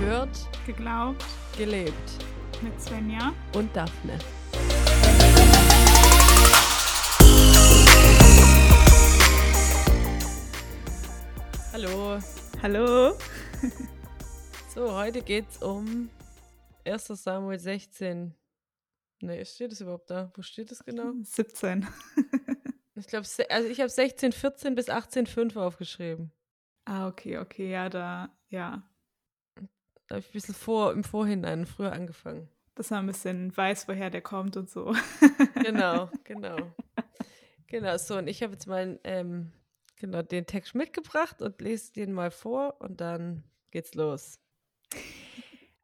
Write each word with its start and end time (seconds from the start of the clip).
Gehört, 0.00 0.48
Geglaubt 0.64 1.22
gelebt. 1.58 1.92
mit 2.62 2.80
Svenja. 2.80 3.34
Und 3.54 3.76
Daphne. 3.76 4.18
Hallo. 11.72 12.18
Hallo. 12.62 13.12
So, 14.74 14.94
heute 14.94 15.20
geht's 15.20 15.60
um 15.60 16.08
1. 16.86 17.08
Samuel 17.08 17.58
16. 17.58 18.34
Ne, 19.20 19.44
steht 19.44 19.72
das 19.72 19.82
überhaupt 19.82 20.08
da? 20.08 20.32
Wo 20.34 20.40
steht 20.42 20.70
das 20.70 20.82
genau? 20.82 21.12
17. 21.22 21.86
Ich 22.96 23.06
glaube, 23.06 23.26
also 23.48 23.68
ich 23.68 23.80
habe 23.80 23.88
16, 23.88 24.32
14 24.32 24.74
bis 24.74 24.88
18, 24.90 25.26
5 25.26 25.56
aufgeschrieben. 25.56 26.32
Ah, 26.84 27.08
okay, 27.08 27.38
okay, 27.38 27.70
ja, 27.70 27.88
da, 27.88 28.28
ja. 28.48 28.82
Da 30.10 30.16
habe 30.16 30.24
ich 30.24 30.30
ein 30.30 30.32
bisschen 30.32 30.54
vor, 30.56 30.92
im 30.92 31.04
Vorhinein 31.04 31.66
früher 31.66 31.92
angefangen. 31.92 32.48
Dass 32.74 32.90
man 32.90 33.04
ein 33.04 33.06
bisschen 33.06 33.56
weiß, 33.56 33.86
woher 33.86 34.10
der 34.10 34.22
kommt 34.22 34.56
und 34.56 34.68
so. 34.68 34.92
Genau, 35.62 36.10
genau. 36.24 36.56
Genau, 37.68 37.96
so, 37.96 38.16
und 38.16 38.26
ich 38.26 38.42
habe 38.42 38.54
jetzt 38.54 38.66
mal 38.66 38.98
ähm, 39.04 39.52
genau, 39.94 40.22
den 40.22 40.46
Text 40.46 40.74
mitgebracht 40.74 41.40
und 41.40 41.60
lese 41.60 41.92
den 41.92 42.12
mal 42.12 42.32
vor 42.32 42.80
und 42.80 43.00
dann 43.00 43.44
geht's 43.70 43.94
los. 43.94 44.40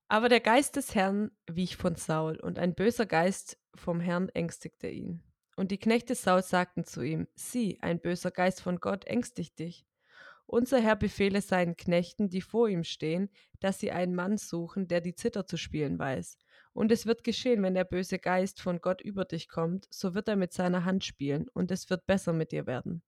Aber 0.09 0.29
der 0.29 0.41
Geist 0.41 0.75
des 0.75 0.97
Herrn 0.97 1.31
wich 1.47 1.77
von 1.77 1.95
Saul, 1.95 2.41
und 2.41 2.59
ein 2.59 2.75
böser 2.75 3.07
Geist 3.07 3.61
vom 3.77 4.01
Herrn 4.01 4.29
ängstigte 4.31 4.89
ihn. 4.89 5.23
Und 5.55 5.71
die 5.71 5.79
Knechte 5.79 6.17
Sauls 6.17 6.49
sagten 6.49 6.83
zu 6.83 7.03
ihm: 7.03 7.29
Sieh, 7.37 7.79
ein 7.81 8.01
böser 8.01 8.33
Geist 8.33 8.61
von 8.61 8.81
Gott 8.81 9.05
ängstigt 9.05 9.61
dich. 9.61 9.86
Unser 10.47 10.81
Herr 10.81 10.95
befehle 10.95 11.43
seinen 11.43 11.77
Knechten, 11.77 12.29
die 12.29 12.41
vor 12.41 12.69
ihm 12.69 12.85
stehen, 12.85 13.31
dass 13.59 13.81
sie 13.81 13.91
einen 13.91 14.15
Mann 14.15 14.39
suchen, 14.39 14.87
der 14.87 15.01
die 15.01 15.15
Zither 15.15 15.45
zu 15.47 15.57
spielen 15.57 15.99
weiß. 15.99 16.39
Und 16.73 16.93
es 16.93 17.05
wird 17.05 17.25
geschehen, 17.25 17.63
wenn 17.63 17.75
der 17.75 17.85
böse 17.85 18.19
Geist 18.19 18.61
von 18.61 18.81
Gott 18.81 19.01
über 19.01 19.25
dich 19.25 19.49
kommt, 19.49 19.87
so 19.91 20.15
wird 20.15 20.29
er 20.29 20.37
mit 20.37 20.53
seiner 20.53 20.85
Hand 20.85 21.05
spielen, 21.05 21.49
und 21.49 21.71
es 21.73 21.91
wird 21.91 22.07
besser 22.07 22.33
mit 22.33 22.53
dir 22.53 22.67
werden. 22.67 23.03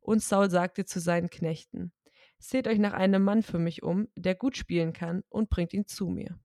Und 0.00 0.22
Saul 0.22 0.48
sagte 0.48 0.84
zu 0.84 1.00
seinen 1.00 1.28
Knechten: 1.28 1.92
Seht 2.38 2.68
euch 2.68 2.78
nach 2.78 2.92
einem 2.92 3.24
Mann 3.24 3.42
für 3.42 3.58
mich 3.58 3.82
um, 3.82 4.08
der 4.16 4.34
gut 4.36 4.56
spielen 4.56 4.92
kann, 4.92 5.24
und 5.28 5.50
bringt 5.50 5.74
ihn 5.74 5.86
zu 5.86 6.06
mir. 6.06 6.38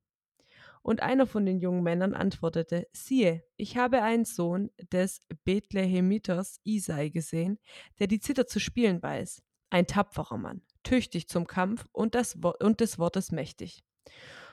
Und 0.81 1.01
einer 1.01 1.27
von 1.27 1.45
den 1.45 1.59
jungen 1.59 1.83
Männern 1.83 2.15
antwortete: 2.15 2.87
Siehe, 2.93 3.43
ich 3.57 3.77
habe 3.77 4.01
einen 4.01 4.25
Sohn 4.25 4.71
des 4.91 5.21
Bethlehemiters 5.43 6.59
Isai 6.63 7.09
gesehen, 7.09 7.59
der 7.99 8.07
die 8.07 8.19
Zither 8.19 8.47
zu 8.47 8.59
spielen 8.59 9.03
weiß. 9.03 9.43
Ein 9.69 9.87
tapferer 9.87 10.37
Mann, 10.37 10.61
tüchtig 10.83 11.27
zum 11.27 11.47
Kampf 11.47 11.87
und, 11.91 12.15
das, 12.15 12.37
und 12.59 12.79
des 12.79 12.99
Wortes 12.99 13.31
mächtig. 13.31 13.83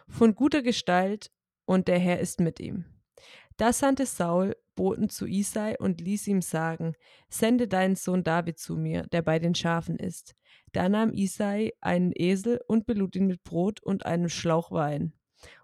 Von 0.09 0.35
guter 0.35 0.63
Gestalt, 0.63 1.31
und 1.65 1.89
der 1.89 1.99
Herr 1.99 2.19
ist 2.19 2.41
mit 2.41 2.59
ihm. 2.61 2.85
Da 3.57 3.73
sandte 3.73 4.07
Saul 4.07 4.57
Boten 4.75 5.09
zu 5.09 5.27
Isai 5.27 5.77
und 5.79 6.01
ließ 6.01 6.27
ihm 6.27 6.43
sagen: 6.43 6.95
Sende 7.29 7.69
deinen 7.69 7.97
Sohn 7.97 8.25
David 8.25 8.59
zu 8.59 8.77
mir, 8.77 9.03
der 9.13 9.23
bei 9.23 9.39
den 9.39 9.55
Schafen 9.55 9.99
ist. 9.99 10.35
Da 10.73 10.89
nahm 10.89 11.13
Isai 11.13 11.73
einen 11.81 12.13
Esel 12.15 12.61
und 12.67 12.87
belud 12.87 13.15
ihn 13.15 13.27
mit 13.27 13.45
Brot 13.45 13.83
und 13.83 14.07
einem 14.07 14.29
Schlauch 14.29 14.71
Wein 14.71 15.13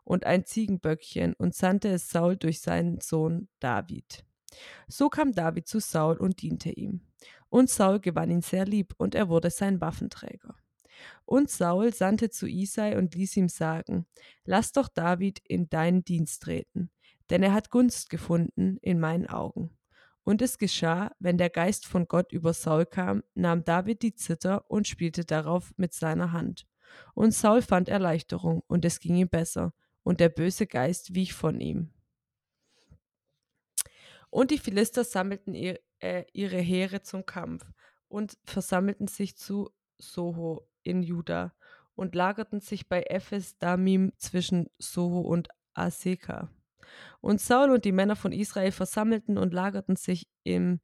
und 0.05 0.27
ein 0.27 0.45
Ziegenböckchen 0.45 1.35
und 1.35 1.55
sandte 1.55 1.89
es 1.89 2.11
Saul 2.11 2.37
durch 2.37 2.61
seinen 2.61 3.01
Sohn 3.01 3.49
David. 3.61 4.25
So 4.89 5.09
kam 5.09 5.33
David 5.33 5.69
zu 5.69 5.81
Saul 5.81 6.17
und 6.17 6.43
diente 6.43 6.71
ihm. 6.71 7.07
Und 7.49 7.71
Saul 7.71 8.01
gewann 8.01 8.31
ihn 8.31 8.43
sehr 8.43 8.67
lieb, 8.67 8.95
und 8.99 9.15
er 9.15 9.29
wurde 9.29 9.51
sein 9.51 9.81
Waffenträger. 9.81 10.55
Und 11.25 11.51
Saul 11.51 11.93
sandte 11.93 12.31
zu 12.31 12.47
Isai 12.47 12.97
und 12.97 13.15
ließ 13.15 13.37
ihm 13.37 13.49
sagen: 13.49 14.07
Lass 14.45 14.73
doch 14.73 14.89
David 14.89 15.41
in 15.45 15.69
deinen 15.69 16.05
Dienst 16.05 16.43
treten, 16.43 16.91
denn 17.31 17.43
er 17.43 17.53
hat 17.53 17.71
Gunst 17.71 18.11
gefunden 18.11 18.79
in 18.83 18.99
meinen 18.99 19.29
Augen. 19.29 19.77
Und 20.25 20.43
es 20.43 20.59
geschah, 20.59 21.13
wenn 21.21 21.39
der 21.39 21.49
Geist 21.49 21.87
von 21.87 22.07
Gott 22.07 22.33
über 22.33 22.53
Saul 22.53 22.85
kam, 22.85 23.23
nahm 23.35 23.65
David 23.65 24.03
die 24.03 24.15
Zither 24.15 24.71
und 24.71 24.87
spielte 24.87 25.25
darauf 25.25 25.73
mit 25.77 25.95
seiner 25.95 26.33
Hand. 26.33 26.67
Und 27.15 27.33
Saul 27.33 27.63
fand 27.63 27.89
Erleichterung, 27.89 28.63
und 28.67 28.85
es 28.85 29.01
ging 29.01 29.17
ihm 29.17 29.29
besser, 29.29 29.73
und 30.03 30.21
der 30.21 30.29
böse 30.29 30.67
Geist 30.67 31.15
wich 31.15 31.33
von 31.33 31.61
ihm. 31.61 31.93
Und 34.31 34.51
die 34.51 34.59
Philister 34.59 35.05
sammelten 35.05 35.55
ihr, 35.55 35.81
äh, 36.01 36.25
ihre 36.33 36.59
Heere 36.59 37.03
zum 37.03 37.27
Kampf 37.27 37.65
und 38.09 38.39
versammelten 38.45 39.09
sich 39.09 39.37
zu 39.37 39.71
Soho 39.99 40.69
in 40.83 41.03
Juda 41.03 41.55
und 41.95 42.15
lagerten 42.15 42.61
sich 42.61 42.89
bei 42.89 43.03
Ephes 43.03 43.59
Damim 43.59 44.13
zwischen 44.17 44.69
Soho 44.79 45.21
und 45.21 45.49
Aseka. 45.75 46.51
Und 47.21 47.41
Saul 47.41 47.71
und 47.71 47.85
die 47.85 47.93
Männer 47.93 48.17
von 48.17 48.33
Israel 48.33 48.73
versammelten 48.73 49.37
und 49.37 49.53
lagerten 49.53 49.97
sich 49.97 50.29
im 50.45 50.81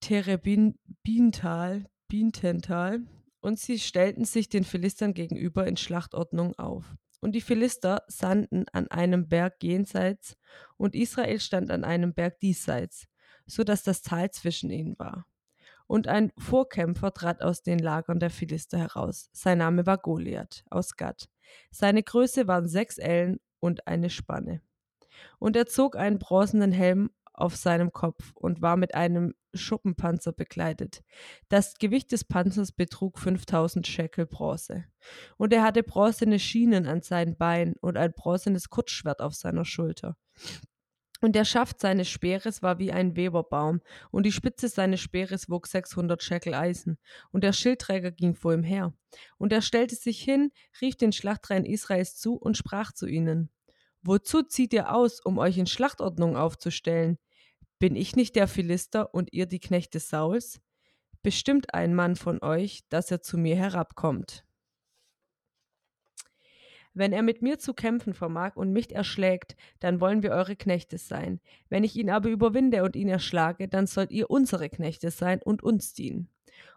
Terebintal, 0.00 1.86
Bintental, 2.08 3.02
und 3.40 3.58
sie 3.58 3.78
stellten 3.78 4.24
sich 4.24 4.48
den 4.48 4.64
Philistern 4.64 5.14
gegenüber 5.14 5.66
in 5.66 5.76
Schlachtordnung 5.76 6.58
auf. 6.58 6.94
Und 7.20 7.32
die 7.32 7.40
Philister 7.40 8.02
sandten 8.08 8.66
an 8.72 8.88
einem 8.88 9.28
Berg 9.28 9.62
jenseits, 9.62 10.36
und 10.76 10.94
Israel 10.94 11.38
stand 11.40 11.70
an 11.70 11.84
einem 11.84 12.14
Berg 12.14 12.40
diesseits, 12.40 13.06
so 13.46 13.64
dass 13.64 13.82
das 13.82 14.02
Tal 14.02 14.30
zwischen 14.30 14.70
ihnen 14.70 14.98
war. 14.98 15.26
Und 15.86 16.08
ein 16.08 16.32
Vorkämpfer 16.38 17.12
trat 17.12 17.42
aus 17.42 17.62
den 17.62 17.78
Lagern 17.78 18.18
der 18.18 18.30
Philister 18.30 18.78
heraus. 18.78 19.28
Sein 19.32 19.58
Name 19.58 19.84
war 19.84 19.98
Goliath 19.98 20.64
aus 20.70 20.96
Gad. 20.96 21.28
Seine 21.70 22.02
Größe 22.02 22.46
waren 22.46 22.68
sechs 22.68 22.98
Ellen 22.98 23.40
und 23.60 23.86
eine 23.86 24.08
Spanne. 24.10 24.62
Und 25.38 25.56
er 25.56 25.66
zog 25.66 25.96
einen 25.96 26.18
bronzenen 26.18 26.72
Helm 26.72 27.10
auf 27.34 27.56
seinem 27.56 27.92
Kopf 27.92 28.32
und 28.34 28.62
war 28.62 28.76
mit 28.76 28.94
einem 28.94 29.34
Schuppenpanzer 29.54 30.32
bekleidet. 30.32 31.02
Das 31.48 31.74
Gewicht 31.74 32.12
des 32.12 32.24
Panzers 32.24 32.72
betrug 32.72 33.18
5000 33.18 33.86
Schekel 33.86 34.26
Bronze. 34.26 34.84
Und 35.36 35.52
er 35.52 35.62
hatte 35.62 35.82
bronzene 35.82 36.38
Schienen 36.38 36.86
an 36.86 37.02
seinen 37.02 37.36
Beinen 37.36 37.74
und 37.80 37.96
ein 37.96 38.12
bronzenes 38.12 38.70
Kurzschwert 38.70 39.20
auf 39.20 39.34
seiner 39.34 39.64
Schulter. 39.64 40.16
Und 41.22 41.36
der 41.36 41.44
Schaft 41.44 41.80
seines 41.80 42.08
Speeres 42.08 42.62
war 42.62 42.80
wie 42.80 42.90
ein 42.90 43.14
Weberbaum, 43.14 43.80
und 44.10 44.26
die 44.26 44.32
Spitze 44.32 44.68
seines 44.68 44.98
Speeres 44.98 45.48
wog 45.48 45.68
600 45.68 46.20
Schekel 46.20 46.52
Eisen. 46.52 46.98
Und 47.30 47.44
der 47.44 47.52
Schildträger 47.52 48.10
ging 48.10 48.34
vor 48.34 48.52
ihm 48.52 48.64
her. 48.64 48.92
Und 49.38 49.52
er 49.52 49.62
stellte 49.62 49.94
sich 49.94 50.20
hin, 50.20 50.50
rief 50.80 50.96
den 50.96 51.12
Schlachtreihen 51.12 51.64
Israels 51.64 52.16
zu 52.16 52.34
und 52.34 52.56
sprach 52.56 52.90
zu 52.90 53.06
ihnen: 53.06 53.50
Wozu 54.02 54.42
zieht 54.42 54.72
ihr 54.72 54.92
aus, 54.92 55.20
um 55.20 55.38
euch 55.38 55.58
in 55.58 55.68
Schlachtordnung 55.68 56.36
aufzustellen? 56.36 57.18
Bin 57.78 57.94
ich 57.94 58.16
nicht 58.16 58.34
der 58.34 58.48
Philister 58.48 59.14
und 59.14 59.32
ihr 59.32 59.46
die 59.46 59.60
Knechte 59.60 60.00
Sauls? 60.00 60.60
Bestimmt 61.22 61.72
ein 61.72 61.94
Mann 61.94 62.16
von 62.16 62.42
euch, 62.42 62.80
dass 62.88 63.12
er 63.12 63.22
zu 63.22 63.38
mir 63.38 63.54
herabkommt. 63.54 64.44
Wenn 66.94 67.12
er 67.12 67.22
mit 67.22 67.40
mir 67.40 67.58
zu 67.58 67.72
kämpfen 67.72 68.12
vermag 68.12 68.56
und 68.56 68.72
mich 68.72 68.94
erschlägt, 68.94 69.56
dann 69.80 70.00
wollen 70.00 70.22
wir 70.22 70.32
eure 70.32 70.56
Knechte 70.56 70.98
sein. 70.98 71.40
Wenn 71.68 71.84
ich 71.84 71.96
ihn 71.96 72.10
aber 72.10 72.28
überwinde 72.28 72.82
und 72.82 72.96
ihn 72.96 73.08
erschlage, 73.08 73.68
dann 73.68 73.86
sollt 73.86 74.10
ihr 74.10 74.30
unsere 74.30 74.68
Knechte 74.68 75.10
sein 75.10 75.40
und 75.42 75.62
uns 75.62 75.94
dienen. 75.94 76.28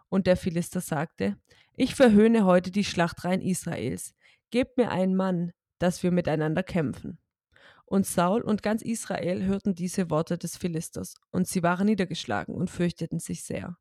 Und 0.08 0.26
der 0.26 0.36
Philister 0.36 0.80
sagte, 0.80 1.36
ich 1.74 1.94
verhöhne 1.94 2.46
heute 2.46 2.70
die 2.70 2.84
Schlachtreihen 2.84 3.42
Israels. 3.42 4.14
Gebt 4.50 4.78
mir 4.78 4.90
einen 4.90 5.14
Mann, 5.14 5.52
dass 5.78 6.02
wir 6.02 6.10
miteinander 6.10 6.62
kämpfen. 6.62 7.18
Und 7.84 8.06
Saul 8.06 8.40
und 8.40 8.62
ganz 8.62 8.82
Israel 8.82 9.44
hörten 9.44 9.74
diese 9.74 10.10
Worte 10.10 10.38
des 10.38 10.56
Philisters, 10.56 11.14
und 11.30 11.46
sie 11.46 11.62
waren 11.62 11.86
niedergeschlagen 11.86 12.54
und 12.54 12.70
fürchteten 12.70 13.20
sich 13.20 13.44
sehr. 13.44 13.76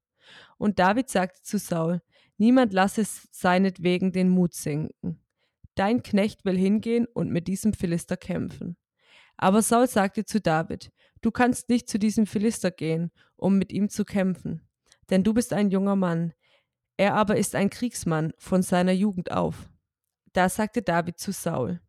Und 0.58 0.80
David 0.80 1.10
sagte 1.10 1.42
zu 1.42 1.58
Saul, 1.58 2.02
niemand 2.38 2.74
lasse 2.74 3.04
seinetwegen 3.32 4.12
den 4.12 4.30
Mut 4.30 4.54
sinken. 4.54 5.25
Dein 5.76 6.04
Knecht 6.04 6.46
will 6.46 6.58
hingehen 6.58 7.06
und 7.06 7.32
mit 7.32 7.48
diesem 7.48 7.74
Philister 7.74 8.18
kämpfen. 8.18 8.78
Aber 9.38 9.62
Saul 9.62 9.88
sagte 9.88 10.26
zu 10.26 10.40
David, 10.40 10.92
du 11.22 11.32
kannst 11.32 11.70
nicht 11.70 11.90
zu 11.90 12.00
diesem 12.00 12.26
Philister 12.26 12.72
gehen, 12.72 13.12
um 13.36 13.58
mit 13.58 13.74
ihm 13.74 13.90
zu 13.90 14.06
kämpfen, 14.06 14.62
denn 15.10 15.24
du 15.24 15.34
bist 15.34 15.52
ein 15.52 15.70
junger 15.70 15.98
Mann, 15.98 16.34
er 16.98 17.14
aber 17.16 17.36
ist 17.36 17.56
ein 17.56 17.70
Kriegsmann 17.70 18.34
von 18.38 18.62
seiner 18.62 18.94
Jugend 18.94 19.32
auf. 19.32 19.70
Da 20.32 20.48
sagte 20.48 20.82
David 20.82 21.20
zu 21.20 21.32
Saul, 21.32 21.82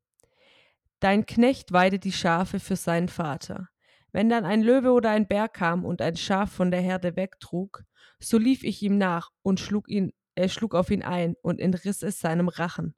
Dein 0.98 1.26
Knecht 1.26 1.72
weide 1.72 1.98
die 1.98 2.12
Schafe 2.12 2.58
für 2.58 2.76
seinen 2.76 3.08
Vater. 3.08 3.68
Wenn 4.12 4.28
dann 4.28 4.44
ein 4.44 4.62
Löwe 4.62 4.92
oder 4.92 5.10
ein 5.10 5.28
Bär 5.28 5.48
kam 5.48 5.84
und 5.84 6.00
ein 6.00 6.16
Schaf 6.16 6.50
von 6.50 6.70
der 6.70 6.80
Herde 6.80 7.16
wegtrug, 7.16 7.84
so 8.18 8.38
lief 8.38 8.64
ich 8.64 8.82
ihm 8.82 8.96
nach 8.96 9.30
und 9.42 9.60
schlug 9.60 9.88
ihn, 9.88 10.12
er 10.34 10.48
schlug 10.48 10.74
auf 10.74 10.90
ihn 10.90 11.02
ein 11.02 11.36
und 11.42 11.60
entriss 11.60 12.02
es 12.02 12.18
seinem 12.18 12.48
Rachen. 12.48 12.94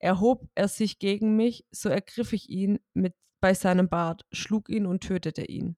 Erhob 0.00 0.48
er 0.54 0.68
sich 0.68 0.98
gegen 0.98 1.36
mich, 1.36 1.64
so 1.70 1.88
ergriff 1.88 2.32
ich 2.32 2.48
ihn 2.48 2.80
mit 2.94 3.14
bei 3.40 3.54
seinem 3.54 3.88
Bart, 3.88 4.26
schlug 4.32 4.68
ihn 4.68 4.86
und 4.86 5.02
tötete 5.02 5.44
ihn. 5.44 5.76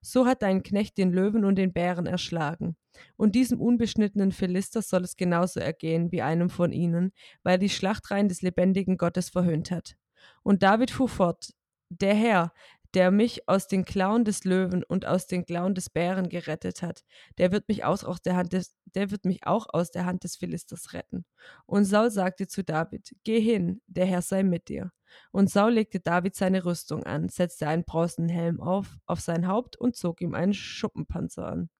So 0.00 0.26
hat 0.26 0.42
dein 0.42 0.62
Knecht 0.62 0.98
den 0.98 1.12
Löwen 1.12 1.44
und 1.44 1.56
den 1.56 1.72
Bären 1.72 2.06
erschlagen. 2.06 2.76
Und 3.16 3.34
diesem 3.34 3.60
unbeschnittenen 3.60 4.32
Philister 4.32 4.82
soll 4.82 5.04
es 5.04 5.16
genauso 5.16 5.60
ergehen 5.60 6.12
wie 6.12 6.22
einem 6.22 6.50
von 6.50 6.72
ihnen, 6.72 7.12
weil 7.42 7.58
die 7.58 7.68
Schlachtreihen 7.68 8.28
des 8.28 8.42
lebendigen 8.42 8.96
Gottes 8.96 9.30
verhöhnt 9.30 9.70
hat. 9.70 9.96
Und 10.42 10.62
David 10.62 10.90
fuhr 10.90 11.08
fort, 11.08 11.52
der 11.90 12.14
Herr, 12.14 12.52
der 12.94 13.10
mich 13.10 13.48
aus 13.48 13.68
den 13.68 13.84
Klauen 13.84 14.24
des 14.24 14.44
Löwen 14.44 14.82
und 14.82 15.06
aus 15.06 15.26
den 15.26 15.44
Klauen 15.44 15.74
des 15.74 15.90
Bären 15.90 16.28
gerettet 16.28 16.82
hat, 16.82 17.04
der 17.36 17.52
wird 17.52 17.68
mich 17.68 17.84
auch 17.84 18.02
aus 18.02 18.22
der 18.22 18.36
Hand 18.36 18.52
des, 18.52 18.74
der 18.86 19.10
wird 19.10 19.24
mich 19.24 19.46
auch 19.46 19.66
aus 19.70 19.90
der 19.90 20.06
Hand 20.06 20.24
des 20.24 20.36
Philisters 20.36 20.92
retten. 20.94 21.24
Und 21.66 21.84
Saul 21.84 22.10
sagte 22.10 22.46
zu 22.46 22.64
David: 22.64 23.14
Geh 23.24 23.40
hin, 23.40 23.82
der 23.86 24.06
Herr 24.06 24.22
sei 24.22 24.42
mit 24.42 24.68
dir. 24.68 24.92
Und 25.32 25.50
Saul 25.50 25.72
legte 25.72 26.00
David 26.00 26.34
seine 26.34 26.64
Rüstung 26.64 27.04
an, 27.04 27.28
setzte 27.28 27.68
einen 27.68 27.84
bronzenen 27.84 28.28
Helm 28.28 28.60
auf, 28.60 28.98
auf 29.06 29.20
sein 29.20 29.48
Haupt 29.48 29.76
und 29.76 29.96
zog 29.96 30.20
ihm 30.20 30.34
einen 30.34 30.54
Schuppenpanzer 30.54 31.46
an. 31.46 31.70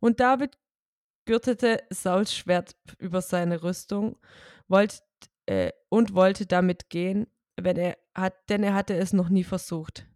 Und 0.00 0.20
David 0.20 0.58
gürtete 1.24 1.82
Sauls 1.90 2.34
Schwert 2.34 2.76
über 2.98 3.22
seine 3.22 3.62
Rüstung 3.62 4.16
wollt, 4.66 5.02
äh, 5.46 5.72
und 5.88 6.14
wollte 6.14 6.46
damit 6.46 6.90
gehen, 6.90 7.26
wenn 7.56 7.76
er 7.76 7.96
hat, 8.14 8.34
denn 8.50 8.62
er 8.62 8.74
hatte 8.74 8.94
es 8.96 9.12
noch 9.12 9.30
nie 9.30 9.44
versucht. 9.44 10.06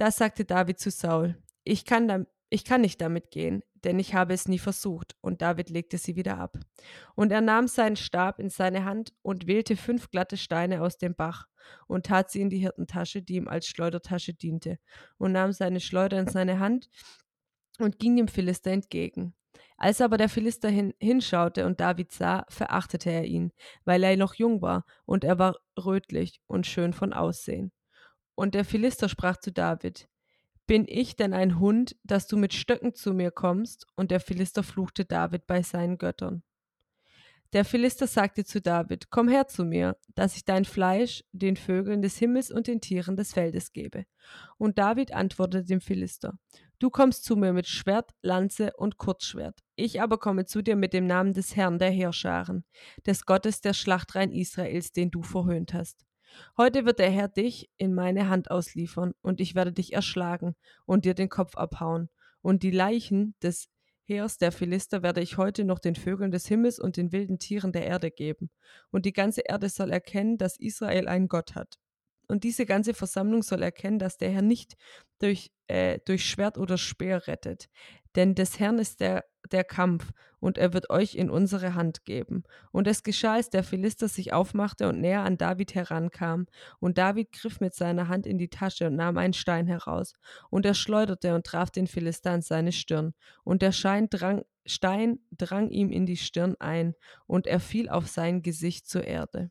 Da 0.00 0.10
sagte 0.10 0.46
David 0.46 0.80
zu 0.80 0.90
Saul, 0.90 1.36
ich 1.62 1.84
kann, 1.84 2.08
da, 2.08 2.24
ich 2.48 2.64
kann 2.64 2.80
nicht 2.80 3.02
damit 3.02 3.30
gehen, 3.30 3.62
denn 3.84 3.98
ich 3.98 4.14
habe 4.14 4.32
es 4.32 4.48
nie 4.48 4.58
versucht. 4.58 5.14
Und 5.20 5.42
David 5.42 5.68
legte 5.68 5.98
sie 5.98 6.16
wieder 6.16 6.38
ab. 6.38 6.58
Und 7.16 7.30
er 7.32 7.42
nahm 7.42 7.68
seinen 7.68 7.96
Stab 7.96 8.38
in 8.38 8.48
seine 8.48 8.86
Hand 8.86 9.12
und 9.20 9.46
wählte 9.46 9.76
fünf 9.76 10.10
glatte 10.10 10.38
Steine 10.38 10.80
aus 10.80 10.96
dem 10.96 11.14
Bach 11.14 11.48
und 11.86 12.06
tat 12.06 12.30
sie 12.30 12.40
in 12.40 12.48
die 12.48 12.60
Hirtentasche, 12.60 13.20
die 13.20 13.34
ihm 13.34 13.46
als 13.46 13.66
Schleudertasche 13.66 14.32
diente, 14.32 14.78
und 15.18 15.32
nahm 15.32 15.52
seine 15.52 15.80
Schleuder 15.80 16.18
in 16.18 16.28
seine 16.28 16.60
Hand 16.60 16.88
und 17.78 17.98
ging 17.98 18.16
dem 18.16 18.28
Philister 18.28 18.70
entgegen. 18.70 19.34
Als 19.76 20.00
aber 20.00 20.16
der 20.16 20.30
Philister 20.30 20.70
hin, 20.70 20.94
hinschaute 20.98 21.66
und 21.66 21.78
David 21.78 22.10
sah, 22.10 22.46
verachtete 22.48 23.10
er 23.10 23.26
ihn, 23.26 23.52
weil 23.84 24.02
er 24.02 24.16
noch 24.16 24.32
jung 24.32 24.62
war, 24.62 24.86
und 25.04 25.24
er 25.24 25.38
war 25.38 25.58
rötlich 25.76 26.40
und 26.46 26.66
schön 26.66 26.94
von 26.94 27.12
Aussehen. 27.12 27.70
Und 28.40 28.54
der 28.54 28.64
Philister 28.64 29.10
sprach 29.10 29.36
zu 29.36 29.52
David, 29.52 30.08
Bin 30.66 30.86
ich 30.88 31.14
denn 31.14 31.34
ein 31.34 31.58
Hund, 31.58 31.94
dass 32.04 32.26
du 32.26 32.38
mit 32.38 32.54
Stöcken 32.54 32.94
zu 32.94 33.12
mir 33.12 33.30
kommst? 33.30 33.86
Und 33.96 34.10
der 34.10 34.18
Philister 34.18 34.62
fluchte 34.62 35.04
David 35.04 35.46
bei 35.46 35.60
seinen 35.60 35.98
Göttern. 35.98 36.42
Der 37.52 37.66
Philister 37.66 38.06
sagte 38.06 38.46
zu 38.46 38.62
David, 38.62 39.10
Komm 39.10 39.28
her 39.28 39.46
zu 39.46 39.66
mir, 39.66 39.98
dass 40.14 40.36
ich 40.36 40.46
dein 40.46 40.64
Fleisch 40.64 41.22
den 41.32 41.54
Vögeln 41.54 42.00
des 42.00 42.16
Himmels 42.16 42.50
und 42.50 42.66
den 42.66 42.80
Tieren 42.80 43.14
des 43.14 43.34
Feldes 43.34 43.74
gebe. 43.74 44.06
Und 44.56 44.78
David 44.78 45.12
antwortete 45.12 45.66
dem 45.66 45.82
Philister, 45.82 46.38
Du 46.78 46.88
kommst 46.88 47.24
zu 47.24 47.36
mir 47.36 47.52
mit 47.52 47.68
Schwert, 47.68 48.12
Lanze 48.22 48.72
und 48.74 48.96
Kurzschwert. 48.96 49.60
Ich 49.76 50.00
aber 50.00 50.16
komme 50.16 50.46
zu 50.46 50.62
dir 50.62 50.76
mit 50.76 50.94
dem 50.94 51.06
Namen 51.06 51.34
des 51.34 51.56
Herrn 51.56 51.78
der 51.78 51.90
Heerscharen, 51.90 52.64
des 53.04 53.26
Gottes 53.26 53.60
der 53.60 53.74
Schlachtreihen 53.74 54.32
Israels, 54.32 54.92
den 54.92 55.10
du 55.10 55.20
verhöhnt 55.20 55.74
hast. 55.74 56.06
Heute 56.56 56.84
wird 56.84 56.98
der 56.98 57.10
Herr 57.10 57.28
dich 57.28 57.70
in 57.76 57.94
meine 57.94 58.28
Hand 58.28 58.50
ausliefern, 58.50 59.12
und 59.22 59.40
ich 59.40 59.54
werde 59.54 59.72
dich 59.72 59.92
erschlagen 59.92 60.54
und 60.86 61.04
dir 61.04 61.14
den 61.14 61.28
Kopf 61.28 61.56
abhauen. 61.56 62.08
Und 62.42 62.62
die 62.62 62.70
Leichen 62.70 63.34
des 63.42 63.68
Heers 64.04 64.38
der 64.38 64.50
Philister 64.50 65.02
werde 65.02 65.20
ich 65.20 65.36
heute 65.36 65.64
noch 65.64 65.78
den 65.78 65.94
Vögeln 65.94 66.32
des 66.32 66.46
Himmels 66.46 66.78
und 66.78 66.96
den 66.96 67.12
wilden 67.12 67.38
Tieren 67.38 67.72
der 67.72 67.86
Erde 67.86 68.10
geben. 68.10 68.50
Und 68.90 69.06
die 69.06 69.12
ganze 69.12 69.42
Erde 69.42 69.68
soll 69.68 69.90
erkennen, 69.90 70.36
dass 70.36 70.58
Israel 70.58 71.06
einen 71.06 71.28
Gott 71.28 71.54
hat. 71.54 71.78
Und 72.26 72.44
diese 72.44 72.64
ganze 72.64 72.94
Versammlung 72.94 73.42
soll 73.42 73.62
erkennen, 73.62 73.98
dass 73.98 74.16
der 74.16 74.30
Herr 74.30 74.42
nicht 74.42 74.76
durch, 75.18 75.50
äh, 75.66 75.98
durch 76.04 76.24
Schwert 76.24 76.58
oder 76.58 76.78
Speer 76.78 77.26
rettet. 77.26 77.68
Denn 78.16 78.34
des 78.34 78.58
Herrn 78.58 78.78
ist 78.78 79.00
der 79.00 79.24
der 79.52 79.64
Kampf, 79.64 80.12
und 80.38 80.56
er 80.56 80.72
wird 80.72 80.88
euch 80.88 81.16
in 81.16 81.28
unsere 81.28 81.74
Hand 81.74 82.04
geben. 82.04 82.44
Und 82.72 82.86
es 82.86 83.02
geschah, 83.02 83.34
als 83.34 83.50
der 83.50 83.62
Philister 83.62 84.08
sich 84.08 84.32
aufmachte 84.32 84.88
und 84.88 85.00
näher 85.00 85.22
an 85.22 85.36
David 85.36 85.74
herankam. 85.74 86.46
Und 86.78 86.96
David 86.96 87.32
griff 87.32 87.60
mit 87.60 87.74
seiner 87.74 88.08
Hand 88.08 88.26
in 88.26 88.38
die 88.38 88.48
Tasche 88.48 88.86
und 88.86 88.96
nahm 88.96 89.18
einen 89.18 89.34
Stein 89.34 89.66
heraus. 89.66 90.14
Und 90.48 90.64
er 90.64 90.74
schleuderte 90.74 91.34
und 91.34 91.44
traf 91.44 91.70
den 91.70 91.86
Philister 91.86 92.30
an 92.30 92.42
seine 92.42 92.72
Stirn. 92.72 93.12
Und 93.44 93.60
der 93.60 93.72
Stein 93.72 94.08
drang, 94.08 94.44
Stein 94.64 95.18
drang 95.30 95.68
ihm 95.68 95.90
in 95.90 96.06
die 96.06 96.16
Stirn 96.16 96.56
ein, 96.58 96.94
und 97.26 97.46
er 97.46 97.60
fiel 97.60 97.90
auf 97.90 98.08
sein 98.08 98.42
Gesicht 98.42 98.88
zur 98.88 99.04
Erde. 99.04 99.50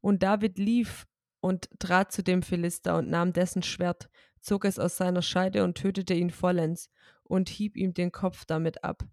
Und 0.00 0.22
David 0.24 0.58
lief 0.58 1.06
und 1.40 1.68
trat 1.78 2.10
zu 2.10 2.24
dem 2.24 2.42
Philister 2.42 2.96
und 2.96 3.08
nahm 3.08 3.32
dessen 3.32 3.62
Schwert, 3.62 4.08
zog 4.40 4.64
es 4.64 4.78
aus 4.80 4.96
seiner 4.96 5.22
Scheide 5.22 5.62
und 5.62 5.76
tötete 5.76 6.14
ihn 6.14 6.30
vollends 6.30 6.90
und 7.28 7.48
hieb 7.48 7.76
ihm 7.76 7.94
den 7.94 8.10
Kopf 8.10 8.44
damit 8.44 8.82
ab. 8.82 9.04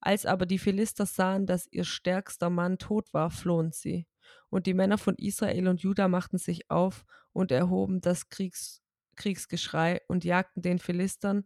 Als 0.00 0.26
aber 0.26 0.46
die 0.46 0.58
Philister 0.58 1.06
sahen, 1.06 1.46
dass 1.46 1.66
ihr 1.70 1.84
stärkster 1.84 2.50
Mann 2.50 2.78
tot 2.78 3.12
war, 3.12 3.30
flohen 3.30 3.72
sie. 3.72 4.06
Und 4.48 4.66
die 4.66 4.74
Männer 4.74 4.98
von 4.98 5.16
Israel 5.16 5.68
und 5.68 5.82
Juda 5.82 6.08
machten 6.08 6.38
sich 6.38 6.70
auf 6.70 7.04
und 7.32 7.50
erhoben 7.50 8.00
das 8.00 8.28
Kriegs 8.28 8.80
Kriegsgeschrei 9.16 10.02
und 10.08 10.24
jagten 10.24 10.60
den 10.60 10.78
Philistern 10.78 11.44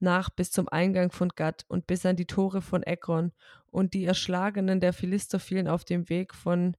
nach 0.00 0.30
bis 0.30 0.50
zum 0.50 0.68
Eingang 0.68 1.12
von 1.12 1.30
Gad 1.30 1.64
und 1.68 1.86
bis 1.86 2.04
an 2.04 2.16
die 2.16 2.26
Tore 2.26 2.60
von 2.60 2.82
Ekron. 2.82 3.32
Und 3.66 3.94
die 3.94 4.04
Erschlagenen 4.04 4.80
der 4.80 4.92
Philister 4.92 5.38
fielen 5.38 5.68
auf 5.68 5.84
dem 5.84 6.08
Weg 6.08 6.34
von 6.34 6.76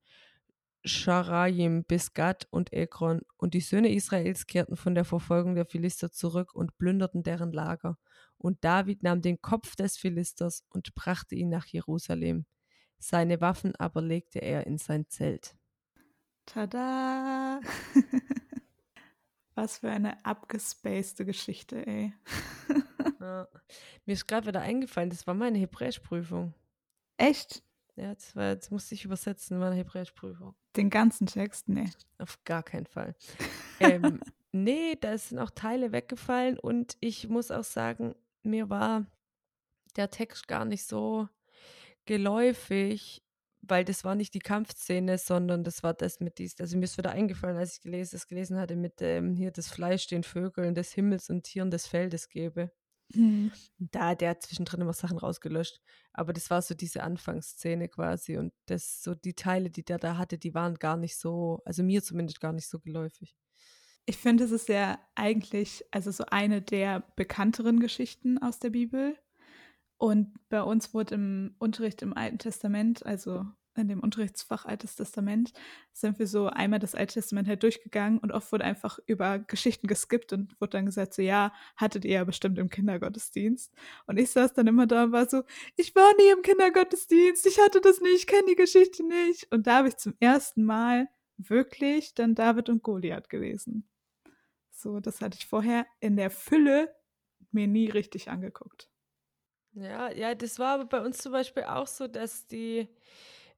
Scharajim 0.84 1.84
bis 1.84 2.14
Gad 2.14 2.48
und 2.52 2.72
Ekron. 2.72 3.22
Und 3.38 3.54
die 3.54 3.62
Söhne 3.62 3.94
Israels 3.94 4.46
kehrten 4.46 4.76
von 4.76 4.94
der 4.94 5.06
Verfolgung 5.06 5.56
der 5.56 5.66
Philister 5.66 6.12
zurück 6.12 6.54
und 6.54 6.78
plünderten 6.78 7.24
deren 7.24 7.52
Lager. 7.52 7.98
Und 8.38 8.64
David 8.64 9.04
nahm 9.04 9.22
den 9.22 9.42
Kopf 9.42 9.76
des 9.76 9.98
Philisters 9.98 10.64
und 10.70 10.94
brachte 10.96 11.36
ihn 11.36 11.50
nach 11.50 11.66
Jerusalem. 11.66 12.46
Seine 12.98 13.42
Waffen 13.42 13.76
aber 13.76 14.02
legte 14.02 14.40
er 14.40 14.68
in 14.68 14.78
sein 14.78 15.08
Zelt. 15.10 15.56
Tada! 16.46 17.60
Was 19.56 19.80
für 19.80 19.90
eine 19.90 20.24
abgespacede 20.26 21.26
Geschichte, 21.26 21.86
ey. 21.88 22.14
ja. 23.20 23.48
Mir 24.06 24.14
ist 24.14 24.28
gerade 24.28 24.48
wieder 24.48 24.62
eingefallen, 24.62 25.10
das 25.10 25.26
war 25.28 25.34
meine 25.34 25.58
Hebräischprüfung. 25.58 26.54
Echt? 27.18 27.64
Ja, 27.96 28.14
das, 28.14 28.36
war, 28.36 28.56
das 28.56 28.70
musste 28.72 28.96
ich 28.96 29.06
übersetzen 29.06 29.56
in 29.56 29.62
meiner 29.62 29.76
Hebräischprüfung. 29.76 30.56
Den 30.76 30.90
ganzen 30.90 31.28
Text? 31.28 31.70
Nee. 31.70 31.90
Auf 32.18 32.44
gar 32.44 32.64
keinen 32.64 32.86
Fall. 32.86 33.16
ähm, 33.80 34.20
nee, 34.52 34.98
da 35.00 35.18
sind 35.18 35.40
auch 35.40 35.52
Teile 35.52 35.94
weggefallen 35.94 36.60
und 36.60 36.98
ich 37.00 37.30
muss 37.30 37.52
auch 37.52 37.64
sagen, 37.64 38.14
mir 38.46 38.70
war 38.70 39.06
der 39.96 40.10
Text 40.10 40.48
gar 40.48 40.66
nicht 40.66 40.86
so 40.86 41.28
geläufig, 42.06 43.24
weil 43.62 43.84
das 43.84 44.04
war 44.04 44.16
nicht 44.16 44.34
die 44.34 44.40
Kampfszene, 44.40 45.18
sondern 45.18 45.64
das 45.64 45.84
war 45.84 45.94
das 45.94 46.20
mit 46.20 46.38
dies. 46.38 46.60
Also 46.60 46.78
mir 46.78 46.86
ist 46.86 46.98
wieder 46.98 47.12
eingefallen, 47.12 47.58
als 47.58 47.76
ich 47.78 47.82
gelesen, 47.82 48.16
das 48.16 48.28
gelesen 48.28 48.58
hatte, 48.58 48.76
mit 48.76 49.02
ähm, 49.02 49.34
hier 49.34 49.52
das 49.52 49.70
Fleisch 49.70 50.08
den 50.08 50.24
Vögeln 50.24 50.76
des 50.76 50.94
Himmels 50.94 51.30
und 51.30 51.44
Tieren 51.44 51.72
des 51.72 51.88
Feldes 51.88 52.30
gebe. 52.30 52.72
Mhm. 53.14 53.52
Da 53.78 54.10
hat 54.10 54.22
er 54.22 54.40
zwischendrin 54.40 54.82
immer 54.82 54.94
Sachen 54.94 55.18
rausgelöscht. 55.18 55.80
Aber 56.14 56.34
das 56.34 56.50
war 56.50 56.62
so 56.62 56.74
diese 56.76 57.04
Anfangsszene 57.04 57.88
quasi. 57.90 58.38
Und 58.38 58.54
das, 58.68 59.04
so 59.04 59.16
die 59.16 59.34
Teile, 59.34 59.70
die 59.70 59.84
der 59.84 59.98
da 59.98 60.18
hatte, 60.18 60.38
die 60.38 60.54
waren 60.54 60.76
gar 60.76 60.98
nicht 60.98 61.18
so, 61.18 61.62
also 61.66 61.84
mir 61.84 62.04
zumindest 62.04 62.40
gar 62.40 62.54
nicht 62.54 62.68
so 62.68 62.80
geläufig. 62.80 63.36
Ich 64.08 64.18
finde, 64.18 64.44
es 64.44 64.52
ist 64.52 64.70
ja 64.70 65.00
eigentlich, 65.16 65.84
also 65.92 66.12
so 66.12 66.26
eine 66.28 66.62
der 66.62 67.04
bekannteren 67.16 67.80
Geschichten 67.80 68.38
aus 68.38 68.60
der 68.60 68.70
Bibel. 68.70 69.18
Und 69.98 70.34
bei 70.50 70.62
uns 70.62 70.94
wurde 70.94 71.16
im 71.16 71.56
Unterricht 71.58 72.02
im 72.02 72.16
Alten 72.16 72.38
Testament, 72.38 73.06
also 73.06 73.46
in 73.78 73.88
dem 73.88 74.00
Unterrichtsfach 74.00 74.66
Altes 74.66 74.96
Testament, 74.96 75.54
sind 75.92 76.20
wir 76.20 76.28
so 76.28 76.48
einmal 76.48 76.80
das 76.80 76.96
Alte 76.96 77.16
Testament 77.16 77.48
halt 77.48 77.64
durchgegangen 77.64 78.20
und 78.20 78.32
oft 78.32 78.52
wurde 78.52 78.64
einfach 78.64 79.00
über 79.06 79.40
Geschichten 79.40 79.88
geskippt 79.88 80.34
und 80.34 80.60
wurde 80.62 80.72
dann 80.72 80.86
gesagt, 80.86 81.14
so 81.14 81.22
ja, 81.22 81.54
hattet 81.76 82.06
ihr 82.06 82.14
ja 82.14 82.24
bestimmt 82.24 82.58
im 82.58 82.70
Kindergottesdienst. 82.70 83.74
Und 84.08 84.18
ich 84.18 84.30
saß 84.32 84.54
dann 84.54 84.68
immer 84.68 84.88
da 84.88 85.06
und 85.06 85.12
war 85.12 85.30
so, 85.30 85.44
ich 85.76 85.96
war 85.96 86.12
nie 86.18 86.32
im 86.32 86.42
Kindergottesdienst, 86.42 87.46
ich 87.48 87.60
hatte 87.60 87.82
das 87.82 88.02
nicht, 88.02 88.16
ich 88.16 88.28
kenne 88.28 88.48
die 88.50 88.56
Geschichte 88.56 89.06
nicht. 89.06 89.52
Und 89.52 89.68
da 89.68 89.78
habe 89.78 89.90
ich 89.90 89.98
zum 89.98 90.14
ersten 90.20 90.64
Mal 90.64 91.10
wirklich 91.38 92.14
dann 92.14 92.36
David 92.36 92.70
und 92.70 92.84
Goliath 92.84 93.30
gelesen. 93.30 93.88
So, 94.86 95.00
das 95.00 95.20
hatte 95.20 95.36
ich 95.40 95.48
vorher 95.48 95.88
in 96.00 96.16
der 96.16 96.30
Fülle 96.30 96.96
mir 97.52 97.66
nie 97.68 97.90
richtig 97.90 98.30
angeguckt. 98.30 98.92
Ja, 99.74 100.10
ja, 100.12 100.36
das 100.36 100.58
war 100.60 100.76
aber 100.76 100.86
bei 100.86 101.02
uns 101.02 101.18
zum 101.18 101.34
Beispiel 101.34 101.64
auch 101.64 101.88
so, 101.88 102.08
dass 102.08 102.48
die, 102.48 102.88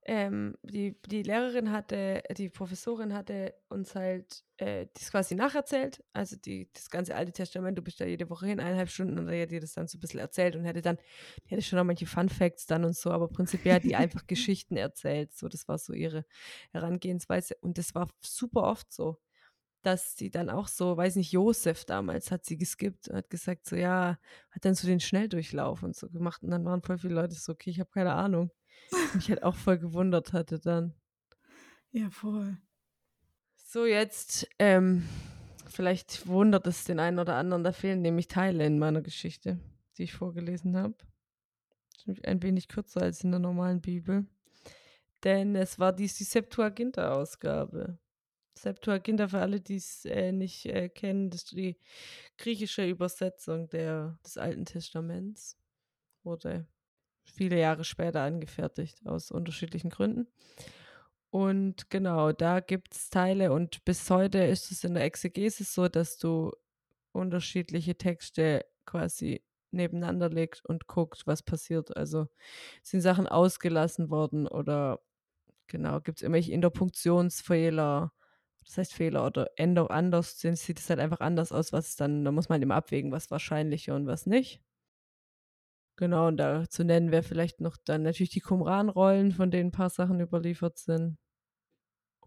ähm, 0.03 0.55
die, 0.63 0.99
die 1.05 1.21
Lehrerin 1.21 1.71
hatte, 1.71 2.23
die 2.35 2.49
Professorin 2.49 3.13
hatte 3.13 3.53
uns 3.69 3.93
halt 3.93 4.43
äh, 4.57 4.87
das 4.95 5.11
quasi 5.11 5.35
nacherzählt, 5.35 6.03
also 6.13 6.35
die, 6.35 6.71
das 6.73 6.89
ganze 6.89 7.13
Alte 7.15 7.33
Testament, 7.33 7.77
du 7.77 7.83
bist 7.83 8.01
da 8.01 8.05
jede 8.05 8.29
Woche 8.31 8.47
hin, 8.47 8.59
eineinhalb 8.59 8.89
Stunden 8.89 9.19
und 9.19 9.27
er 9.27 9.43
hat 9.43 9.51
dir 9.51 9.59
das 9.59 9.73
dann 9.73 9.87
so 9.87 9.97
ein 9.97 10.01
bisschen 10.01 10.19
erzählt 10.19 10.55
und 10.55 10.63
hätte 10.65 10.81
dann, 10.81 10.97
die 11.45 11.51
hatte 11.53 11.61
schon 11.63 11.77
noch 11.77 11.85
manche 11.85 12.07
Fun 12.07 12.29
Facts 12.29 12.65
dann 12.65 12.83
und 12.83 12.95
so, 12.95 13.11
aber 13.11 13.27
prinzipiell 13.29 13.75
hat 13.75 13.85
die 13.85 13.95
einfach 13.95 14.25
Geschichten 14.25 14.75
erzählt, 14.77 15.33
so, 15.33 15.47
das 15.49 15.67
war 15.67 15.77
so 15.77 15.93
ihre 15.93 16.25
Herangehensweise 16.71 17.55
und 17.61 17.77
das 17.77 17.93
war 17.93 18.07
super 18.21 18.63
oft 18.63 18.91
so 18.91 19.17
dass 19.87 20.17
sie 20.17 20.29
dann 20.29 20.49
auch 20.49 20.67
so, 20.67 20.97
weiß 20.97 21.15
nicht, 21.15 21.31
Josef 21.31 21.85
damals 21.85 22.29
hat 22.29 22.43
sie 22.43 22.57
geskippt 22.57 23.07
und 23.07 23.15
hat 23.15 23.29
gesagt, 23.29 23.65
so 23.65 23.77
ja, 23.77 24.19
hat 24.51 24.65
dann 24.65 24.75
so 24.75 24.85
den 24.85 24.99
Schnelldurchlauf 24.99 25.81
und 25.81 25.95
so 25.95 26.09
gemacht. 26.09 26.43
Und 26.43 26.51
dann 26.51 26.65
waren 26.65 26.81
voll 26.81 26.97
viele 26.97 27.13
Leute 27.13 27.35
so, 27.35 27.53
okay, 27.53 27.69
ich 27.69 27.79
habe 27.79 27.89
keine 27.89 28.11
Ahnung. 28.11 28.51
Was 28.91 29.13
mich 29.15 29.29
halt 29.29 29.43
auch 29.43 29.55
voll 29.55 29.77
gewundert 29.77 30.33
hatte 30.33 30.59
dann. 30.59 30.93
Ja, 31.91 32.09
voll. 32.09 32.57
So, 33.55 33.85
jetzt, 33.85 34.49
ähm, 34.59 35.07
vielleicht 35.69 36.27
wundert 36.27 36.67
es 36.67 36.83
den 36.83 36.99
einen 36.99 37.19
oder 37.19 37.35
anderen, 37.35 37.63
da 37.63 37.71
fehlen 37.71 38.01
nämlich 38.01 38.27
Teile 38.27 38.65
in 38.65 38.79
meiner 38.79 39.01
Geschichte, 39.01 39.57
die 39.97 40.03
ich 40.03 40.13
vorgelesen 40.13 40.75
habe. 40.75 40.95
Ein 42.23 42.43
wenig 42.43 42.67
kürzer 42.67 43.03
als 43.03 43.23
in 43.23 43.31
der 43.31 43.39
normalen 43.39 43.79
Bibel. 43.79 44.25
Denn 45.23 45.55
es 45.55 45.79
war 45.79 45.93
dies 45.93 46.15
die 46.15 46.25
Septuaginta-Ausgabe. 46.25 47.99
Septuaginta, 48.61 49.27
für 49.27 49.39
alle, 49.39 49.59
die 49.61 49.75
es 49.77 50.05
äh, 50.05 50.31
nicht 50.31 50.65
äh, 50.65 50.89
kennen, 50.89 51.29
das 51.29 51.43
ist 51.43 51.51
die 51.51 51.77
griechische 52.37 52.87
Übersetzung 52.87 53.69
der, 53.69 54.19
des 54.25 54.37
Alten 54.37 54.65
Testaments. 54.65 55.57
Wurde 56.23 56.67
viele 57.23 57.59
Jahre 57.59 57.83
später 57.83 58.21
angefertigt, 58.21 59.05
aus 59.05 59.31
unterschiedlichen 59.31 59.89
Gründen. 59.89 60.27
Und 61.29 61.89
genau, 61.89 62.31
da 62.31 62.61
gibt 62.61 62.95
es 62.95 63.09
Teile 63.09 63.51
und 63.51 63.83
bis 63.85 64.09
heute 64.09 64.39
ist 64.39 64.71
es 64.71 64.83
in 64.83 64.93
der 64.93 65.03
Exegesis 65.03 65.73
so, 65.73 65.87
dass 65.87 66.17
du 66.17 66.51
unterschiedliche 67.11 67.97
Texte 67.97 68.65
quasi 68.85 69.43
nebeneinander 69.71 70.29
legst 70.29 70.65
und 70.65 70.87
guckst, 70.87 71.27
was 71.27 71.43
passiert. 71.43 71.95
Also 71.97 72.27
sind 72.81 73.01
Sachen 73.01 73.27
ausgelassen 73.27 74.09
worden 74.09 74.47
oder 74.47 75.01
genau, 75.67 75.99
gibt 75.99 76.19
es 76.19 76.23
irgendwelche 76.23 76.53
Interpunktionsfehler, 76.53 78.13
das 78.67 78.77
heißt 78.77 78.93
Fehler 78.93 79.25
oder 79.25 79.49
Änderung 79.55 79.89
anders, 79.89 80.39
sind, 80.39 80.57
sieht 80.57 80.79
es 80.79 80.89
halt 80.89 80.99
einfach 80.99 81.21
anders 81.21 81.51
aus, 81.51 81.71
was 81.73 81.95
dann, 81.95 82.25
da 82.25 82.31
muss 82.31 82.49
man 82.49 82.61
immer 82.61 82.75
abwägen, 82.75 83.11
was 83.11 83.31
wahrscheinlicher 83.31 83.95
und 83.95 84.07
was 84.07 84.25
nicht. 84.25 84.61
Genau, 85.95 86.27
und 86.27 86.37
da 86.37 86.69
zu 86.69 86.83
nennen 86.83 87.11
wäre 87.11 87.23
vielleicht 87.23 87.59
noch 87.59 87.77
dann 87.77 88.03
natürlich 88.03 88.29
die 88.29 88.41
Qumran-Rollen, 88.41 89.31
von 89.31 89.49
denen 89.49 89.69
ein 89.69 89.71
paar 89.71 89.89
Sachen 89.89 90.19
überliefert 90.19 90.77
sind. 90.77 91.17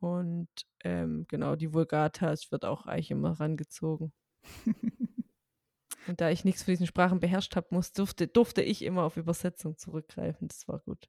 Und 0.00 0.48
ähm, 0.82 1.26
genau, 1.28 1.56
die 1.56 1.72
Vulgata, 1.74 2.34
wird 2.50 2.64
auch 2.64 2.86
eigentlich 2.86 3.10
immer 3.10 3.38
rangezogen. 3.38 4.12
und 6.06 6.20
da 6.20 6.30
ich 6.30 6.44
nichts 6.44 6.62
von 6.62 6.72
diesen 6.72 6.86
Sprachen 6.86 7.20
beherrscht 7.20 7.54
habe, 7.54 7.68
durfte, 7.94 8.26
durfte 8.26 8.62
ich 8.62 8.82
immer 8.82 9.04
auf 9.04 9.18
Übersetzung 9.18 9.76
zurückgreifen. 9.76 10.48
Das 10.48 10.66
war 10.66 10.80
gut. 10.80 11.08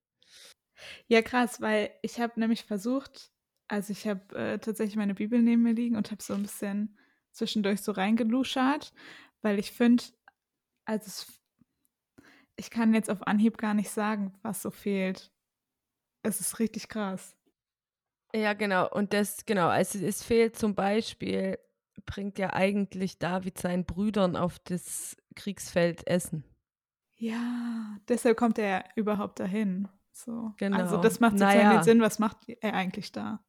Ja, 1.08 1.22
krass, 1.22 1.62
weil 1.62 1.92
ich 2.02 2.20
habe 2.20 2.40
nämlich 2.40 2.66
versucht, 2.66 3.32
also 3.72 3.92
ich 3.92 4.06
habe 4.06 4.36
äh, 4.36 4.60
tatsächlich 4.60 4.98
meine 4.98 5.14
Bibel 5.14 5.42
neben 5.42 5.64
mir 5.64 5.74
liegen 5.74 5.96
und 5.96 6.12
habe 6.12 6.22
so 6.22 6.34
ein 6.34 6.42
bisschen 6.42 6.98
zwischendurch 7.32 7.82
so 7.82 7.94
reingeluschert, 7.94 8.94
weil 9.42 9.60
ich 9.60 9.72
finde, 9.72 10.04
also 10.86 11.06
es 11.08 11.42
ich 12.58 12.70
kann 12.70 12.94
jetzt 12.94 13.10
auf 13.10 13.26
Anhieb 13.26 13.58
gar 13.58 13.74
nicht 13.74 13.90
sagen, 13.90 14.34
was 14.44 14.62
so 14.62 14.72
fehlt. 14.72 15.32
Es 16.22 16.42
ist 16.42 16.60
richtig 16.60 16.90
krass. 16.90 17.36
Ja, 18.36 18.54
genau. 18.54 18.90
Und 18.90 19.14
das, 19.14 19.46
genau, 19.46 19.70
also 19.70 19.98
es 20.00 20.22
fehlt 20.22 20.58
zum 20.58 20.76
Beispiel, 20.76 21.58
bringt 22.06 22.38
ja 22.38 22.54
eigentlich 22.54 23.20
David 23.20 23.58
seinen 23.58 23.86
Brüdern 23.86 24.36
auf 24.36 24.60
das 24.60 25.16
Kriegsfeld 25.36 26.06
Essen. 26.08 26.44
Ja, 27.16 27.98
deshalb 28.10 28.38
kommt 28.38 28.60
er 28.60 28.84
überhaupt 28.96 29.40
dahin. 29.40 29.88
So. 30.12 30.54
Genau. 30.58 30.78
Also 30.78 30.98
das 30.98 31.22
macht 31.22 31.40
sozusagen 31.40 31.70
naja. 31.70 31.84
Sinn, 31.84 32.02
was 32.02 32.20
macht 32.20 32.38
er 32.48 32.74
eigentlich 32.74 33.12
da? 33.12 33.44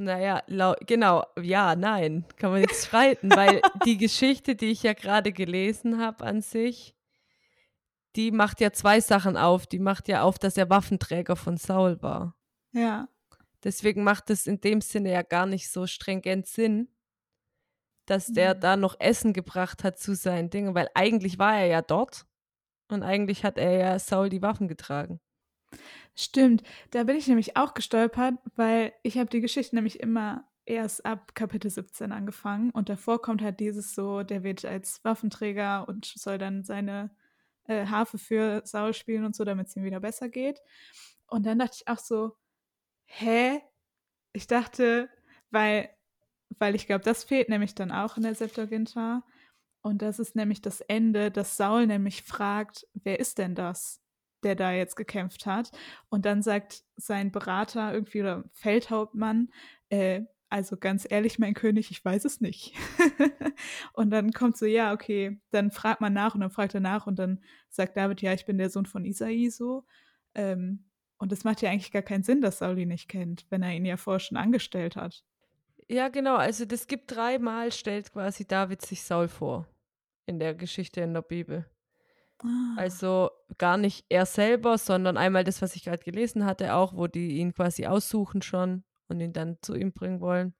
Naja, 0.00 0.42
genau, 0.86 1.24
ja, 1.42 1.76
nein, 1.76 2.24
kann 2.36 2.52
man 2.52 2.62
jetzt 2.62 2.86
streiten, 2.86 3.30
weil 3.30 3.60
die 3.84 3.98
Geschichte, 3.98 4.56
die 4.56 4.70
ich 4.70 4.82
ja 4.82 4.94
gerade 4.94 5.30
gelesen 5.30 6.00
habe 6.00 6.24
an 6.24 6.40
sich, 6.40 6.94
die 8.16 8.30
macht 8.30 8.62
ja 8.62 8.72
zwei 8.72 9.00
Sachen 9.00 9.36
auf. 9.36 9.66
Die 9.66 9.78
macht 9.78 10.08
ja 10.08 10.22
auf, 10.22 10.38
dass 10.38 10.56
er 10.56 10.70
Waffenträger 10.70 11.36
von 11.36 11.58
Saul 11.58 12.00
war. 12.02 12.34
Ja. 12.72 13.08
Deswegen 13.62 14.02
macht 14.02 14.30
es 14.30 14.46
in 14.46 14.62
dem 14.62 14.80
Sinne 14.80 15.12
ja 15.12 15.20
gar 15.20 15.44
nicht 15.44 15.70
so 15.70 15.86
stringent 15.86 16.46
Sinn, 16.46 16.88
dass 18.06 18.28
der 18.28 18.54
Mhm. 18.54 18.60
da 18.60 18.76
noch 18.76 18.96
Essen 18.98 19.34
gebracht 19.34 19.84
hat 19.84 19.98
zu 19.98 20.14
seinen 20.14 20.48
Dingen, 20.48 20.74
weil 20.74 20.88
eigentlich 20.94 21.38
war 21.38 21.58
er 21.58 21.66
ja 21.66 21.82
dort 21.82 22.24
und 22.88 23.02
eigentlich 23.02 23.44
hat 23.44 23.58
er 23.58 23.72
ja 23.72 23.98
Saul 23.98 24.30
die 24.30 24.40
Waffen 24.40 24.66
getragen. 24.66 25.20
Stimmt, 26.14 26.62
da 26.90 27.04
bin 27.04 27.16
ich 27.16 27.28
nämlich 27.28 27.56
auch 27.56 27.74
gestolpert, 27.74 28.34
weil 28.56 28.92
ich 29.02 29.18
habe 29.18 29.30
die 29.30 29.40
Geschichte 29.40 29.74
nämlich 29.74 30.00
immer 30.00 30.44
erst 30.66 31.04
ab 31.06 31.34
Kapitel 31.34 31.70
17 31.70 32.12
angefangen 32.12 32.70
und 32.70 32.88
davor 32.88 33.22
kommt 33.22 33.42
halt 33.42 33.60
dieses 33.60 33.94
so, 33.94 34.22
der 34.22 34.42
wird 34.42 34.64
als 34.64 35.02
Waffenträger 35.04 35.88
und 35.88 36.04
soll 36.06 36.38
dann 36.38 36.64
seine 36.64 37.10
äh, 37.64 37.86
Harfe 37.86 38.18
für 38.18 38.62
Saul 38.64 38.94
spielen 38.94 39.24
und 39.24 39.34
so, 39.34 39.44
damit 39.44 39.68
es 39.68 39.76
ihm 39.76 39.84
wieder 39.84 40.00
besser 40.00 40.28
geht. 40.28 40.60
Und 41.26 41.46
dann 41.46 41.58
dachte 41.58 41.78
ich 41.80 41.88
auch 41.88 41.98
so, 41.98 42.36
hä? 43.06 43.60
Ich 44.32 44.46
dachte, 44.46 45.08
weil, 45.50 45.90
weil 46.58 46.74
ich 46.74 46.86
glaube, 46.86 47.04
das 47.04 47.24
fehlt 47.24 47.48
nämlich 47.48 47.74
dann 47.74 47.92
auch 47.92 48.16
in 48.16 48.22
der 48.24 48.34
Septuaginta. 48.34 49.24
Und 49.82 50.02
das 50.02 50.18
ist 50.18 50.36
nämlich 50.36 50.62
das 50.62 50.80
Ende, 50.82 51.30
dass 51.30 51.56
Saul 51.56 51.86
nämlich 51.86 52.22
fragt, 52.22 52.86
wer 52.94 53.20
ist 53.20 53.38
denn 53.38 53.54
das, 53.54 54.02
der 54.42 54.54
da 54.54 54.72
jetzt 54.72 54.96
gekämpft 54.96 55.46
hat? 55.46 55.70
Und 56.08 56.26
dann 56.26 56.42
sagt 56.42 56.82
sein 56.96 57.32
Berater 57.32 57.92
irgendwie 57.92 58.20
oder 58.20 58.44
Feldhauptmann, 58.52 59.50
äh, 59.88 60.22
also 60.50 60.76
ganz 60.76 61.06
ehrlich, 61.08 61.38
mein 61.38 61.54
König, 61.54 61.90
ich 61.92 62.04
weiß 62.04 62.24
es 62.24 62.40
nicht. 62.40 62.74
und 63.92 64.10
dann 64.10 64.32
kommt 64.32 64.56
so, 64.56 64.66
ja, 64.66 64.92
okay, 64.92 65.40
dann 65.50 65.70
fragt 65.70 66.00
man 66.00 66.12
nach 66.12 66.34
und 66.34 66.40
dann 66.40 66.50
fragt 66.50 66.74
er 66.74 66.80
nach 66.80 67.06
und 67.06 67.20
dann 67.20 67.40
sagt 67.68 67.96
David, 67.96 68.20
ja, 68.20 68.32
ich 68.32 68.46
bin 68.46 68.58
der 68.58 68.68
Sohn 68.68 68.86
von 68.86 69.04
Isai 69.04 69.48
so. 69.48 69.84
Ähm, 70.34 70.84
und 71.18 71.32
es 71.32 71.44
macht 71.44 71.62
ja 71.62 71.70
eigentlich 71.70 71.92
gar 71.92 72.02
keinen 72.02 72.24
Sinn, 72.24 72.40
dass 72.40 72.58
Saul 72.58 72.78
ihn 72.78 72.88
nicht 72.88 73.08
kennt, 73.08 73.46
wenn 73.50 73.62
er 73.62 73.72
ihn 73.74 73.84
ja 73.84 73.96
vorher 73.96 74.20
schon 74.20 74.36
angestellt 74.36 74.96
hat. 74.96 75.22
Ja, 75.86 76.08
genau. 76.08 76.36
Also 76.36 76.64
das 76.64 76.86
gibt 76.86 77.14
dreimal, 77.14 77.72
stellt 77.72 78.12
quasi 78.12 78.46
David 78.46 78.82
sich 78.82 79.02
Saul 79.02 79.28
vor 79.28 79.66
in 80.26 80.38
der 80.38 80.54
Geschichte 80.54 81.00
in 81.00 81.14
der 81.14 81.22
Bibel. 81.22 81.66
Ah. 82.42 82.74
Also 82.76 83.30
gar 83.58 83.76
nicht 83.76 84.04
er 84.08 84.26
selber, 84.26 84.78
sondern 84.78 85.16
einmal 85.16 85.44
das, 85.44 85.62
was 85.62 85.76
ich 85.76 85.84
gerade 85.84 86.02
gelesen 86.02 86.44
hatte, 86.44 86.74
auch, 86.74 86.94
wo 86.94 87.06
die 87.06 87.38
ihn 87.38 87.52
quasi 87.52 87.86
aussuchen 87.86 88.42
schon 88.42 88.84
und 89.08 89.20
ihn 89.20 89.32
dann 89.32 89.58
zu 89.62 89.74
ihm 89.74 89.92
bringen 89.92 90.20
wollen. 90.20 90.54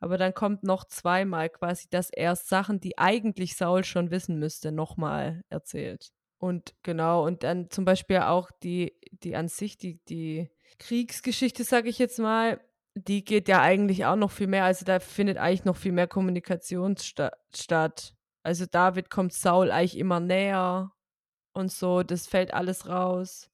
Aber 0.00 0.18
dann 0.18 0.34
kommt 0.34 0.64
noch 0.64 0.84
zweimal 0.84 1.48
quasi, 1.48 1.88
dass 1.88 2.10
er 2.10 2.34
Sachen, 2.34 2.80
die 2.80 2.98
eigentlich 2.98 3.56
Saul 3.56 3.84
schon 3.84 4.10
wissen 4.10 4.38
müsste, 4.38 4.72
nochmal 4.72 5.44
erzählt. 5.48 6.12
Und 6.38 6.74
genau, 6.82 7.24
und 7.24 7.44
dann 7.44 7.70
zum 7.70 7.84
Beispiel 7.84 8.18
auch 8.18 8.50
die, 8.64 8.98
die 9.12 9.36
an 9.36 9.46
sich, 9.46 9.78
die, 9.78 10.00
die 10.08 10.50
Kriegsgeschichte, 10.80 11.62
sage 11.62 11.88
ich 11.88 12.00
jetzt 12.00 12.18
mal, 12.18 12.60
die 12.94 13.24
geht 13.24 13.46
ja 13.48 13.62
eigentlich 13.62 14.04
auch 14.04 14.16
noch 14.16 14.32
viel 14.32 14.48
mehr. 14.48 14.64
Also 14.64 14.84
da 14.84 14.98
findet 14.98 15.38
eigentlich 15.38 15.64
noch 15.64 15.76
viel 15.76 15.92
mehr 15.92 16.08
Kommunikation 16.08 16.96
sta 16.96 17.30
statt. 17.54 18.14
Also 18.42 18.66
David 18.66 19.08
kommt 19.08 19.32
Saul 19.32 19.70
eigentlich 19.70 19.96
immer 19.96 20.18
näher 20.18 20.90
und 21.52 21.70
so, 21.70 22.02
das 22.02 22.26
fällt 22.26 22.54
alles 22.54 22.88
raus. 22.88 23.50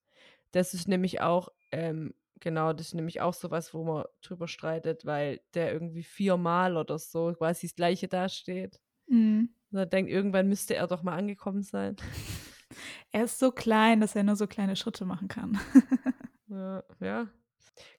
Das 0.52 0.74
ist 0.74 0.88
nämlich 0.88 1.20
auch, 1.20 1.50
ähm, 1.72 2.14
genau, 2.40 2.72
das 2.72 2.88
ist 2.88 2.94
nämlich 2.94 3.20
auch 3.20 3.34
sowas, 3.34 3.74
wo 3.74 3.84
man 3.84 4.04
drüber 4.22 4.48
streitet, 4.48 5.04
weil 5.04 5.40
der 5.54 5.72
irgendwie 5.72 6.02
viermal 6.04 6.76
oder 6.76 6.98
so 6.98 7.32
quasi 7.36 7.66
das 7.66 7.76
gleiche 7.76 8.08
dasteht. 8.08 8.80
Mhm. 9.08 9.50
Und 9.70 9.78
er 9.78 9.86
denkt, 9.86 10.10
irgendwann 10.10 10.48
müsste 10.48 10.74
er 10.74 10.86
doch 10.86 11.02
mal 11.02 11.16
angekommen 11.16 11.62
sein. 11.62 11.96
Er 13.10 13.24
ist 13.24 13.38
so 13.38 13.50
klein, 13.50 14.02
dass 14.02 14.14
er 14.14 14.22
nur 14.22 14.36
so 14.36 14.46
kleine 14.46 14.76
Schritte 14.76 15.06
machen 15.06 15.28
kann. 15.28 15.58
Ja, 16.50 16.82
ja. 17.00 17.28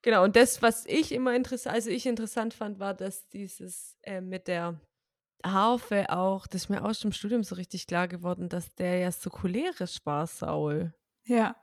Genau, 0.02 0.24
und 0.24 0.36
das, 0.36 0.62
was 0.64 0.86
ich 0.88 1.12
immer 1.12 1.36
interessant, 1.36 1.76
also 1.76 1.92
ich 1.92 2.08
interessant 2.08 2.56
fand, 2.56 2.80
war, 2.80 2.96
dass 2.96 3.28
dieses 3.30 3.96
äh, 4.02 4.22
mit 4.22 4.48
der 4.48 4.80
Harfe 5.46 6.10
auch, 6.10 6.48
das 6.48 6.64
ist 6.64 6.70
mir 6.70 6.84
aus 6.84 7.00
dem 7.00 7.12
Studium 7.12 7.44
so 7.44 7.56
richtig 7.56 7.88
klar 7.88 8.08
geworden, 8.08 8.50
dass 8.50 8.74
der 8.76 9.00
ja 9.00 9.12
so 9.12 9.30
cholerisch 9.30 10.06
war, 10.06 10.28
Saul. 10.28 10.94
ja. 11.26 11.56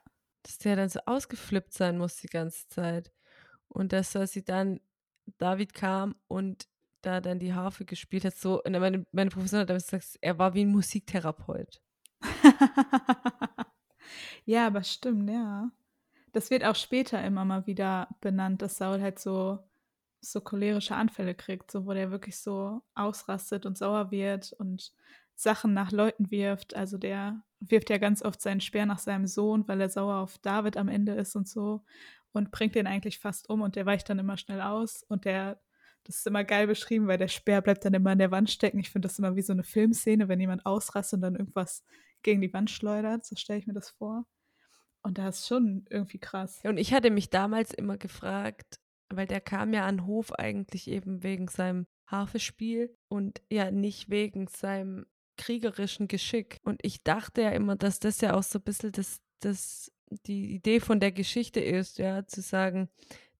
Dass 0.43 0.59
der 0.59 0.77
dann 0.77 0.89
so 0.89 1.01
ausgeflippt 1.07 1.73
sein 1.73 1.99
muss 1.99 2.17
die 2.17 2.29
ganze 2.29 2.69
Zeit. 2.69 3.11
Und 3.69 3.93
dass 3.93 4.13
sie 4.13 4.45
dann, 4.45 4.81
David 5.39 5.75
kam 5.75 6.15
und 6.29 6.69
da 7.03 7.21
dann 7.21 7.41
die 7.41 7.53
Harfe 7.53 7.85
gespielt 7.85 8.25
hat, 8.25 8.37
so, 8.37 8.63
und 8.63 8.73
meine, 8.73 9.05
meine 9.11 9.31
Professorin 9.31 9.63
hat 9.63 9.71
damals 9.71 9.87
gesagt, 9.91 10.19
er 10.21 10.39
war 10.39 10.55
wie 10.55 10.65
ein 10.65 10.71
Musiktherapeut. 10.71 11.83
ja, 14.45 14.69
aber 14.69 14.85
stimmt, 14.85 15.29
ja. 15.29 15.71
Das 16.33 16.51
wird 16.51 16.65
auch 16.65 16.77
später 16.77 17.25
immer 17.25 17.45
mal 17.45 17.67
wieder 17.67 18.09
benannt, 18.21 18.63
dass 18.63 18.77
Saul 18.77 19.01
halt 19.01 19.19
so, 19.19 19.59
so 20.33 20.41
cholerische 20.41 20.95
Anfälle 20.95 21.35
kriegt, 21.35 21.71
so 21.71 21.87
wo 21.87 21.93
der 21.93 22.11
wirklich 22.11 22.39
so 22.39 22.83
ausrastet 22.95 23.67
und 23.67 23.79
sauer 23.79 24.11
wird 24.11 24.53
und 24.53 24.93
Sachen 25.35 25.75
nach 25.75 25.93
Leuten 25.93 26.31
wirft. 26.31 26.75
Also 26.75 26.99
der 26.99 27.43
wirft 27.61 27.91
ja 27.91 27.99
ganz 27.99 28.23
oft 28.23 28.41
seinen 28.41 28.61
Speer 28.61 28.87
nach 28.87 28.99
seinem 28.99 29.27
Sohn, 29.27 29.67
weil 29.69 29.81
er 29.81 29.89
sauer 29.89 30.17
auf 30.17 30.39
David 30.39 30.77
am 30.77 30.89
Ende 30.89 31.13
ist 31.15 31.37
und 31.37 31.49
so 31.49 31.85
und 32.33 32.51
bringt 32.51 32.75
den 32.75 32.87
eigentlich 32.87 33.19
fast 33.19 33.49
um 33.49 33.63
und 33.63 33.77
der 33.77 33.87
weicht 33.87 34.09
dann 34.09 34.19
immer 34.19 34.37
schnell 34.37 34.61
aus 34.61 35.03
und 35.05 35.25
der 35.25 35.61
Das 36.05 36.19
ist 36.19 36.27
immer 36.27 36.45
geil 36.45 36.69
beschrieben, 36.69 37.09
weil 37.09 37.19
der 37.19 37.29
Speer 37.29 37.61
bleibt 37.63 37.85
dann 37.85 37.95
immer 37.95 38.11
an 38.11 38.19
der 38.19 38.31
Wand 38.31 38.49
stecken. 38.51 38.79
Ich 38.79 38.91
finde 38.91 39.09
das 39.09 39.19
immer 39.19 39.35
wie 39.35 39.43
so 39.43 39.53
eine 39.53 39.65
Filmszene, 39.65 40.29
wenn 40.29 40.39
jemand 40.41 40.65
ausrastet 40.65 41.19
und 41.19 41.23
dann 41.23 41.35
irgendwas 41.35 41.85
gegen 42.23 42.41
die 42.41 42.53
Wand 42.53 42.71
schleudert. 42.71 43.25
So 43.25 43.35
stelle 43.37 43.59
ich 43.59 43.67
mir 43.67 43.75
das 43.75 43.91
vor. 43.91 44.25
Und 45.03 45.19
das 45.19 45.41
ist 45.41 45.49
schon 45.49 45.85
irgendwie 45.91 46.19
krass. 46.19 46.61
Und 46.65 46.79
ich 46.79 46.93
hatte 46.93 47.11
mich 47.11 47.31
damals 47.31 47.75
immer 47.75 47.97
gefragt, 47.97 48.79
weil 49.09 49.27
der 49.27 49.41
kam 49.41 49.73
ja 49.73 49.87
an 49.87 50.07
Hof 50.07 50.33
eigentlich 50.33 50.89
eben 50.89 51.23
wegen 51.23 51.49
seinem 51.49 51.87
Harfespiel 52.07 52.95
und 53.09 53.43
ja 53.51 53.71
nicht 53.71 54.11
wegen 54.11 54.47
seinem 54.49 55.07
kriegerischen 55.37 56.09
Geschick. 56.09 56.59
Und 56.65 56.81
ich 56.83 57.03
dachte 57.03 57.43
ja 57.43 57.51
immer, 57.51 57.77
dass 57.77 58.01
das 58.01 58.21
ja 58.21 58.35
auch 58.35 58.43
so 58.43 58.59
ein 58.59 58.63
bisschen 58.63 58.93
das, 58.93 59.21
das, 59.41 59.93
die 60.27 60.55
Idee 60.55 60.81
von 60.81 61.01
der 61.01 61.13
Geschichte 61.13 61.61
ist, 61.61 61.99
ja, 61.99 62.27
zu 62.27 62.41
sagen, 62.41 62.89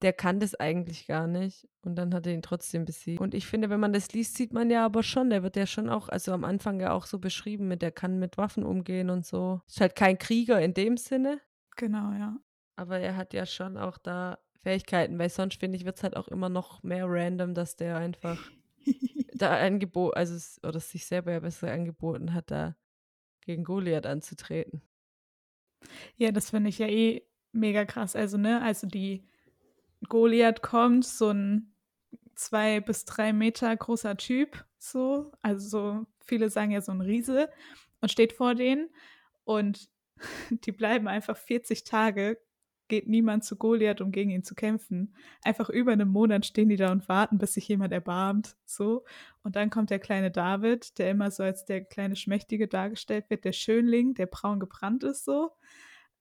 der 0.03 0.13
kann 0.13 0.41
das 0.41 0.55
eigentlich 0.55 1.07
gar 1.07 1.27
nicht. 1.27 1.69
Und 1.83 1.97
dann 1.97 2.13
hat 2.13 2.27
er 2.27 2.35
ihn 2.35 2.43
trotzdem 2.43 2.85
besiegt. 2.85 3.21
Und 3.21 3.35
ich 3.35 3.47
finde, 3.47 3.71
wenn 3.71 3.81
man 3.81 3.93
das 3.93 4.13
liest, 4.13 4.37
sieht 4.37 4.53
man 4.53 4.71
ja 4.71 4.85
aber 4.85 5.03
schon, 5.03 5.31
der 5.31 5.43
wird 5.43 5.57
ja 5.57 5.67
schon 5.67 5.89
auch, 5.89 6.09
also 6.09 6.33
am 6.33 6.45
Anfang 6.45 6.81
ja 6.81 6.93
auch 6.93 7.07
so 7.07 7.19
beschrieben, 7.19 7.69
mit 7.69 7.81
der 7.81 7.93
kann 7.93 8.19
mit 8.19 8.37
Waffen 8.37 8.65
umgehen 8.65 9.09
und 9.09 9.25
so. 9.25 9.63
Ist 9.67 9.81
halt 9.81 9.95
kein 9.95 10.19
Krieger 10.19 10.61
in 10.61 10.75
dem 10.75 10.97
Sinne. 10.97 11.41
Genau, 11.77 12.13
ja. 12.13 12.37
Aber 12.75 12.99
er 12.99 13.17
hat 13.17 13.33
ja 13.33 13.47
schon 13.47 13.79
auch 13.79 13.97
da 13.97 14.39
Fähigkeiten, 14.67 15.17
weil 15.21 15.31
sonst 15.31 15.61
finde 15.61 15.77
ich, 15.77 15.85
wird 15.85 15.97
es 15.97 16.03
halt 16.03 16.17
auch 16.17 16.27
immer 16.27 16.49
noch 16.49 16.83
mehr 16.83 17.05
random, 17.07 17.55
dass 17.55 17.77
der 17.77 17.99
einfach 17.99 18.51
da 19.33 19.57
angeboten, 19.57 20.17
also 20.17 20.61
oder 20.67 20.81
sich 20.81 21.07
selber 21.07 21.31
ja 21.31 21.39
besser 21.39 21.71
angeboten 21.71 22.35
hat, 22.35 22.51
da 22.51 22.75
gegen 23.43 23.63
Goliath 23.63 24.07
anzutreten. 24.07 24.83
Ja, 26.17 26.33
das 26.33 26.51
finde 26.51 26.71
ich 26.71 26.79
ja 26.81 26.89
eh 26.89 27.23
mega 27.53 27.85
krass. 27.85 28.17
Also, 28.17 28.39
ne, 28.39 28.61
also 28.61 28.89
die 28.89 29.23
Goliath 30.09 30.63
kommt, 30.63 31.05
so 31.05 31.31
ein 31.31 31.73
zwei 32.35 32.81
bis 32.81 33.05
drei 33.05 33.33
Meter 33.33 33.77
großer 33.77 34.17
Typ, 34.17 34.65
so, 34.79 35.31
also 35.43 35.69
so, 35.69 36.07
viele 36.25 36.51
sagen 36.51 36.73
ja 36.73 36.81
so 36.81 36.91
ein 36.91 37.03
Riese, 37.03 37.51
und 38.01 38.11
steht 38.11 38.33
vor 38.33 38.57
denen 38.57 38.91
und 39.45 39.89
die 40.51 40.73
bleiben 40.73 41.07
einfach 41.07 41.37
40 41.37 41.85
Tage, 41.85 42.41
geht 42.89 43.09
niemand 43.09 43.45
zu 43.45 43.57
Goliath, 43.57 44.01
um 44.01 44.13
gegen 44.13 44.31
ihn 44.31 44.43
zu 44.43 44.55
kämpfen. 44.55 45.15
Einfach 45.43 45.69
über 45.69 45.93
einen 45.93 46.09
Monat 46.09 46.47
stehen 46.47 46.69
die 46.69 46.77
da 46.77 46.93
und 46.93 47.09
warten, 47.09 47.39
bis 47.39 47.55
sich 47.55 47.69
jemand 47.69 47.93
erbarmt, 47.93 48.57
so. 48.65 49.05
Und 49.43 49.57
dann 49.57 49.71
kommt 49.71 49.91
der 49.91 49.99
kleine 49.99 50.31
David, 50.31 50.99
der 50.99 51.11
immer 51.11 51.31
so 51.31 51.43
als 51.43 51.65
der 51.65 51.85
kleine 51.85 52.17
Schmächtige 52.17 52.69
dargestellt 52.69 53.31
wird, 53.31 53.45
der 53.45 53.53
Schönling, 53.53 54.15
der 54.15 54.27
braun 54.27 54.61
gebrannt 54.61 55.05
ist, 55.05 55.25
so. 55.25 55.51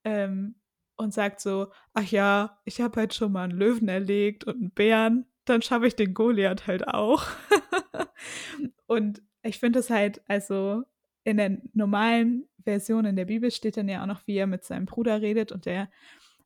Ähm, 0.04 0.56
und 0.98 1.14
sagt 1.14 1.42
so, 1.42 1.72
ach 1.94 2.10
ja, 2.10 2.60
ich 2.64 2.82
habe 2.82 3.00
halt 3.00 3.14
schon 3.14 3.32
mal 3.32 3.44
einen 3.44 3.58
Löwen 3.58 3.90
erlegt 3.90 4.46
und 4.46 4.56
einen 4.56 4.72
Bären, 4.72 5.26
dann 5.46 5.62
schaffe 5.62 5.88
ich 5.88 5.96
den 5.96 6.14
Goliath 6.14 6.68
halt 6.68 6.88
auch. 6.88 7.26
und 8.88 9.22
ich 9.44 9.60
finde 9.60 9.80
es 9.80 9.90
halt, 9.90 10.22
also 10.28 10.84
in 11.24 11.38
der 11.38 11.58
normalen 11.74 12.48
Version 12.64 13.06
in 13.06 13.16
der 13.16 13.26
Bibel 13.26 13.52
steht 13.52 13.78
dann 13.78 13.88
ja 13.88 14.02
auch 14.02 14.08
noch, 14.08 14.26
wie 14.28 14.38
er 14.38 14.48
mit 14.48 14.64
seinem 14.64 14.86
Bruder 14.86 15.22
redet 15.22 15.52
und 15.52 15.66
der, 15.66 15.90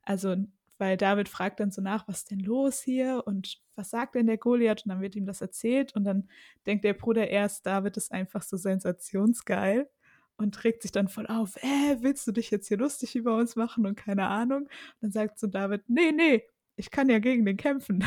also, 0.10 0.36
weil 0.80 0.98
David 0.98 1.30
fragt 1.30 1.60
dann 1.60 1.70
so 1.70 1.84
nach, 1.84 2.08
was 2.08 2.20
ist 2.20 2.32
denn 2.32 2.40
los 2.40 2.82
hier 2.82 3.22
und 3.28 3.62
was 3.76 3.92
sagt 3.92 4.16
denn 4.16 4.26
der 4.26 4.40
Goliath 4.40 4.84
und 4.84 4.90
dann 4.90 5.02
wird 5.02 5.16
ihm 5.16 5.28
das 5.28 5.40
erzählt 5.40 5.96
und 5.96 6.04
dann 6.04 6.28
denkt 6.66 6.84
der 6.84 6.96
Bruder 6.96 7.28
erst, 7.28 7.68
David 7.68 7.96
ist 7.96 8.12
einfach 8.12 8.42
so 8.42 8.58
sensationsgeil 8.58 9.88
und 10.36 10.64
regt 10.64 10.82
sich 10.82 10.92
dann 10.92 11.10
voll 11.10 11.28
auf, 11.28 11.58
äh, 11.58 11.98
willst 12.00 12.26
du 12.26 12.32
dich 12.32 12.50
jetzt 12.50 12.70
hier 12.70 12.78
lustig 12.78 13.16
über 13.16 13.38
uns 13.38 13.56
machen 13.56 13.86
und 13.86 13.98
keine 13.98 14.26
Ahnung. 14.26 14.64
Und 14.64 14.70
dann 15.02 15.12
sagt 15.12 15.38
so 15.38 15.46
David, 15.46 15.84
nee, 15.88 16.12
nee, 16.12 16.44
ich 16.76 16.90
kann 16.90 17.08
ja 17.08 17.20
gegen 17.20 17.46
den 17.46 17.58
kämpfen. 17.58 18.04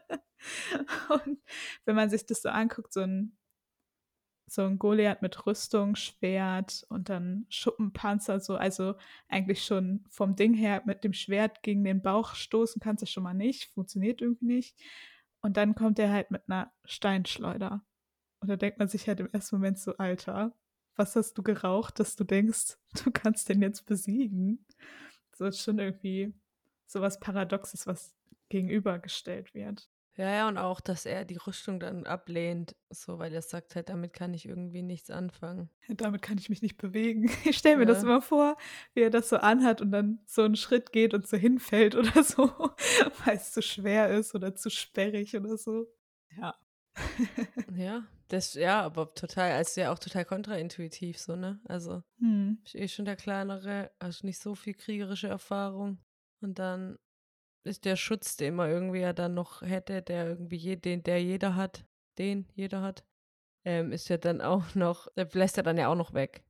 und 1.10 1.38
wenn 1.84 1.96
man 1.96 2.08
sich 2.08 2.24
das 2.24 2.40
so 2.40 2.48
anguckt, 2.48 2.94
so 2.94 3.00
ein, 3.00 3.36
so 4.50 4.64
ein 4.64 4.80
Goliath 4.80 5.22
mit 5.22 5.46
Rüstung, 5.46 5.94
Schwert 5.94 6.84
und 6.88 7.08
dann 7.08 7.46
Schuppenpanzer, 7.50 8.40
so, 8.40 8.56
also 8.56 8.96
eigentlich 9.28 9.64
schon 9.64 10.04
vom 10.08 10.34
Ding 10.34 10.54
her 10.54 10.82
mit 10.86 11.04
dem 11.04 11.12
Schwert 11.12 11.62
gegen 11.62 11.84
den 11.84 12.02
Bauch 12.02 12.34
stoßen 12.34 12.80
kannst 12.80 13.02
du 13.02 13.06
schon 13.06 13.22
mal 13.22 13.32
nicht, 13.32 13.72
funktioniert 13.72 14.20
irgendwie 14.20 14.46
nicht. 14.46 14.76
Und 15.40 15.56
dann 15.56 15.76
kommt 15.76 16.00
er 16.00 16.10
halt 16.10 16.32
mit 16.32 16.42
einer 16.48 16.72
Steinschleuder. 16.84 17.84
Und 18.40 18.48
da 18.48 18.56
denkt 18.56 18.80
man 18.80 18.88
sich 18.88 19.06
halt 19.06 19.20
im 19.20 19.28
ersten 19.30 19.54
Moment 19.54 19.78
so, 19.78 19.96
Alter, 19.98 20.52
was 20.96 21.14
hast 21.14 21.34
du 21.34 21.44
geraucht, 21.44 22.00
dass 22.00 22.16
du 22.16 22.24
denkst, 22.24 22.76
du 23.04 23.12
kannst 23.12 23.48
den 23.48 23.62
jetzt 23.62 23.86
besiegen? 23.86 24.66
So 25.36 25.46
ist 25.46 25.62
schon 25.62 25.78
irgendwie 25.78 26.34
so 26.86 27.00
was 27.00 27.20
Paradoxes, 27.20 27.86
was 27.86 28.16
gegenübergestellt 28.48 29.54
wird. 29.54 29.88
Ja, 30.20 30.30
ja, 30.30 30.48
und 30.48 30.58
auch, 30.58 30.82
dass 30.82 31.06
er 31.06 31.24
die 31.24 31.38
Rüstung 31.38 31.80
dann 31.80 32.04
ablehnt, 32.04 32.76
so, 32.90 33.18
weil 33.18 33.32
er 33.32 33.40
sagt 33.40 33.74
halt, 33.74 33.88
damit 33.88 34.12
kann 34.12 34.34
ich 34.34 34.44
irgendwie 34.44 34.82
nichts 34.82 35.10
anfangen. 35.10 35.70
Ja, 35.88 35.94
damit 35.94 36.20
kann 36.20 36.36
ich 36.36 36.50
mich 36.50 36.60
nicht 36.60 36.76
bewegen. 36.76 37.30
Ich 37.46 37.56
stelle 37.56 37.78
mir 37.78 37.84
ja. 37.84 37.94
das 37.94 38.02
immer 38.02 38.20
vor, 38.20 38.58
wie 38.92 39.00
er 39.00 39.08
das 39.08 39.30
so 39.30 39.38
anhat 39.38 39.80
und 39.80 39.92
dann 39.92 40.18
so 40.26 40.42
einen 40.42 40.56
Schritt 40.56 40.92
geht 40.92 41.14
und 41.14 41.26
so 41.26 41.38
hinfällt 41.38 41.94
oder 41.96 42.22
so, 42.22 42.52
weil 43.24 43.36
es 43.36 43.52
zu 43.52 43.62
schwer 43.62 44.10
ist 44.10 44.34
oder 44.34 44.54
zu 44.54 44.68
sperrig 44.68 45.34
oder 45.34 45.56
so. 45.56 45.86
Ja. 46.36 46.54
ja, 47.74 48.06
das, 48.28 48.52
ja, 48.52 48.82
aber 48.82 49.14
total, 49.14 49.52
also 49.52 49.80
ja 49.80 49.90
auch 49.90 49.98
total 49.98 50.26
kontraintuitiv 50.26 51.18
so, 51.18 51.34
ne? 51.34 51.60
Also, 51.64 52.02
hm. 52.18 52.58
ich 52.66 52.76
eh 52.76 52.88
schon 52.88 53.06
der 53.06 53.16
kleinere, 53.16 53.90
also 53.98 54.26
nicht 54.26 54.38
so 54.38 54.54
viel 54.54 54.74
kriegerische 54.74 55.28
Erfahrung. 55.28 55.96
Und 56.42 56.58
dann 56.58 56.98
ist 57.64 57.84
der 57.84 57.96
Schutz, 57.96 58.36
den 58.36 58.54
man 58.54 58.70
irgendwie 58.70 59.00
ja 59.00 59.12
dann 59.12 59.34
noch 59.34 59.62
hätte, 59.62 60.02
der 60.02 60.28
irgendwie 60.28 60.56
je, 60.56 60.76
den, 60.76 61.02
der 61.02 61.22
jeder 61.22 61.56
hat, 61.56 61.84
den 62.18 62.46
jeder 62.54 62.82
hat, 62.82 63.04
ähm, 63.64 63.92
ist 63.92 64.08
ja 64.08 64.16
dann 64.16 64.40
auch 64.40 64.74
noch, 64.74 65.08
der 65.16 65.28
lässt 65.32 65.56
er 65.56 65.62
dann 65.62 65.78
ja 65.78 65.88
auch 65.88 65.96
noch 65.96 66.14
weg. 66.14 66.44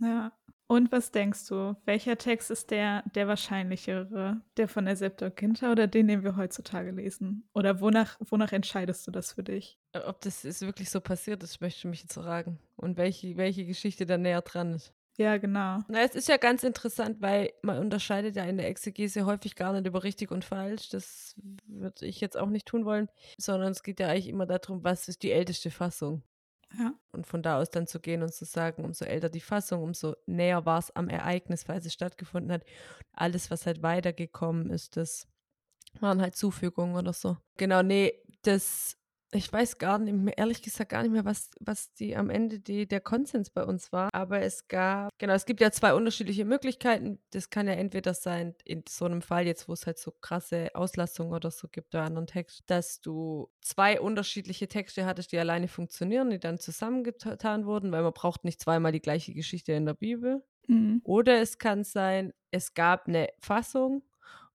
Ja. 0.00 0.32
Und 0.70 0.92
was 0.92 1.10
denkst 1.10 1.46
du, 1.46 1.76
welcher 1.86 2.18
Text 2.18 2.50
ist 2.50 2.70
der, 2.70 3.02
der 3.14 3.26
wahrscheinlichere? 3.26 4.42
Der 4.58 4.68
von 4.68 4.84
der 4.84 4.96
Septuaginta 4.96 5.72
oder 5.72 5.86
den, 5.86 6.08
den 6.08 6.22
wir 6.22 6.36
heutzutage 6.36 6.90
lesen? 6.90 7.48
Oder 7.54 7.80
wonach, 7.80 8.18
wonach 8.20 8.52
entscheidest 8.52 9.06
du 9.06 9.10
das 9.10 9.32
für 9.32 9.42
dich? 9.42 9.78
Ob 9.94 10.20
das 10.20 10.44
ist 10.44 10.60
wirklich 10.60 10.90
so 10.90 11.00
passiert 11.00 11.42
ist, 11.42 11.62
möchte 11.62 11.78
ich 11.78 11.84
mich 11.86 12.02
jetzt 12.02 12.14
fragen. 12.14 12.58
Und 12.76 12.98
welche, 12.98 13.38
welche 13.38 13.64
Geschichte 13.64 14.04
da 14.04 14.18
näher 14.18 14.42
dran 14.42 14.74
ist. 14.74 14.92
Ja, 15.18 15.36
genau. 15.36 15.80
Na, 15.88 16.02
es 16.02 16.14
ist 16.14 16.28
ja 16.28 16.36
ganz 16.36 16.62
interessant, 16.62 17.20
weil 17.20 17.52
man 17.62 17.78
unterscheidet 17.78 18.36
ja 18.36 18.44
in 18.44 18.56
der 18.56 18.68
Exegese 18.68 19.26
häufig 19.26 19.56
gar 19.56 19.72
nicht 19.72 19.84
über 19.84 20.04
richtig 20.04 20.30
und 20.30 20.44
falsch. 20.44 20.90
Das 20.90 21.34
würde 21.66 22.06
ich 22.06 22.20
jetzt 22.20 22.36
auch 22.36 22.48
nicht 22.48 22.66
tun 22.66 22.84
wollen, 22.84 23.08
sondern 23.36 23.72
es 23.72 23.82
geht 23.82 23.98
ja 23.98 24.06
eigentlich 24.06 24.28
immer 24.28 24.46
darum, 24.46 24.84
was 24.84 25.08
ist 25.08 25.24
die 25.24 25.32
älteste 25.32 25.72
Fassung. 25.72 26.22
Ja. 26.78 26.94
Und 27.10 27.26
von 27.26 27.42
da 27.42 27.58
aus 27.58 27.70
dann 27.70 27.88
zu 27.88 27.98
gehen 27.98 28.22
und 28.22 28.32
zu 28.32 28.44
sagen, 28.44 28.84
umso 28.84 29.06
älter 29.06 29.28
die 29.28 29.40
Fassung, 29.40 29.82
umso 29.82 30.14
näher 30.26 30.64
war 30.66 30.78
es 30.78 30.94
am 30.94 31.08
Ereignis, 31.08 31.68
weil 31.68 31.78
es 31.78 31.92
stattgefunden 31.92 32.52
hat. 32.52 32.64
Alles, 33.12 33.50
was 33.50 33.66
halt 33.66 33.82
weitergekommen 33.82 34.70
ist, 34.70 34.96
das 34.96 35.26
waren 35.98 36.20
halt 36.20 36.36
Zufügungen 36.36 36.94
oder 36.94 37.12
so. 37.12 37.38
Genau, 37.56 37.82
nee, 37.82 38.12
das 38.42 38.97
ich 39.30 39.52
weiß 39.52 39.76
gar 39.76 39.98
nicht 39.98 40.14
mehr, 40.14 40.38
ehrlich 40.38 40.62
gesagt 40.62 40.90
gar 40.90 41.02
nicht 41.02 41.12
mehr, 41.12 41.24
was, 41.24 41.50
was 41.60 41.92
die 41.92 42.16
am 42.16 42.30
Ende 42.30 42.60
die, 42.60 42.88
der 42.88 43.00
Konsens 43.00 43.50
bei 43.50 43.62
uns 43.62 43.92
war. 43.92 44.08
Aber 44.14 44.40
es 44.40 44.68
gab, 44.68 45.10
genau, 45.18 45.34
es 45.34 45.44
gibt 45.44 45.60
ja 45.60 45.70
zwei 45.70 45.92
unterschiedliche 45.92 46.46
Möglichkeiten. 46.46 47.18
Das 47.30 47.50
kann 47.50 47.66
ja 47.66 47.74
entweder 47.74 48.14
sein, 48.14 48.54
in 48.64 48.84
so 48.88 49.04
einem 49.04 49.20
Fall 49.20 49.46
jetzt, 49.46 49.68
wo 49.68 49.74
es 49.74 49.86
halt 49.86 49.98
so 49.98 50.12
krasse 50.12 50.70
Auslassungen 50.74 51.34
oder 51.34 51.50
so 51.50 51.68
gibt, 51.68 51.94
oder 51.94 52.04
anderen 52.04 52.26
Text, 52.26 52.62
dass 52.68 53.02
du 53.02 53.50
zwei 53.60 54.00
unterschiedliche 54.00 54.66
Texte 54.66 55.04
hattest, 55.04 55.32
die 55.32 55.38
alleine 55.38 55.68
funktionieren, 55.68 56.30
die 56.30 56.40
dann 56.40 56.58
zusammengetan 56.58 57.66
wurden, 57.66 57.92
weil 57.92 58.02
man 58.02 58.14
braucht 58.14 58.44
nicht 58.44 58.60
zweimal 58.60 58.92
die 58.92 59.02
gleiche 59.02 59.34
Geschichte 59.34 59.72
in 59.72 59.84
der 59.84 59.94
Bibel. 59.94 60.42
Mhm. 60.68 61.02
Oder 61.04 61.40
es 61.40 61.58
kann 61.58 61.84
sein, 61.84 62.32
es 62.50 62.72
gab 62.72 63.08
eine 63.08 63.28
Fassung 63.40 64.02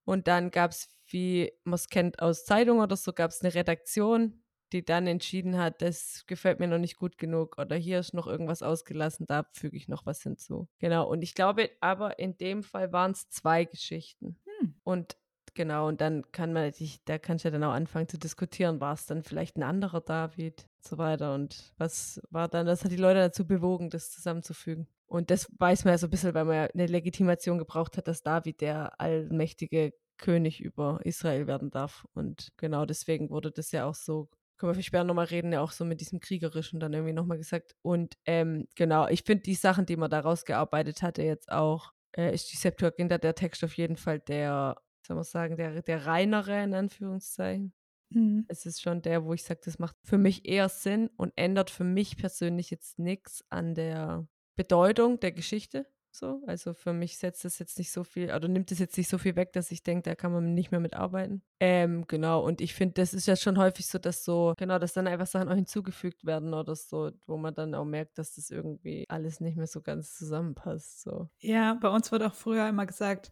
und 0.04 0.28
dann 0.28 0.50
gab 0.50 0.72
es, 0.72 0.90
wie 1.08 1.52
man 1.64 1.76
es 1.76 1.90
kennt 1.90 2.22
aus 2.22 2.46
Zeitungen 2.46 2.82
oder 2.82 2.96
so, 2.96 3.14
gab 3.14 3.32
es 3.32 3.42
eine 3.42 3.54
Redaktion, 3.54 4.43
die 4.74 4.84
dann 4.84 5.08
entschieden 5.08 5.58
hat, 5.58 5.82
das 5.82 6.26
gefällt 6.28 6.60
mir 6.60 6.68
noch 6.68 6.78
nicht 6.78 6.98
gut 6.98 7.18
genug 7.18 7.58
oder 7.58 7.76
hier 7.76 8.00
ist 8.00 8.14
noch 8.14 8.28
irgendwas 8.28 8.62
ausgelassen, 8.62 9.26
da 9.28 9.46
füge 9.54 9.78
ich 9.78 9.88
noch 9.88 10.06
was 10.06 10.22
hinzu. 10.24 10.68
Genau, 10.80 11.08
und 11.08 11.22
ich 11.22 11.36
glaube 11.36 11.70
aber 11.80 12.20
in 12.20 12.38
dem 12.38 12.64
Fall 12.64 12.92
waren 12.92 13.12
es 13.12 13.30
zwei 13.30 13.66
Geschichten. 13.66 14.38
Hm. 14.60 14.76
Und 14.84 15.18
genau, 15.54 15.88
und 15.88 16.02
dann 16.02 16.30
kann 16.32 16.54
man 16.54 16.72
sich, 16.74 17.04
da 17.06 17.18
kannst 17.18 17.46
du 17.46 17.48
ja 17.48 17.52
dann 17.52 17.64
auch 17.64 17.74
anfangen 17.74 18.10
zu 18.10 18.18
diskutieren, 18.18 18.82
war 18.82 18.94
es 18.94 19.06
dann 19.06 19.24
vielleicht 19.24 19.58
ein 19.58 19.64
anderer 19.64 20.02
David 20.02 20.64
und 20.64 20.84
so 20.88 20.98
weiter 20.98 21.34
und 21.36 21.74
was 21.78 22.22
war 22.30 22.48
dann, 22.48 22.66
das 22.66 22.84
hat 22.84 22.92
die 22.92 22.98
Leute 22.98 23.20
dazu 23.20 23.46
bewogen, 23.46 23.90
das 23.90 24.12
zusammenzufügen. 24.12 24.88
Und 25.06 25.30
das 25.30 25.48
weiß 25.60 25.86
man 25.86 25.94
ja 25.94 25.98
so 26.00 26.08
ein 26.08 26.10
bisschen, 26.10 26.34
weil 26.34 26.46
man 26.46 26.56
ja 26.56 26.64
eine 26.64 26.88
Legitimation 26.88 27.60
gebraucht 27.60 27.98
hat, 27.98 28.08
dass 28.08 28.24
David 28.24 28.62
der 28.62 29.00
allmächtige 29.00 29.94
König 30.18 30.62
über 30.62 31.02
Israel 31.04 31.46
werden 31.48 31.70
darf. 31.70 32.08
Und 32.14 32.52
genau 32.58 32.86
deswegen 32.86 33.30
wurde 33.30 33.52
das 33.52 33.72
ja 33.72 33.86
auch 33.86 33.94
so 33.94 34.30
können 34.68 34.78
wir 34.78 34.84
später 34.84 35.04
nochmal 35.04 35.26
reden, 35.26 35.52
ja 35.52 35.62
auch 35.62 35.72
so 35.72 35.84
mit 35.84 36.00
diesem 36.00 36.20
Kriegerischen 36.20 36.80
dann 36.80 36.94
irgendwie 36.94 37.14
nochmal 37.14 37.38
gesagt. 37.38 37.76
Und 37.82 38.18
ähm, 38.26 38.68
genau, 38.76 39.08
ich 39.08 39.24
finde 39.24 39.44
die 39.44 39.56
Sachen, 39.56 39.86
die 39.86 39.98
man 39.98 40.10
da 40.10 40.22
rausgearbeitet 40.22 41.02
hatte, 41.02 41.22
jetzt 41.24 41.52
auch, 41.52 41.92
äh, 42.16 42.34
ist 42.34 42.52
die 42.52 42.58
Septuaginta 42.58 43.18
der 43.18 43.36
Text 43.36 43.64
auf 43.64 43.76
jeden 43.76 43.98
Fall 43.98 44.20
der, 44.20 44.78
soll 45.06 45.16
man 45.16 45.26
sagen, 45.26 45.58
der, 45.58 45.82
der 45.82 46.06
reinere, 46.06 46.64
in 46.64 46.74
Anführungszeichen. 46.74 47.74
Mhm. 48.10 48.46
Es 48.48 48.66
ist 48.66 48.82
schon 48.82 49.02
der, 49.02 49.26
wo 49.26 49.34
ich 49.34 49.44
sage, 49.44 49.60
das 49.66 49.80
macht 49.80 49.98
für 50.04 50.18
mich 50.18 50.46
eher 50.46 50.70
Sinn 50.70 51.10
und 51.18 51.34
ändert 51.36 51.70
für 51.70 51.84
mich 51.84 52.16
persönlich 52.16 52.70
jetzt 52.70 53.00
nichts 53.00 53.44
an 53.50 53.76
der 53.76 54.28
Bedeutung 54.56 55.20
der 55.20 55.32
Geschichte. 55.34 55.88
So, 56.16 56.44
also 56.46 56.76
für 56.76 56.94
mich 56.94 57.18
setzt 57.18 57.44
das 57.44 57.58
jetzt 57.58 57.80
nicht 57.80 57.92
so 57.92 58.04
viel, 58.04 58.32
oder 58.32 58.48
nimmt 58.48 58.72
es 58.72 58.78
jetzt 58.78 58.96
nicht 58.98 59.10
so 59.10 59.18
viel 59.18 59.36
weg, 59.36 59.52
dass 59.54 59.72
ich 59.72 59.82
denke, 59.82 60.04
da 60.04 60.16
kann 60.16 60.32
man 60.32 60.54
nicht 60.54 60.70
mehr 60.70 60.80
mitarbeiten. 60.80 61.42
Ähm, 61.60 62.06
genau, 62.08 62.46
und 62.46 62.62
ich 62.62 62.76
finde, 62.76 62.94
das 62.94 63.16
ist 63.16 63.26
ja 63.26 63.36
schon 63.36 63.58
häufig 63.58 63.88
so, 63.88 63.98
dass 63.98 64.24
so, 64.24 64.54
genau, 64.58 64.78
dass 64.78 64.94
dann 64.94 65.08
einfach 65.08 65.26
Sachen 65.26 65.50
auch 65.50 65.56
hinzugefügt 65.56 66.24
werden 66.24 66.54
oder 66.54 66.76
so, 66.76 67.10
wo 67.26 67.38
man 67.38 67.56
dann 67.56 67.74
auch 67.74 67.84
merkt, 67.84 68.20
dass 68.20 68.36
das 68.36 68.52
irgendwie 68.52 69.06
alles 69.10 69.40
nicht 69.40 69.58
mehr 69.58 69.66
so 69.66 69.82
ganz 69.82 70.14
zusammenpasst. 70.14 71.02
So. 71.02 71.30
Ja, 71.40 71.74
bei 71.82 71.90
uns 71.90 72.12
wurde 72.12 72.28
auch 72.28 72.36
früher 72.36 72.70
immer 72.70 72.86
gesagt, 72.86 73.32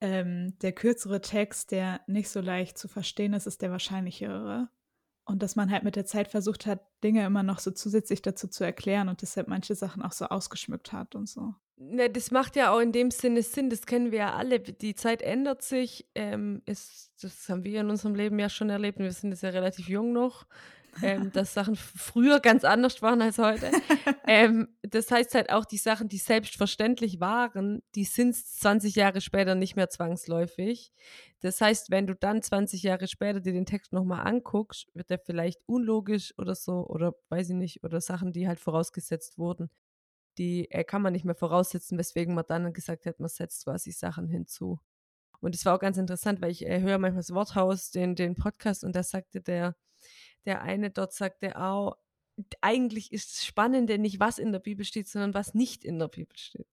ähm, 0.00 0.58
der 0.58 0.72
kürzere 0.72 1.20
Text, 1.20 1.70
der 1.70 2.00
nicht 2.08 2.30
so 2.30 2.40
leicht 2.40 2.78
zu 2.78 2.88
verstehen 2.88 3.32
ist, 3.32 3.46
ist 3.46 3.62
der 3.62 3.70
wahrscheinlichere. 3.70 4.68
Und 5.24 5.42
dass 5.42 5.54
man 5.54 5.70
halt 5.70 5.84
mit 5.84 5.94
der 5.94 6.06
Zeit 6.06 6.26
versucht 6.28 6.66
hat, 6.66 6.80
Dinge 7.04 7.24
immer 7.24 7.44
noch 7.44 7.60
so 7.60 7.70
zusätzlich 7.70 8.22
dazu 8.22 8.48
zu 8.48 8.64
erklären 8.64 9.08
und 9.08 9.22
deshalb 9.22 9.46
manche 9.46 9.76
Sachen 9.76 10.02
auch 10.02 10.12
so 10.12 10.24
ausgeschmückt 10.24 10.92
hat 10.92 11.14
und 11.14 11.28
so. 11.28 11.54
Ne, 11.80 12.10
das 12.10 12.32
macht 12.32 12.56
ja 12.56 12.72
auch 12.72 12.80
in 12.80 12.90
dem 12.90 13.12
Sinne 13.12 13.42
Sinn, 13.42 13.70
das 13.70 13.86
kennen 13.86 14.10
wir 14.10 14.18
ja 14.18 14.34
alle. 14.34 14.58
Die 14.58 14.96
Zeit 14.96 15.22
ändert 15.22 15.62
sich. 15.62 16.06
Ähm, 16.16 16.60
ist, 16.66 17.12
das 17.22 17.48
haben 17.48 17.62
wir 17.62 17.80
in 17.80 17.90
unserem 17.90 18.16
Leben 18.16 18.38
ja 18.40 18.48
schon 18.48 18.68
erlebt. 18.68 18.98
Wir 18.98 19.12
sind 19.12 19.30
jetzt 19.30 19.42
ja 19.44 19.50
relativ 19.50 19.88
jung 19.88 20.12
noch. 20.12 20.46
Ähm, 21.02 21.30
dass 21.32 21.54
Sachen 21.54 21.76
früher 21.76 22.40
ganz 22.40 22.64
anders 22.64 23.00
waren 23.00 23.22
als 23.22 23.38
heute. 23.38 23.70
ähm, 24.26 24.68
das 24.82 25.12
heißt 25.12 25.36
halt 25.36 25.50
auch, 25.50 25.64
die 25.64 25.76
Sachen, 25.76 26.08
die 26.08 26.18
selbstverständlich 26.18 27.20
waren, 27.20 27.82
die 27.94 28.04
sind 28.04 28.34
20 28.34 28.96
Jahre 28.96 29.20
später 29.20 29.54
nicht 29.54 29.76
mehr 29.76 29.88
zwangsläufig. 29.88 30.92
Das 31.40 31.60
heißt, 31.60 31.92
wenn 31.92 32.08
du 32.08 32.16
dann 32.16 32.42
20 32.42 32.82
Jahre 32.82 33.06
später 33.06 33.38
dir 33.38 33.52
den 33.52 33.66
Text 33.66 33.92
nochmal 33.92 34.26
anguckst, 34.26 34.88
wird 34.94 35.10
der 35.10 35.20
vielleicht 35.20 35.60
unlogisch 35.66 36.34
oder 36.38 36.56
so, 36.56 36.84
oder 36.88 37.14
weiß 37.28 37.50
ich 37.50 37.56
nicht, 37.56 37.84
oder 37.84 38.00
Sachen, 38.00 38.32
die 38.32 38.48
halt 38.48 38.58
vorausgesetzt 38.58 39.38
wurden, 39.38 39.70
die 40.38 40.70
äh, 40.70 40.84
kann 40.84 41.02
man 41.02 41.12
nicht 41.12 41.24
mehr 41.24 41.34
voraussetzen, 41.34 41.98
weswegen 41.98 42.34
man 42.34 42.44
dann 42.46 42.72
gesagt 42.72 43.06
hat, 43.06 43.20
man 43.20 43.28
setzt 43.28 43.64
quasi 43.64 43.92
Sachen 43.92 44.28
hinzu. 44.28 44.80
Und 45.40 45.54
es 45.54 45.64
war 45.64 45.74
auch 45.76 45.80
ganz 45.80 45.98
interessant, 45.98 46.40
weil 46.40 46.50
ich 46.50 46.66
äh, 46.66 46.80
höre 46.80 46.98
manchmal 46.98 47.20
das 47.20 47.34
Worthaus, 47.34 47.90
den, 47.90 48.14
den 48.14 48.34
Podcast, 48.34 48.84
und 48.84 48.96
da 48.96 49.02
sagte 49.02 49.40
der, 49.40 49.76
der 50.46 50.62
eine 50.62 50.90
dort, 50.90 51.12
sagte 51.12 51.60
auch, 51.60 51.96
eigentlich 52.60 53.12
ist 53.12 53.32
das 53.32 53.44
Spannende 53.44 53.98
nicht, 53.98 54.20
was 54.20 54.38
in 54.38 54.52
der 54.52 54.60
Bibel 54.60 54.84
steht, 54.84 55.08
sondern 55.08 55.34
was 55.34 55.54
nicht 55.54 55.84
in 55.84 55.98
der 55.98 56.08
Bibel 56.08 56.36
steht. 56.36 56.68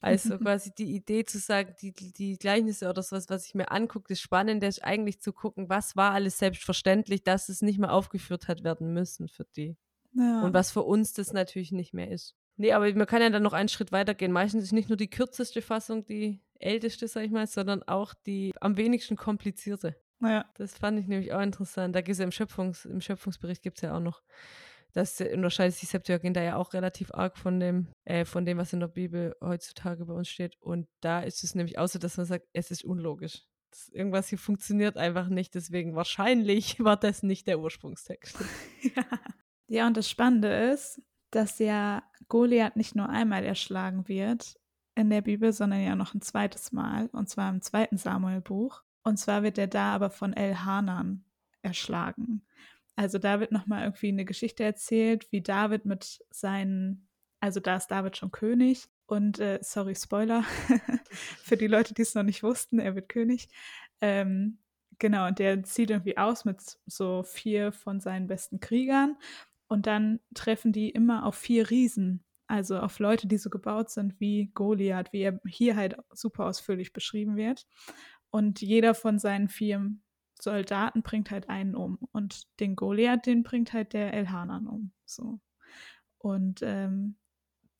Also 0.00 0.38
quasi 0.38 0.72
die 0.76 0.94
Idee 0.94 1.24
zu 1.24 1.38
sagen, 1.38 1.74
die, 1.80 1.92
die 1.92 2.38
Gleichnisse 2.38 2.88
oder 2.88 3.02
sowas, 3.02 3.28
was 3.28 3.46
ich 3.46 3.54
mir 3.54 3.70
angucke, 3.70 4.08
das 4.08 4.20
Spannende 4.20 4.66
ist 4.66 4.82
eigentlich 4.82 5.20
zu 5.20 5.32
gucken, 5.32 5.68
was 5.68 5.96
war 5.96 6.12
alles 6.12 6.38
selbstverständlich, 6.38 7.22
dass 7.22 7.48
es 7.48 7.60
nicht 7.60 7.78
mehr 7.78 7.92
aufgeführt 7.92 8.48
hat 8.48 8.64
werden 8.64 8.92
müssen 8.92 9.28
für 9.28 9.46
die. 9.56 9.76
Ja. 10.14 10.42
Und 10.42 10.54
was 10.54 10.70
für 10.70 10.82
uns 10.82 11.12
das 11.12 11.32
natürlich 11.32 11.72
nicht 11.72 11.92
mehr 11.92 12.10
ist. 12.10 12.34
Nee, 12.60 12.74
aber 12.74 12.92
man 12.92 13.06
kann 13.06 13.22
ja 13.22 13.30
dann 13.30 13.42
noch 13.42 13.54
einen 13.54 13.70
Schritt 13.70 13.90
weiter 13.90 14.12
gehen. 14.12 14.32
Meistens 14.32 14.64
ist 14.64 14.72
nicht 14.72 14.90
nur 14.90 14.98
die 14.98 15.08
kürzeste 15.08 15.62
Fassung 15.62 16.04
die 16.04 16.42
älteste, 16.58 17.08
sag 17.08 17.24
ich 17.24 17.30
mal, 17.30 17.46
sondern 17.46 17.82
auch 17.84 18.12
die 18.12 18.52
am 18.60 18.76
wenigsten 18.76 19.16
komplizierte. 19.16 19.96
Naja. 20.18 20.44
Das 20.58 20.76
fand 20.76 21.00
ich 21.00 21.06
nämlich 21.06 21.32
auch 21.32 21.40
interessant. 21.40 21.96
Da 21.96 22.02
gibt 22.02 22.12
es 22.12 22.18
ja 22.18 22.24
im, 22.24 22.32
Schöpfungs-, 22.32 22.86
im 22.86 23.00
Schöpfungsbericht 23.00 23.62
gibt 23.62 23.78
es 23.78 23.82
ja 23.82 23.96
auch 23.96 24.00
noch, 24.00 24.20
das 24.92 25.18
unterscheidet 25.22 25.76
sich 25.76 25.88
Septuaginta 25.88 26.42
ja 26.42 26.56
auch 26.56 26.74
relativ 26.74 27.10
arg 27.14 27.38
von 27.38 27.60
dem, 27.60 27.88
äh, 28.04 28.26
von 28.26 28.44
dem, 28.44 28.58
was 28.58 28.74
in 28.74 28.80
der 28.80 28.88
Bibel 28.88 29.34
heutzutage 29.40 30.04
bei 30.04 30.12
uns 30.12 30.28
steht. 30.28 30.60
Und 30.60 30.86
da 31.00 31.20
ist 31.20 31.42
es 31.42 31.54
nämlich 31.54 31.78
auch 31.78 31.88
so, 31.88 31.98
dass 31.98 32.18
man 32.18 32.26
sagt, 32.26 32.46
es 32.52 32.70
ist 32.70 32.84
unlogisch. 32.84 33.46
Das, 33.70 33.88
irgendwas 33.88 34.28
hier 34.28 34.38
funktioniert 34.38 34.98
einfach 34.98 35.28
nicht, 35.28 35.54
deswegen 35.54 35.94
wahrscheinlich 35.94 36.78
war 36.84 36.98
das 36.98 37.22
nicht 37.22 37.46
der 37.46 37.58
Ursprungstext. 37.58 38.36
ja. 38.94 39.04
ja, 39.66 39.86
und 39.86 39.96
das 39.96 40.10
Spannende 40.10 40.72
ist, 40.72 41.00
dass 41.30 41.58
ja 41.58 42.02
Goliath 42.28 42.76
nicht 42.76 42.94
nur 42.94 43.08
einmal 43.08 43.44
erschlagen 43.44 44.08
wird 44.08 44.58
in 44.94 45.10
der 45.10 45.22
Bibel, 45.22 45.52
sondern 45.52 45.82
ja 45.82 45.96
noch 45.96 46.14
ein 46.14 46.20
zweites 46.20 46.72
Mal, 46.72 47.06
und 47.12 47.28
zwar 47.28 47.50
im 47.50 47.62
zweiten 47.62 47.96
Samuel-Buch. 47.96 48.82
Und 49.02 49.18
zwar 49.18 49.42
wird 49.42 49.58
er 49.58 49.66
da 49.66 49.94
aber 49.94 50.10
von 50.10 50.32
El 50.32 50.56
Hanan 50.56 51.24
erschlagen. 51.62 52.42
Also 52.96 53.18
da 53.18 53.40
wird 53.40 53.52
nochmal 53.52 53.84
irgendwie 53.84 54.08
eine 54.08 54.24
Geschichte 54.24 54.62
erzählt, 54.62 55.30
wie 55.32 55.40
David 55.40 55.86
mit 55.86 56.24
seinen, 56.30 57.08
also 57.40 57.60
da 57.60 57.76
ist 57.76 57.88
David 57.88 58.16
schon 58.16 58.30
König 58.30 58.88
und, 59.06 59.38
äh, 59.40 59.58
sorry, 59.62 59.94
Spoiler, 59.94 60.44
für 61.42 61.56
die 61.56 61.66
Leute, 61.66 61.94
die 61.94 62.02
es 62.02 62.14
noch 62.14 62.22
nicht 62.22 62.42
wussten, 62.42 62.78
er 62.78 62.94
wird 62.94 63.08
König. 63.08 63.48
Ähm, 64.02 64.58
genau, 64.98 65.26
und 65.26 65.38
der 65.38 65.62
zieht 65.62 65.90
irgendwie 65.90 66.18
aus 66.18 66.44
mit 66.44 66.60
so 66.86 67.22
vier 67.22 67.72
von 67.72 68.00
seinen 68.00 68.26
besten 68.26 68.60
Kriegern 68.60 69.16
und 69.70 69.86
dann 69.86 70.18
treffen 70.34 70.72
die 70.72 70.90
immer 70.90 71.24
auf 71.24 71.36
vier 71.36 71.70
Riesen, 71.70 72.24
also 72.48 72.80
auf 72.80 72.98
Leute, 72.98 73.28
die 73.28 73.38
so 73.38 73.50
gebaut 73.50 73.88
sind 73.88 74.18
wie 74.18 74.50
Goliath, 74.52 75.12
wie 75.12 75.20
er 75.20 75.40
hier 75.46 75.76
halt 75.76 75.96
super 76.12 76.46
ausführlich 76.46 76.92
beschrieben 76.92 77.36
wird. 77.36 77.68
Und 78.30 78.60
jeder 78.60 78.94
von 78.94 79.20
seinen 79.20 79.48
vier 79.48 79.92
Soldaten 80.40 81.02
bringt 81.02 81.30
halt 81.30 81.48
einen 81.48 81.76
um. 81.76 82.00
Und 82.10 82.42
den 82.58 82.74
Goliath, 82.74 83.26
den 83.26 83.44
bringt 83.44 83.72
halt 83.72 83.92
der 83.92 84.12
Elhanan 84.12 84.66
um. 84.66 84.90
So. 85.04 85.38
Und 86.18 86.62
ähm, 86.62 87.16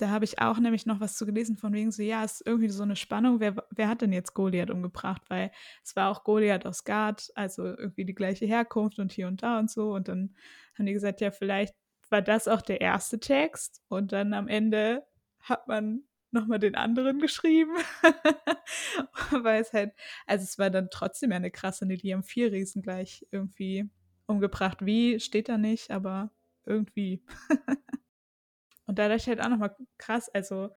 da 0.00 0.10
habe 0.10 0.24
ich 0.24 0.40
auch 0.40 0.58
nämlich 0.58 0.86
noch 0.86 1.00
was 1.00 1.16
zu 1.16 1.26
gelesen, 1.26 1.56
von 1.56 1.72
wegen 1.72 1.90
so, 1.90 2.02
ja, 2.02 2.24
es 2.24 2.34
ist 2.34 2.46
irgendwie 2.46 2.68
so 2.70 2.82
eine 2.82 2.96
Spannung, 2.96 3.40
wer, 3.40 3.66
wer 3.70 3.88
hat 3.88 4.00
denn 4.00 4.12
jetzt 4.12 4.34
Goliath 4.34 4.70
umgebracht? 4.70 5.22
Weil 5.28 5.50
es 5.84 5.94
war 5.94 6.08
auch 6.08 6.24
Goliath 6.24 6.66
aus 6.66 6.84
Gad, 6.84 7.30
also 7.34 7.66
irgendwie 7.66 8.04
die 8.04 8.14
gleiche 8.14 8.46
Herkunft 8.46 8.98
und 8.98 9.12
hier 9.12 9.28
und 9.28 9.42
da 9.42 9.58
und 9.58 9.70
so. 9.70 9.92
Und 9.92 10.08
dann 10.08 10.34
haben 10.78 10.86
die 10.86 10.94
gesagt, 10.94 11.20
ja, 11.20 11.30
vielleicht 11.30 11.74
war 12.10 12.22
das 12.22 12.48
auch 12.48 12.62
der 12.62 12.80
erste 12.80 13.20
Text 13.20 13.82
und 13.88 14.12
dann 14.12 14.34
am 14.34 14.48
Ende 14.48 15.06
hat 15.40 15.68
man 15.68 16.02
nochmal 16.32 16.58
den 16.58 16.74
anderen 16.74 17.18
geschrieben. 17.18 17.76
Weil 19.30 19.62
es 19.62 19.72
halt, 19.72 19.92
also 20.26 20.44
es 20.44 20.58
war 20.58 20.70
dann 20.70 20.90
trotzdem 20.90 21.32
eine 21.32 21.50
krasse, 21.50 21.86
die 21.86 22.12
haben 22.12 22.22
vier 22.22 22.52
Riesen 22.52 22.82
gleich 22.82 23.26
irgendwie 23.30 23.90
umgebracht. 24.26 24.84
Wie, 24.84 25.18
steht 25.20 25.48
da 25.48 25.58
nicht, 25.58 25.90
aber 25.90 26.30
irgendwie. 26.64 27.24
und 28.86 28.98
dadurch 28.98 29.26
halt 29.26 29.40
auch 29.40 29.48
nochmal 29.48 29.74
krass, 29.98 30.28
also, 30.28 30.70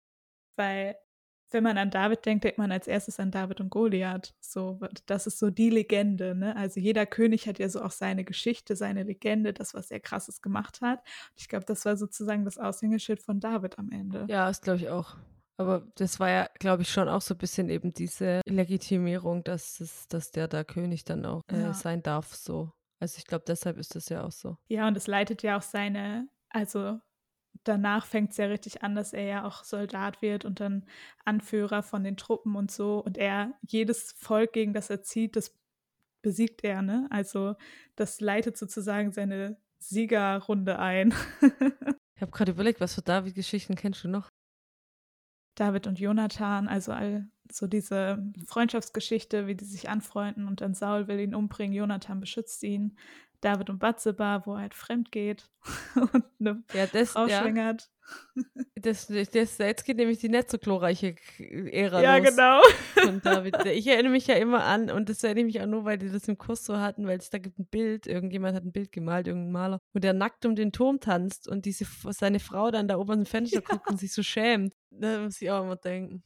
weil 0.57 0.97
wenn 1.52 1.62
man 1.62 1.78
an 1.78 1.90
David 1.90 2.24
denkt, 2.26 2.44
denkt 2.44 2.58
man 2.58 2.72
als 2.72 2.86
erstes 2.86 3.18
an 3.20 3.30
David 3.30 3.60
und 3.60 3.70
Goliath. 3.70 4.34
So, 4.40 4.80
das 5.06 5.26
ist 5.26 5.38
so 5.38 5.50
die 5.50 5.70
Legende, 5.70 6.34
ne? 6.34 6.56
Also 6.56 6.80
jeder 6.80 7.06
König 7.06 7.46
hat 7.46 7.58
ja 7.58 7.68
so 7.68 7.82
auch 7.82 7.90
seine 7.90 8.24
Geschichte, 8.24 8.76
seine 8.76 9.02
Legende, 9.02 9.52
das, 9.52 9.74
was 9.74 9.90
er 9.90 10.00
krasses 10.00 10.42
gemacht 10.42 10.80
hat. 10.80 11.00
Ich 11.36 11.48
glaube, 11.48 11.64
das 11.64 11.84
war 11.84 11.96
sozusagen 11.96 12.44
das 12.44 12.58
Aushängeschild 12.58 13.22
von 13.22 13.40
David 13.40 13.78
am 13.78 13.90
Ende. 13.90 14.26
Ja, 14.28 14.48
das 14.48 14.60
glaube 14.60 14.78
ich 14.78 14.88
auch. 14.88 15.16
Aber 15.56 15.86
das 15.96 16.18
war 16.18 16.30
ja, 16.30 16.48
glaube 16.58 16.82
ich, 16.82 16.88
schon 16.88 17.08
auch 17.08 17.20
so 17.20 17.34
ein 17.34 17.38
bisschen 17.38 17.68
eben 17.68 17.92
diese 17.92 18.40
Legitimierung, 18.46 19.44
dass, 19.44 19.78
es, 19.80 20.08
dass 20.08 20.30
der 20.30 20.48
da 20.48 20.64
König 20.64 21.04
dann 21.04 21.26
auch 21.26 21.42
äh, 21.52 21.60
ja. 21.60 21.74
sein 21.74 22.02
darf, 22.02 22.34
so. 22.34 22.72
Also 22.98 23.18
ich 23.18 23.26
glaube, 23.26 23.44
deshalb 23.46 23.76
ist 23.76 23.94
das 23.94 24.08
ja 24.08 24.24
auch 24.24 24.32
so. 24.32 24.56
Ja, 24.68 24.88
und 24.88 24.96
es 24.96 25.06
leitet 25.06 25.42
ja 25.42 25.58
auch 25.58 25.62
seine, 25.62 26.28
also 26.48 26.98
danach 27.64 28.06
fängt 28.06 28.30
es 28.30 28.36
ja 28.36 28.46
richtig 28.46 28.82
an, 28.82 28.94
dass 28.94 29.12
er 29.12 29.24
ja 29.24 29.44
auch 29.44 29.64
Soldat 29.64 30.22
wird 30.22 30.44
und 30.44 30.60
dann 30.60 30.86
Anführer 31.24 31.82
von 31.82 32.04
den 32.04 32.16
Truppen 32.16 32.56
und 32.56 32.70
so. 32.70 32.98
Und 32.98 33.18
er, 33.18 33.52
jedes 33.66 34.12
Volk, 34.12 34.52
gegen 34.52 34.72
das 34.72 34.90
er 34.90 35.02
zieht, 35.02 35.36
das 35.36 35.54
besiegt 36.22 36.64
er, 36.64 36.82
ne? 36.82 37.06
Also 37.10 37.54
das 37.96 38.20
leitet 38.20 38.56
sozusagen 38.56 39.12
seine 39.12 39.56
Siegerrunde 39.78 40.78
ein. 40.78 41.14
ich 42.14 42.22
habe 42.22 42.32
gerade 42.32 42.52
überlegt, 42.52 42.80
was 42.80 42.94
für 42.94 43.02
David-Geschichten 43.02 43.74
kennst 43.74 44.04
du 44.04 44.08
noch? 44.08 44.28
David 45.54 45.86
und 45.86 45.98
Jonathan, 45.98 46.68
also 46.68 46.92
all 46.92 47.28
so 47.52 47.66
diese 47.66 48.22
Freundschaftsgeschichte, 48.46 49.46
wie 49.46 49.56
die 49.56 49.64
sich 49.64 49.88
anfreunden 49.88 50.46
und 50.46 50.60
dann 50.60 50.74
Saul 50.74 51.08
will 51.08 51.18
ihn 51.18 51.34
umbringen, 51.34 51.74
Jonathan 51.74 52.20
beschützt 52.20 52.62
ihn. 52.62 52.96
David 53.40 53.70
und 53.70 53.79
Batzeba, 53.79 54.42
wo 54.44 54.55
er 54.55 54.61
halt 54.62 54.74
fremd 54.74 55.12
geht 55.12 55.50
und 56.12 56.24
eine 56.38 56.62
ja, 56.72 56.87
das, 56.87 57.12
Frau 57.12 57.26
ja. 57.26 57.40
schwängert. 57.40 57.90
Das, 58.74 59.07
das, 59.07 59.59
jetzt 59.59 59.85
geht 59.85 59.96
nämlich 59.96 60.18
die 60.18 60.29
nicht 60.29 60.50
so 60.50 60.59
glorreiche 60.59 61.14
Ära 61.38 62.03
ja, 62.03 62.16
los. 62.16 62.24
Ja, 62.24 62.31
genau. 62.31 62.61
Von 62.94 63.20
David. 63.22 63.64
Ich 63.66 63.87
erinnere 63.87 64.12
mich 64.12 64.26
ja 64.26 64.35
immer 64.35 64.64
an, 64.64 64.90
und 64.90 65.09
das 65.09 65.22
erinnere 65.22 65.46
ich 65.46 65.55
mich 65.55 65.62
auch 65.62 65.66
nur, 65.66 65.85
weil 65.85 65.98
die 65.98 66.11
das 66.11 66.26
im 66.26 66.37
Kurs 66.37 66.64
so 66.64 66.79
hatten, 66.79 67.07
weil 67.07 67.18
es 67.18 67.31
da 67.31 67.38
gibt 67.38 67.59
ein 67.59 67.66
Bild, 67.66 68.07
irgendjemand 68.07 68.57
hat 68.57 68.64
ein 68.64 68.72
Bild 68.72 68.90
gemalt, 68.90 69.29
irgendein 69.29 69.53
Maler, 69.53 69.81
wo 69.92 70.00
der 70.00 70.12
nackt 70.12 70.44
um 70.44 70.57
den 70.57 70.72
Turm 70.72 70.98
tanzt 70.98 71.46
und 71.46 71.66
diese, 71.66 71.87
seine 72.11 72.40
Frau 72.40 72.70
dann 72.70 72.88
da 72.88 72.96
oben 72.96 73.11
aus 73.11 73.16
dem 73.16 73.26
Fenster 73.26 73.61
ja. 73.61 73.64
guckt 73.68 73.88
und 73.88 73.98
sich 74.00 74.12
so 74.12 74.22
schämt. 74.22 74.74
Da 74.90 75.20
muss 75.20 75.40
ich 75.40 75.50
auch 75.50 75.62
immer 75.62 75.76
denken. 75.76 76.24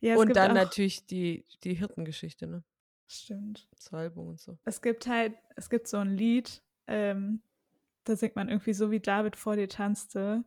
Ja, 0.00 0.16
und 0.16 0.34
dann 0.34 0.54
natürlich 0.54 1.06
die, 1.06 1.46
die 1.62 1.74
Hirtengeschichte, 1.74 2.46
ne? 2.46 2.64
Stimmt. 3.12 3.68
Salbung 3.74 4.28
und 4.28 4.40
so. 4.40 4.56
Es 4.64 4.80
gibt 4.80 5.06
halt, 5.06 5.34
es 5.54 5.68
gibt 5.68 5.86
so 5.86 5.98
ein 5.98 6.16
Lied, 6.16 6.62
ähm, 6.86 7.42
da 8.04 8.16
singt 8.16 8.36
man 8.36 8.48
irgendwie 8.48 8.72
so, 8.72 8.90
wie 8.90 9.00
David 9.00 9.36
vor 9.36 9.54
dir 9.54 9.68
tanzte, 9.68 10.44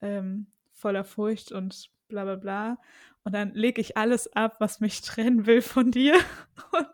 ähm, 0.00 0.46
voller 0.72 1.02
Furcht 1.02 1.50
und 1.50 1.90
bla 2.06 2.22
bla 2.22 2.36
bla. 2.36 2.78
Und 3.24 3.34
dann 3.34 3.54
lege 3.54 3.80
ich 3.80 3.96
alles 3.96 4.32
ab, 4.34 4.56
was 4.60 4.78
mich 4.78 5.00
trennen 5.02 5.46
will 5.46 5.62
von 5.62 5.90
dir. 5.90 6.14
Und 6.72 6.86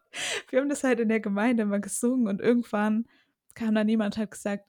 wir 0.48 0.60
haben 0.60 0.70
das 0.70 0.82
halt 0.82 0.98
in 0.98 1.08
der 1.08 1.20
Gemeinde 1.20 1.64
mal 1.66 1.80
gesungen 1.80 2.28
und 2.28 2.40
irgendwann 2.40 3.06
kam 3.54 3.74
dann 3.74 3.88
jemand 3.88 4.16
und 4.16 4.22
hat 4.22 4.30
gesagt, 4.30 4.66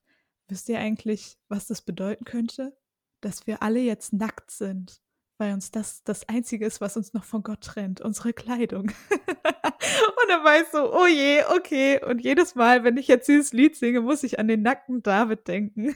wisst 0.47 0.69
ihr 0.69 0.79
eigentlich, 0.79 1.38
was 1.49 1.67
das 1.67 1.82
bedeuten 1.82 2.23
könnte? 2.23 2.77
Dass 3.19 3.45
wir 3.45 3.62
alle 3.62 3.82
jetzt 3.82 4.13
nackt 4.13 4.51
sind, 4.51 5.01
weil 5.38 5.54
uns 5.54 5.72
das 5.72 6.04
das 6.04 6.28
Einzige 6.30 6.65
ist, 6.65 6.82
was 6.82 6.98
uns 6.98 7.13
noch 7.13 7.24
von 7.24 7.43
Gott 7.43 7.62
trennt, 7.62 8.02
unsere 8.02 8.34
Kleidung. 8.34 8.91
und 9.12 10.30
dann 10.30 10.43
war 10.43 10.62
ich 10.62 10.67
so, 10.72 10.93
oh 10.93 11.08
je, 11.08 11.43
okay. 11.56 12.04
Und 12.04 12.19
jedes 12.22 12.56
Mal, 12.56 12.84
wenn 12.84 12.98
ich 12.98 13.08
jetzt 13.08 13.28
dieses 13.28 13.54
Lied 13.54 13.76
singe, 13.76 14.02
muss 14.02 14.24
ich 14.24 14.39
an 14.39 14.48
den 14.48 14.62
nackten 14.62 15.04
David 15.04 15.48
denken. 15.48 15.96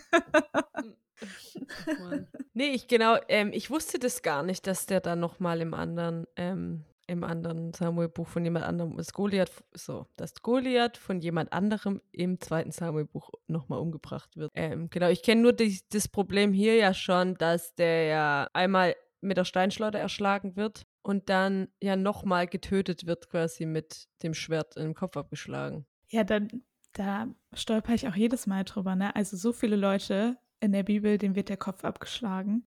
Oh 1.87 2.17
nee, 2.53 2.69
ich 2.71 2.87
genau, 2.87 3.17
ähm, 3.27 3.51
ich 3.53 3.69
wusste 3.69 3.99
das 3.99 4.21
gar 4.21 4.43
nicht, 4.43 4.67
dass 4.67 4.85
der 4.85 4.99
dann 4.99 5.19
nochmal 5.19 5.61
im 5.61 5.73
anderen, 5.73 6.27
ähm, 6.35 6.85
im 7.07 7.23
anderen 7.23 7.73
Samuel-Buch 7.73 8.27
von 8.27 8.43
jemand 8.43 8.65
anderem, 8.65 8.97
das 8.97 9.13
Goliath, 9.13 9.51
so, 9.73 10.05
dass 10.17 10.41
Goliath 10.41 10.97
von 10.97 11.19
jemand 11.19 11.53
anderem 11.53 12.01
im 12.11 12.39
zweiten 12.39 12.71
Samuel-Buch 12.71 13.31
nochmal 13.47 13.79
umgebracht 13.79 14.35
wird. 14.35 14.51
Ähm, 14.53 14.89
genau, 14.89 15.07
ich 15.09 15.23
kenne 15.23 15.41
nur 15.41 15.53
die, 15.53 15.79
das 15.89 16.07
Problem 16.07 16.53
hier 16.53 16.75
ja 16.75 16.93
schon, 16.93 17.35
dass 17.35 17.73
der 17.75 18.03
ja 18.03 18.49
einmal 18.53 18.95
mit 19.21 19.37
der 19.37 19.45
Steinschleuder 19.45 19.99
erschlagen 19.99 20.55
wird 20.55 20.85
und 21.01 21.29
dann 21.29 21.69
ja 21.81 21.95
nochmal 21.95 22.47
getötet 22.47 23.05
wird, 23.05 23.29
quasi 23.29 23.65
mit 23.65 24.07
dem 24.23 24.33
Schwert 24.33 24.75
den 24.75 24.93
Kopf 24.93 25.17
abgeschlagen. 25.17 25.85
Ja, 26.09 26.23
dann, 26.23 26.63
da 26.93 27.27
stolper 27.53 27.93
ich 27.93 28.07
auch 28.07 28.15
jedes 28.15 28.47
Mal 28.47 28.63
drüber, 28.63 28.95
ne? 28.95 29.15
Also 29.15 29.37
so 29.37 29.53
viele 29.53 29.75
Leute 29.75 30.37
in 30.59 30.71
der 30.71 30.83
Bibel, 30.83 31.17
dem 31.17 31.35
wird 31.35 31.49
der 31.49 31.57
Kopf 31.57 31.83
abgeschlagen. 31.83 32.67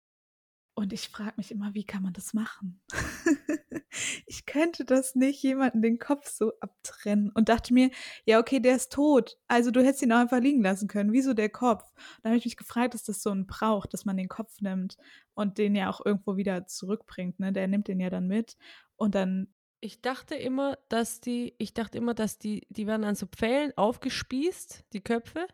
Und 0.79 0.93
ich 0.93 1.09
frage 1.09 1.33
mich 1.39 1.51
immer, 1.51 1.73
wie 1.73 1.85
kann 1.85 2.03
man 2.03 2.12
das 2.12 2.35
machen? 2.35 2.83
ich 4.27 4.45
könnte 4.45 4.85
das 4.85 5.15
nicht 5.15 5.43
jemanden 5.43 5.81
den 5.81 5.99
Kopf 5.99 6.29
so 6.29 6.53
abtrennen 6.61 7.31
und 7.31 7.49
dachte 7.49 7.73
mir, 7.73 7.91
ja, 8.27 8.39
okay, 8.39 8.61
der 8.61 8.77
ist 8.77 8.93
tot. 8.93 9.39
Also 9.49 9.71
du 9.71 9.83
hättest 9.83 10.03
ihn 10.03 10.12
auch 10.12 10.19
einfach 10.19 10.39
liegen 10.39 10.62
lassen 10.62 10.87
können. 10.87 11.15
Wieso 11.15 11.33
der 11.33 11.49
Kopf? 11.49 11.83
Da 12.23 12.29
habe 12.29 12.37
ich 12.37 12.45
mich 12.45 12.59
gefragt, 12.59 12.93
dass 12.93 13.05
das 13.05 13.23
so 13.23 13.31
ein 13.31 13.47
Brauch, 13.47 13.87
dass 13.87 14.05
man 14.05 14.19
den 14.19 14.29
Kopf 14.29 14.61
nimmt 14.61 14.99
und 15.33 15.57
den 15.57 15.75
ja 15.75 15.89
auch 15.89 16.05
irgendwo 16.05 16.37
wieder 16.37 16.67
zurückbringt. 16.67 17.41
Ne? 17.41 17.55
Der 17.55 17.69
nimmt 17.69 17.89
den 17.89 17.99
ja 17.99 18.11
dann 18.11 18.27
mit 18.27 18.59
und 18.97 19.15
dann. 19.15 19.49
Ich 19.81 20.01
dachte 20.03 20.35
immer, 20.35 20.79
dass 20.89 21.21
die, 21.21 21.55
ich 21.59 21.73
dachte 21.73 21.99
immer, 21.99 22.15
dass 22.15 22.39
die, 22.39 22.67
die 22.71 22.87
werden 22.87 23.05
an 23.05 23.15
so 23.15 23.27
Pfählen 23.27 23.73
aufgespießt, 23.77 24.85
die 24.93 25.03
Köpfe 25.03 25.47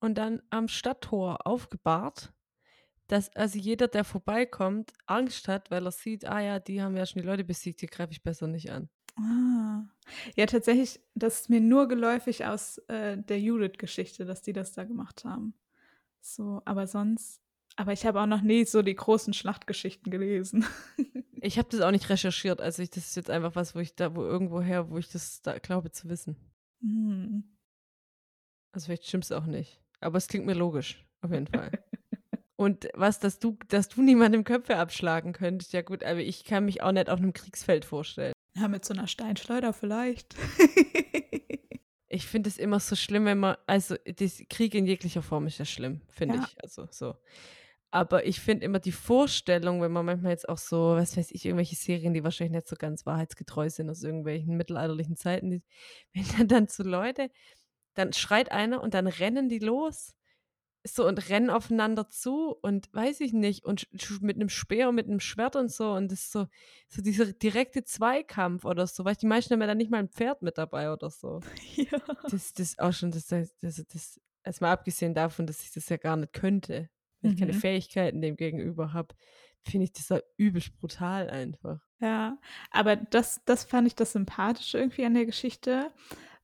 und 0.00 0.16
dann 0.16 0.42
am 0.50 0.68
Stadttor 0.68 1.46
aufgebahrt, 1.46 2.32
dass 3.08 3.34
also 3.34 3.58
jeder, 3.58 3.88
der 3.88 4.04
vorbeikommt, 4.04 4.92
Angst 5.06 5.48
hat, 5.48 5.70
weil 5.70 5.86
er 5.86 5.90
sieht, 5.92 6.26
ah 6.26 6.40
ja, 6.40 6.60
die 6.60 6.82
haben 6.82 6.96
ja 6.96 7.06
schon 7.06 7.22
die 7.22 7.26
Leute 7.26 7.44
besiegt, 7.44 7.80
hier 7.80 7.88
greife 7.88 8.12
ich 8.12 8.22
besser 8.22 8.46
nicht 8.46 8.70
an. 8.70 8.88
Ah. 9.16 9.82
Ja, 10.36 10.46
tatsächlich, 10.46 11.00
das 11.14 11.40
ist 11.40 11.50
mir 11.50 11.60
nur 11.60 11.88
geläufig 11.88 12.44
aus 12.44 12.78
äh, 12.88 13.16
der 13.18 13.40
Judith-Geschichte, 13.40 14.24
dass 14.24 14.42
die 14.42 14.52
das 14.52 14.72
da 14.72 14.84
gemacht 14.84 15.24
haben. 15.24 15.54
So, 16.20 16.62
aber 16.64 16.86
sonst, 16.86 17.40
aber 17.76 17.92
ich 17.92 18.06
habe 18.06 18.20
auch 18.20 18.26
noch 18.26 18.42
nie 18.42 18.64
so 18.64 18.82
die 18.82 18.94
großen 18.94 19.32
Schlachtgeschichten 19.32 20.10
gelesen. 20.10 20.66
ich 21.32 21.58
habe 21.58 21.68
das 21.70 21.80
auch 21.80 21.90
nicht 21.90 22.08
recherchiert, 22.10 22.60
also 22.60 22.82
ich, 22.82 22.90
das 22.90 23.06
ist 23.06 23.16
jetzt 23.16 23.30
einfach 23.30 23.56
was, 23.56 23.74
wo 23.74 23.80
ich 23.80 23.94
da, 23.94 24.14
wo 24.14 24.22
irgendwo 24.22 24.60
her, 24.60 24.90
wo 24.90 24.98
ich 24.98 25.08
das 25.08 25.42
da 25.42 25.58
glaube 25.58 25.90
zu 25.90 26.08
wissen. 26.08 26.36
Hm. 26.80 27.56
Also 28.72 28.86
vielleicht 28.86 29.06
stimmt 29.06 29.24
es 29.24 29.32
auch 29.32 29.46
nicht. 29.46 29.80
Aber 30.00 30.18
es 30.18 30.28
klingt 30.28 30.46
mir 30.46 30.54
logisch, 30.54 31.04
auf 31.22 31.32
jeden 31.32 31.46
Fall. 31.46 31.70
Und 32.58 32.88
was, 32.92 33.20
dass 33.20 33.38
du, 33.38 33.56
dass 33.68 33.88
du 33.88 34.02
niemandem 34.02 34.42
Köpfe 34.42 34.76
abschlagen 34.76 35.32
könntest, 35.32 35.72
ja 35.72 35.82
gut, 35.82 36.02
aber 36.02 36.18
ich 36.18 36.44
kann 36.44 36.64
mich 36.64 36.82
auch 36.82 36.90
nicht 36.90 37.08
auf 37.08 37.20
einem 37.20 37.32
Kriegsfeld 37.32 37.84
vorstellen. 37.84 38.32
Ja, 38.56 38.66
mit 38.66 38.84
so 38.84 38.94
einer 38.94 39.06
Steinschleuder 39.06 39.72
vielleicht. 39.72 40.34
ich 42.08 42.26
finde 42.26 42.48
es 42.48 42.58
immer 42.58 42.80
so 42.80 42.96
schlimm, 42.96 43.26
wenn 43.26 43.38
man, 43.38 43.56
also 43.68 43.94
Krieg 44.50 44.74
in 44.74 44.86
jeglicher 44.86 45.22
Form 45.22 45.46
ist 45.46 45.58
ja 45.58 45.64
schlimm, 45.64 46.00
finde 46.08 46.38
ja. 46.38 46.46
ich. 46.48 46.60
Also 46.60 46.88
so. 46.90 47.14
Aber 47.92 48.26
ich 48.26 48.40
finde 48.40 48.64
immer 48.64 48.80
die 48.80 48.92
Vorstellung, 48.92 49.80
wenn 49.80 49.92
man 49.92 50.04
manchmal 50.04 50.32
jetzt 50.32 50.48
auch 50.48 50.58
so, 50.58 50.96
was 50.96 51.16
weiß 51.16 51.30
ich, 51.30 51.44
irgendwelche 51.44 51.76
Serien, 51.76 52.12
die 52.12 52.24
wahrscheinlich 52.24 52.56
nicht 52.56 52.68
so 52.68 52.74
ganz 52.76 53.06
wahrheitsgetreu 53.06 53.70
sind 53.70 53.88
aus 53.88 54.02
irgendwelchen 54.02 54.56
mittelalterlichen 54.56 55.16
Zeiten, 55.16 55.50
die, 55.50 55.62
wenn 56.12 56.26
dann, 56.36 56.48
dann 56.48 56.66
so 56.66 56.82
Leute 56.82 57.30
dann 57.94 58.12
schreit 58.12 58.50
einer 58.52 58.82
und 58.82 58.94
dann 58.94 59.06
rennen 59.06 59.48
die 59.48 59.58
los. 59.58 60.14
So 60.84 61.06
und 61.06 61.28
rennen 61.28 61.50
aufeinander 61.50 62.08
zu 62.08 62.56
und 62.62 62.92
weiß 62.94 63.20
ich 63.20 63.32
nicht, 63.32 63.64
und 63.64 63.88
mit 64.22 64.36
einem 64.36 64.48
Speer 64.48 64.88
und 64.88 64.94
mit 64.94 65.06
einem 65.06 65.20
Schwert 65.20 65.56
und 65.56 65.70
so. 65.70 65.92
Und 65.92 66.12
das 66.12 66.20
ist 66.20 66.32
so, 66.32 66.46
so 66.88 67.02
dieser 67.02 67.32
direkte 67.32 67.84
Zweikampf 67.84 68.64
oder 68.64 68.86
so, 68.86 69.04
weil 69.04 69.16
die 69.16 69.26
meisten 69.26 69.52
haben 69.52 69.60
ja 69.60 69.66
dann 69.66 69.78
nicht 69.78 69.90
mal 69.90 69.98
ein 69.98 70.08
Pferd 70.08 70.42
mit 70.42 70.56
dabei 70.58 70.92
oder 70.92 71.10
so. 71.10 71.40
Ja. 71.76 71.98
Das, 72.30 72.52
ist 72.52 72.80
auch 72.80 72.92
schon, 72.92 73.10
das, 73.10 73.26
das, 73.26 73.56
das, 73.60 73.84
das 73.86 74.20
erstmal 74.42 74.72
abgesehen 74.72 75.14
davon, 75.14 75.46
dass 75.46 75.62
ich 75.62 75.72
das 75.72 75.88
ja 75.88 75.96
gar 75.96 76.16
nicht 76.16 76.32
könnte, 76.32 76.88
wenn 77.20 77.30
mhm. 77.30 77.34
ich 77.34 77.40
keine 77.40 77.52
mhm. 77.52 77.60
Fähigkeiten 77.60 78.20
dem 78.20 78.36
gegenüber 78.36 78.92
habe, 78.92 79.14
finde 79.62 79.84
ich 79.84 79.92
das 79.92 80.08
ja 80.08 80.20
übelst 80.36 80.76
brutal 80.78 81.30
einfach. 81.30 81.80
Ja, 82.00 82.38
aber 82.70 82.96
das, 82.96 83.42
das 83.44 83.64
fand 83.64 83.86
ich 83.86 83.94
das 83.94 84.12
Sympathische 84.12 84.78
irgendwie 84.78 85.04
an 85.04 85.14
der 85.14 85.26
Geschichte, 85.26 85.92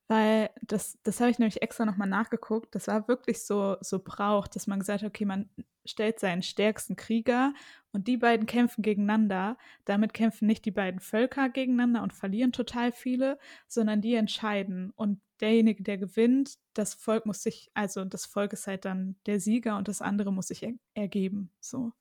weil 0.09 0.51
das, 0.63 0.99
das 1.03 1.21
habe 1.21 1.31
ich 1.31 1.39
nämlich 1.39 1.63
extra 1.63 1.85
nochmal 1.85 2.09
nachgeguckt. 2.09 2.75
Das 2.75 2.89
war 2.89 3.09
wirklich 3.09 3.45
so, 3.45 3.77
so 3.81 3.99
Brauch, 3.99 4.47
dass 4.47 4.67
man 4.67 4.81
gesagt 4.81 5.03
hat, 5.03 5.09
okay, 5.09 5.25
man 5.25 5.49
stellt 5.87 6.21
seinen 6.21 6.43
stärksten 6.43 6.97
Krieger 6.97 7.55
und 7.93 8.07
die 8.07 8.17
beiden 8.17 8.47
kämpfen 8.47 8.83
gegeneinander. 8.83 9.57
Damit 9.85 10.13
kämpfen 10.13 10.47
nicht 10.47 10.65
die 10.65 10.71
beiden 10.71 11.01
Völker 11.01 11.49
gegeneinander 11.49 12.03
und 12.03 12.13
verlieren 12.13 12.53
total 12.53 12.93
viele, 12.93 13.39
sondern 13.67 14.03
die 14.03 14.15
entscheiden. 14.15 14.93
Und 14.95 15.21
derjenige, 15.41 15.83
der 15.83 15.99
gewinnt, 15.99 16.59
das 16.75 16.95
Volk 16.95 17.27
muss 17.27 17.43
sich, 17.43 17.71
also 17.75 18.05
das 18.05 18.27
Volk 18.27 18.53
ist 18.53 18.67
halt 18.67 18.85
dann 18.85 19.17
der 19.27 19.41
Sieger 19.41 19.77
und 19.77 19.89
das 19.89 20.03
andere 20.03 20.33
muss 20.33 20.49
sich 20.49 20.63
er 20.63 20.73
ergeben. 20.95 21.51
So. 21.61 21.93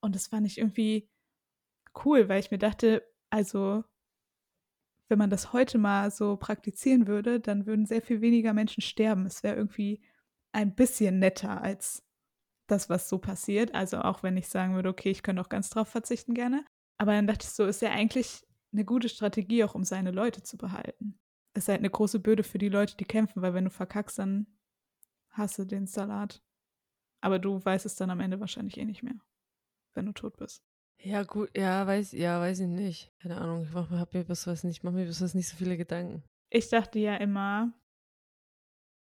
Und 0.00 0.14
das 0.14 0.28
fand 0.28 0.46
ich 0.46 0.58
irgendwie 0.58 1.08
cool, 2.04 2.28
weil 2.28 2.40
ich 2.40 2.50
mir 2.50 2.58
dachte, 2.58 3.06
also 3.30 3.84
wenn 5.08 5.18
man 5.18 5.30
das 5.30 5.52
heute 5.52 5.78
mal 5.78 6.10
so 6.10 6.36
praktizieren 6.36 7.06
würde, 7.06 7.40
dann 7.40 7.66
würden 7.66 7.86
sehr 7.86 8.02
viel 8.02 8.20
weniger 8.20 8.52
Menschen 8.52 8.80
sterben. 8.80 9.26
Es 9.26 9.42
wäre 9.42 9.56
irgendwie 9.56 10.02
ein 10.52 10.74
bisschen 10.74 11.18
netter 11.18 11.60
als 11.60 12.02
das, 12.66 12.88
was 12.88 13.08
so 13.08 13.18
passiert. 13.18 13.74
Also 13.74 13.98
auch 13.98 14.22
wenn 14.22 14.36
ich 14.36 14.48
sagen 14.48 14.74
würde, 14.74 14.88
okay, 14.88 15.10
ich 15.10 15.22
könnte 15.22 15.42
auch 15.42 15.48
ganz 15.48 15.70
drauf 15.70 15.88
verzichten 15.88 16.34
gerne. 16.34 16.64
Aber 16.96 17.12
dann 17.12 17.26
dachte 17.26 17.44
ich 17.44 17.50
so, 17.50 17.66
ist 17.66 17.82
ja 17.82 17.90
eigentlich 17.90 18.46
eine 18.72 18.84
gute 18.84 19.08
Strategie 19.08 19.64
auch, 19.64 19.74
um 19.74 19.84
seine 19.84 20.10
Leute 20.10 20.42
zu 20.42 20.56
behalten. 20.56 21.18
Es 21.52 21.64
ist 21.64 21.68
halt 21.68 21.80
eine 21.80 21.90
große 21.90 22.20
Bürde 22.20 22.42
für 22.42 22.58
die 22.58 22.68
Leute, 22.68 22.96
die 22.96 23.04
kämpfen, 23.04 23.42
weil 23.42 23.54
wenn 23.54 23.64
du 23.64 23.70
verkackst, 23.70 24.18
dann 24.18 24.46
hasse 25.30 25.66
den 25.66 25.86
Salat. 25.86 26.42
Aber 27.20 27.38
du 27.38 27.64
weißt 27.64 27.86
es 27.86 27.96
dann 27.96 28.10
am 28.10 28.20
Ende 28.20 28.40
wahrscheinlich 28.40 28.78
eh 28.78 28.84
nicht 28.84 29.02
mehr, 29.02 29.14
wenn 29.94 30.06
du 30.06 30.12
tot 30.12 30.36
bist. 30.36 30.64
Ja, 31.02 31.22
gut, 31.22 31.50
ja, 31.56 31.86
weiß, 31.86 32.12
ja, 32.12 32.40
weiß 32.40 32.60
ich 32.60 32.68
nicht. 32.68 33.12
Keine 33.20 33.38
Ahnung, 33.40 33.64
ich 33.64 33.72
mach, 33.72 33.90
hab 33.90 34.14
mir 34.14 34.20
über 34.20 34.34
sowas 34.34 34.64
nicht, 34.64 34.82
mach 34.84 34.92
mir 34.92 35.04
über 35.04 35.12
sowas 35.12 35.34
nicht 35.34 35.48
so 35.48 35.56
viele 35.56 35.76
Gedanken. 35.76 36.22
Ich 36.50 36.68
dachte 36.70 36.98
ja 36.98 37.16
immer, 37.16 37.72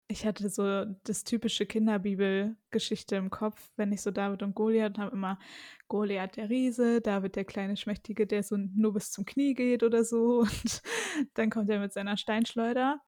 ich 0.09 0.25
hatte 0.25 0.49
so 0.49 0.85
das 1.05 1.25
typische 1.25 1.67
Kinderbibel-Geschichte 1.67 3.17
im 3.17 3.31
Kopf, 3.31 3.71
wenn 3.77 3.93
ich 3.93 4.03
so 4.03 4.11
David 4.11 4.43
und 4.43 4.55
Goliath 4.55 4.99
habe 4.99 5.15
immer 5.15 5.39
Goliath 5.89 6.37
der 6.37 6.49
Riese, 6.49 7.01
David 7.01 7.37
der 7.37 7.45
kleine 7.45 7.77
Schmächtige, 7.77 8.27
der 8.27 8.43
so 8.43 8.57
nur 8.57 8.93
bis 8.93 9.11
zum 9.11 9.25
Knie 9.25 9.55
geht 9.55 9.83
oder 9.83 10.05
so 10.05 10.41
und 10.41 10.83
dann 11.35 11.51
kommt 11.51 11.71
er 11.71 11.81
mit 11.81 11.93
seiner 11.93 12.17
Steinschleuder 12.17 13.01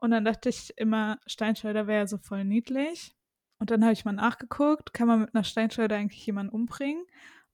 und 0.00 0.10
dann 0.10 0.24
dachte 0.24 0.48
ich 0.48 0.72
immer, 0.76 1.18
Steinschleuder 1.26 1.86
wäre 1.86 2.08
so 2.08 2.16
voll 2.18 2.44
niedlich 2.44 3.14
und 3.60 3.70
dann 3.70 3.82
habe 3.82 3.92
ich 3.92 4.04
mal 4.04 4.12
nachgeguckt, 4.12 4.94
kann 4.94 5.08
man 5.08 5.20
mit 5.20 5.34
einer 5.34 5.44
Steinschleuder 5.44 5.96
eigentlich 5.96 6.24
jemanden 6.24 6.52
umbringen 6.52 7.04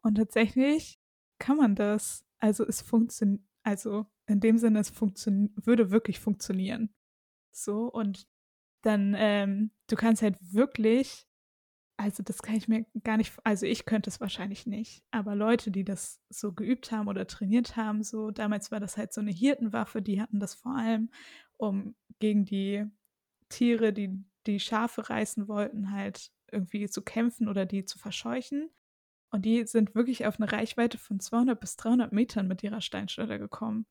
und 0.04 0.16
tatsächlich 0.16 1.00
kann 1.38 1.56
man 1.56 1.74
das. 1.74 2.24
Also 2.38 2.66
es 2.66 2.82
funktioniert, 2.82 3.42
also 3.64 4.06
in 4.26 4.40
dem 4.40 4.58
Sinne, 4.58 4.80
es 4.80 4.92
würde 5.00 5.90
wirklich 5.90 6.20
funktionieren. 6.20 6.94
So, 7.52 7.86
und 7.90 8.28
dann, 8.82 9.14
ähm, 9.18 9.70
du 9.88 9.96
kannst 9.96 10.22
halt 10.22 10.36
wirklich, 10.52 11.26
also 11.96 12.22
das 12.22 12.42
kann 12.42 12.56
ich 12.56 12.68
mir 12.68 12.86
gar 13.04 13.16
nicht, 13.16 13.34
also 13.44 13.66
ich 13.66 13.86
könnte 13.86 14.10
es 14.10 14.20
wahrscheinlich 14.20 14.66
nicht, 14.66 15.04
aber 15.10 15.34
Leute, 15.36 15.70
die 15.70 15.84
das 15.84 16.20
so 16.28 16.52
geübt 16.52 16.92
haben 16.92 17.08
oder 17.08 17.26
trainiert 17.26 17.76
haben, 17.76 18.02
so, 18.02 18.30
damals 18.30 18.72
war 18.72 18.80
das 18.80 18.96
halt 18.96 19.12
so 19.12 19.20
eine 19.20 19.30
Hirtenwaffe, 19.32 20.02
die 20.02 20.20
hatten 20.20 20.40
das 20.40 20.54
vor 20.54 20.76
allem, 20.76 21.10
um 21.56 21.94
gegen 22.18 22.44
die 22.44 22.84
Tiere, 23.48 23.92
die 23.92 24.24
die 24.46 24.60
Schafe 24.60 25.08
reißen 25.08 25.48
wollten, 25.48 25.92
halt 25.92 26.32
irgendwie 26.52 26.88
zu 26.88 27.02
kämpfen 27.02 27.48
oder 27.48 27.66
die 27.66 27.84
zu 27.84 27.98
verscheuchen. 27.98 28.70
Und 29.34 29.42
die 29.42 29.66
sind 29.66 29.96
wirklich 29.96 30.26
auf 30.26 30.38
eine 30.38 30.52
Reichweite 30.52 30.96
von 30.96 31.18
200 31.18 31.58
bis 31.58 31.74
300 31.74 32.12
Metern 32.12 32.46
mit 32.46 32.62
ihrer 32.62 32.80
Steinschleuder 32.80 33.36
gekommen. 33.36 33.84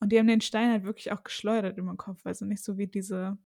Und 0.00 0.10
die 0.10 0.18
haben 0.18 0.26
den 0.26 0.40
Stein 0.40 0.70
halt 0.70 0.84
wirklich 0.84 1.12
auch 1.12 1.22
geschleudert 1.22 1.76
über 1.76 1.92
den 1.92 1.98
Kopf. 1.98 2.24
Also 2.24 2.46
nicht 2.46 2.64
so 2.64 2.78
wie 2.78 2.86
diese, 2.86 3.36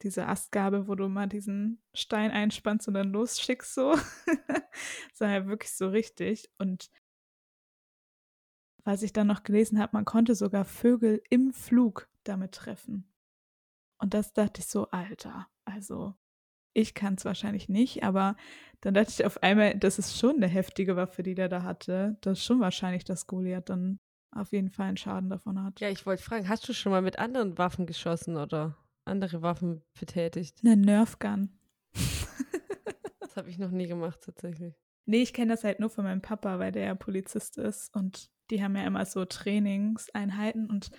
diese 0.00 0.26
Astgabel, 0.26 0.88
wo 0.88 0.94
du 0.94 1.06
mal 1.10 1.26
diesen 1.26 1.82
Stein 1.92 2.30
einspannst 2.30 2.88
und 2.88 2.94
dann 2.94 3.12
losschickst 3.12 3.74
so. 3.74 3.94
Sondern 5.12 5.34
halt 5.34 5.48
wirklich 5.48 5.72
so 5.72 5.90
richtig. 5.90 6.50
Und 6.56 6.88
was 8.84 9.02
ich 9.02 9.12
dann 9.12 9.26
noch 9.26 9.42
gelesen 9.42 9.78
habe, 9.78 9.90
man 9.92 10.06
konnte 10.06 10.34
sogar 10.34 10.64
Vögel 10.64 11.20
im 11.28 11.52
Flug 11.52 12.08
damit 12.24 12.52
treffen. 12.52 13.12
Und 13.98 14.14
das 14.14 14.32
dachte 14.32 14.62
ich 14.62 14.66
so, 14.66 14.88
Alter, 14.92 15.46
also 15.66 16.14
ich 16.72 16.94
kann 16.94 17.14
es 17.14 17.24
wahrscheinlich 17.24 17.68
nicht, 17.68 18.02
aber 18.02 18.36
dann 18.80 18.94
dachte 18.94 19.10
ich 19.10 19.24
auf 19.24 19.42
einmal, 19.42 19.76
das 19.76 19.98
ist 19.98 20.18
schon 20.18 20.36
eine 20.36 20.46
heftige 20.46 20.96
Waffe, 20.96 21.22
die 21.22 21.34
der 21.34 21.48
da 21.48 21.62
hatte. 21.62 22.16
Das 22.20 22.38
ist 22.38 22.44
schon 22.44 22.60
wahrscheinlich, 22.60 23.04
dass 23.04 23.26
Goliath 23.26 23.68
dann 23.68 23.98
auf 24.30 24.52
jeden 24.52 24.70
Fall 24.70 24.86
einen 24.86 24.96
Schaden 24.96 25.30
davon 25.30 25.62
hat. 25.62 25.80
Ja, 25.80 25.88
ich 25.88 26.06
wollte 26.06 26.22
fragen, 26.22 26.48
hast 26.48 26.68
du 26.68 26.72
schon 26.72 26.92
mal 26.92 27.02
mit 27.02 27.18
anderen 27.18 27.58
Waffen 27.58 27.86
geschossen 27.86 28.36
oder 28.36 28.76
andere 29.04 29.42
Waffen 29.42 29.82
betätigt? 29.98 30.60
Eine 30.64 30.76
Nerfgun. 30.76 31.58
das 33.20 33.36
habe 33.36 33.50
ich 33.50 33.58
noch 33.58 33.70
nie 33.70 33.86
gemacht, 33.86 34.20
tatsächlich. 34.24 34.74
Nee, 35.06 35.22
ich 35.22 35.32
kenne 35.32 35.52
das 35.52 35.64
halt 35.64 35.80
nur 35.80 35.90
von 35.90 36.04
meinem 36.04 36.20
Papa, 36.20 36.58
weil 36.58 36.70
der 36.70 36.84
ja 36.84 36.94
Polizist 36.94 37.56
ist 37.56 37.94
und 37.94 38.30
die 38.50 38.62
haben 38.62 38.76
ja 38.76 38.86
immer 38.86 39.04
so 39.06 39.24
Trainingseinheiten 39.24 40.68
und 40.68 40.90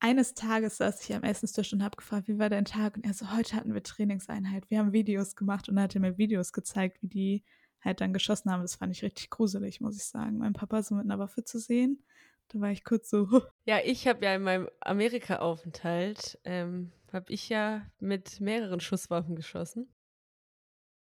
eines 0.00 0.34
Tages 0.34 0.76
saß 0.76 1.02
ich 1.02 1.14
am 1.14 1.22
Essenstisch 1.22 1.72
und 1.72 1.82
habe 1.82 1.96
gefragt, 1.96 2.28
wie 2.28 2.38
war 2.38 2.48
dein 2.48 2.64
Tag? 2.64 2.96
Und 2.96 3.04
er 3.04 3.14
so, 3.14 3.32
heute 3.32 3.56
hatten 3.56 3.74
wir 3.74 3.82
Trainingseinheit. 3.82 4.70
Wir 4.70 4.78
haben 4.78 4.92
Videos 4.92 5.34
gemacht 5.36 5.68
und 5.68 5.76
er 5.76 5.84
hat 5.84 5.94
mir 5.94 6.18
Videos 6.18 6.52
gezeigt, 6.52 7.02
wie 7.02 7.08
die 7.08 7.44
halt 7.80 8.00
dann 8.00 8.12
geschossen 8.12 8.50
haben. 8.50 8.62
Das 8.62 8.76
fand 8.76 8.92
ich 8.92 9.02
richtig 9.02 9.30
gruselig, 9.30 9.80
muss 9.80 9.96
ich 9.96 10.04
sagen. 10.04 10.38
Mein 10.38 10.52
Papa 10.52 10.82
so 10.82 10.94
mit 10.94 11.04
einer 11.04 11.18
Waffe 11.18 11.44
zu 11.44 11.58
sehen. 11.58 12.04
Da 12.48 12.60
war 12.60 12.70
ich 12.70 12.84
kurz 12.84 13.10
so. 13.10 13.26
Ja, 13.66 13.78
ich 13.84 14.06
habe 14.08 14.24
ja 14.24 14.34
in 14.34 14.42
meinem 14.42 14.68
Amerika-Aufenthalt, 14.80 16.38
ähm, 16.44 16.92
habe 17.12 17.32
ich 17.32 17.48
ja 17.48 17.86
mit 17.98 18.40
mehreren 18.40 18.80
Schusswaffen 18.80 19.36
geschossen. 19.36 19.92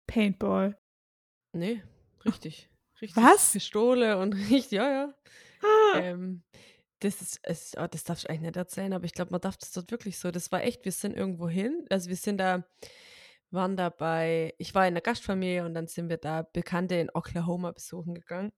Paintball. 0.07 0.79
Nee, 1.53 1.83
richtig. 2.25 2.71
richtig 3.01 3.23
Was? 3.23 3.53
Pistole 3.53 4.19
und 4.19 4.35
richtig, 4.51 4.73
ja, 4.73 4.91
ja. 4.91 5.15
Ah. 5.63 5.99
Ähm, 5.99 6.43
das 7.05 7.21
ist, 7.21 7.47
ist 7.47 7.79
oh, 7.79 7.87
das 7.87 8.05
darfst 8.05 8.25
du 8.25 8.31
eigentlich 8.31 8.43
nicht 8.43 8.57
erzählen, 8.57 8.93
aber 8.93 9.05
ich 9.05 9.13
glaube, 9.13 9.33
man 9.33 9.41
darf 9.41 9.57
das 9.57 9.73
dort 9.73 9.91
wirklich 9.91 10.19
so. 10.19 10.31
Das 10.31 10.53
war 10.53 10.63
echt, 10.63 10.85
wir 10.85 10.93
sind 10.93 11.17
irgendwo 11.17 11.49
hin, 11.49 11.85
also 11.91 12.09
wir 12.09 12.17
sind 12.17 12.39
da, 12.39 12.65
waren 13.51 13.77
da 13.77 13.91
bei, 13.91 14.55
ich 14.59 14.75
war 14.75 14.87
in 14.87 14.95
der 14.95 15.03
Gastfamilie 15.03 15.65
und 15.65 15.75
dann 15.75 15.89
sind 15.89 16.09
wir 16.09 16.17
da 16.19 16.43
Bekannte 16.43 16.97
in 16.97 17.11
Oklahoma 17.11 17.73
besuchen 17.73 18.15
gegangen. 18.15 18.53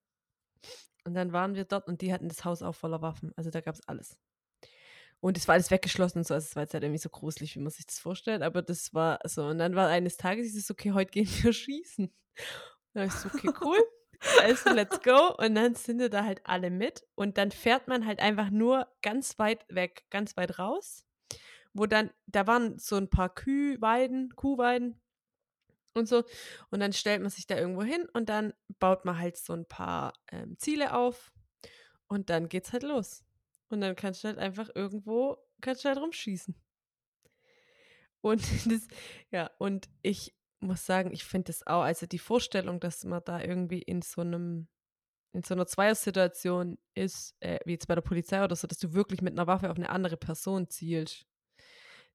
Und 1.04 1.14
dann 1.14 1.32
waren 1.32 1.54
wir 1.54 1.64
dort 1.64 1.88
und 1.88 2.00
die 2.00 2.12
hatten 2.12 2.28
das 2.28 2.44
Haus 2.44 2.62
auch 2.62 2.74
voller 2.74 3.02
Waffen. 3.02 3.32
Also 3.36 3.50
da 3.50 3.60
gab 3.60 3.74
es 3.74 3.86
alles. 3.88 4.18
Und 5.20 5.38
es 5.38 5.48
war 5.48 5.54
alles 5.54 5.70
weggeschlossen 5.70 6.18
und 6.18 6.26
so. 6.26 6.34
Also 6.34 6.46
es 6.46 6.56
war 6.56 6.64
jetzt 6.64 6.74
halt 6.74 6.84
irgendwie 6.84 7.00
so 7.00 7.08
gruselig, 7.08 7.54
wie 7.56 7.60
man 7.60 7.70
sich 7.70 7.86
das 7.86 7.98
vorstellt. 7.98 8.42
Aber 8.42 8.62
das 8.62 8.92
war 8.94 9.20
so. 9.24 9.46
Und 9.46 9.58
dann 9.58 9.74
war 9.74 9.88
eines 9.88 10.16
Tages, 10.16 10.54
ich 10.54 10.66
so, 10.66 10.72
okay, 10.72 10.92
heute 10.92 11.10
gehen 11.10 11.28
wir 11.42 11.52
schießen. 11.52 12.06
Und 12.06 12.12
dann 12.92 13.08
ich 13.08 13.14
so, 13.14 13.28
okay, 13.28 13.50
cool. 13.62 13.78
Also, 14.42 14.70
let's 14.70 15.00
go. 15.02 15.34
Und 15.38 15.54
dann 15.54 15.74
sind 15.74 15.98
da 16.12 16.24
halt 16.24 16.40
alle 16.44 16.70
mit. 16.70 17.06
Und 17.14 17.38
dann 17.38 17.50
fährt 17.50 17.88
man 17.88 18.06
halt 18.06 18.20
einfach 18.20 18.50
nur 18.50 18.88
ganz 19.02 19.38
weit 19.38 19.64
weg, 19.68 20.04
ganz 20.10 20.36
weit 20.36 20.58
raus. 20.58 21.04
Wo 21.72 21.86
dann, 21.86 22.10
da 22.26 22.46
waren 22.46 22.78
so 22.78 22.96
ein 22.96 23.10
paar 23.10 23.34
Kühweiden, 23.34 24.34
Kuhweiden 24.36 25.00
und 25.94 26.08
so. 26.08 26.24
Und 26.70 26.80
dann 26.80 26.92
stellt 26.92 27.20
man 27.20 27.30
sich 27.30 27.46
da 27.46 27.56
irgendwo 27.56 27.82
hin 27.82 28.06
und 28.12 28.28
dann 28.28 28.52
baut 28.78 29.04
man 29.04 29.18
halt 29.18 29.36
so 29.36 29.52
ein 29.52 29.66
paar 29.66 30.12
ähm, 30.30 30.56
Ziele 30.58 30.94
auf. 30.94 31.32
Und 32.06 32.30
dann 32.30 32.48
geht's 32.48 32.72
halt 32.72 32.82
los. 32.82 33.24
Und 33.68 33.80
dann 33.80 33.96
kannst 33.96 34.22
du 34.22 34.28
halt 34.28 34.38
einfach 34.38 34.68
irgendwo, 34.74 35.38
kannst 35.60 35.84
du 35.84 35.88
halt 35.88 35.98
rumschießen. 35.98 36.54
Und 38.20 38.40
das, 38.70 38.88
ja, 39.30 39.50
und 39.58 39.88
ich 40.02 40.34
muss 40.64 40.84
sagen, 40.86 41.12
ich 41.12 41.24
finde 41.24 41.46
das 41.46 41.66
auch, 41.66 41.82
also 41.82 42.06
die 42.06 42.18
Vorstellung, 42.18 42.80
dass 42.80 43.04
man 43.04 43.22
da 43.24 43.40
irgendwie 43.40 43.80
in 43.82 44.02
so 44.02 44.20
einem, 44.20 44.68
in 45.32 45.42
so 45.42 45.54
einer 45.54 45.66
Zweiersituation 45.66 46.78
ist, 46.94 47.34
äh, 47.40 47.58
wie 47.64 47.72
jetzt 47.72 47.88
bei 47.88 47.94
der 47.94 48.02
Polizei 48.02 48.42
oder 48.42 48.56
so, 48.56 48.66
dass 48.66 48.78
du 48.78 48.92
wirklich 48.92 49.22
mit 49.22 49.34
einer 49.34 49.46
Waffe 49.46 49.70
auf 49.70 49.76
eine 49.76 49.90
andere 49.90 50.16
Person 50.16 50.68
zielst. 50.68 51.26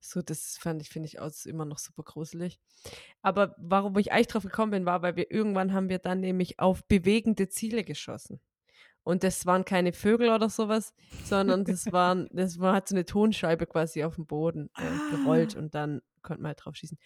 So, 0.01 0.21
das 0.21 0.57
fand 0.57 0.81
ich, 0.81 0.89
finde 0.89 1.07
ich 1.07 1.19
auch 1.19 1.31
immer 1.45 1.65
noch 1.65 1.77
super 1.77 2.03
gruselig. 2.03 2.59
Aber 3.21 3.55
warum 3.57 3.97
ich 3.97 4.11
eigentlich 4.11 4.27
drauf 4.27 4.43
gekommen 4.43 4.71
bin, 4.71 4.85
war, 4.85 5.01
weil 5.01 5.17
wir 5.17 5.29
irgendwann 5.29 5.73
haben 5.73 5.89
wir 5.89 5.99
dann 5.99 6.21
nämlich 6.21 6.59
auf 6.59 6.85
bewegende 6.87 7.49
Ziele 7.49 7.83
geschossen. 7.83 8.39
Und 9.03 9.23
das 9.23 9.45
waren 9.45 9.65
keine 9.65 9.91
Vögel 9.91 10.29
oder 10.29 10.49
sowas, 10.49 10.93
sondern 11.25 11.65
das 11.65 11.91
waren, 11.91 12.29
das 12.31 12.59
war 12.59 12.73
halt 12.73 12.87
so 12.87 12.95
eine 12.95 13.05
Tonscheibe 13.05 13.65
quasi 13.65 14.03
auf 14.03 14.15
dem 14.15 14.25
Boden 14.25 14.69
äh, 14.77 15.15
gerollt 15.15 15.55
ah. 15.55 15.59
und 15.59 15.75
dann 15.75 16.01
konnte 16.21 16.41
man 16.41 16.49
halt 16.49 16.63
drauf 16.63 16.75
schießen. 16.75 16.97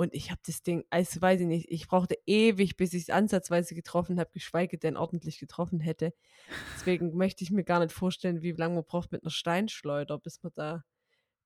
Und 0.00 0.14
ich 0.14 0.30
habe 0.30 0.40
das 0.46 0.62
Ding, 0.62 0.82
also 0.88 1.20
weiß 1.20 1.42
ich 1.42 1.46
nicht, 1.46 1.70
ich 1.70 1.86
brauchte 1.86 2.16
ewig, 2.24 2.78
bis 2.78 2.94
ich 2.94 3.02
es 3.02 3.10
ansatzweise 3.10 3.74
getroffen 3.74 4.18
habe, 4.18 4.30
geschweige 4.32 4.78
denn 4.78 4.96
ordentlich 4.96 5.38
getroffen 5.38 5.78
hätte. 5.78 6.14
Deswegen 6.74 7.14
möchte 7.18 7.44
ich 7.44 7.50
mir 7.50 7.64
gar 7.64 7.80
nicht 7.80 7.92
vorstellen, 7.92 8.40
wie 8.40 8.52
lange 8.52 8.76
man 8.76 8.84
braucht 8.86 9.12
mit 9.12 9.22
einer 9.22 9.30
Steinschleuder, 9.30 10.18
bis 10.18 10.42
man 10.42 10.52
da 10.54 10.84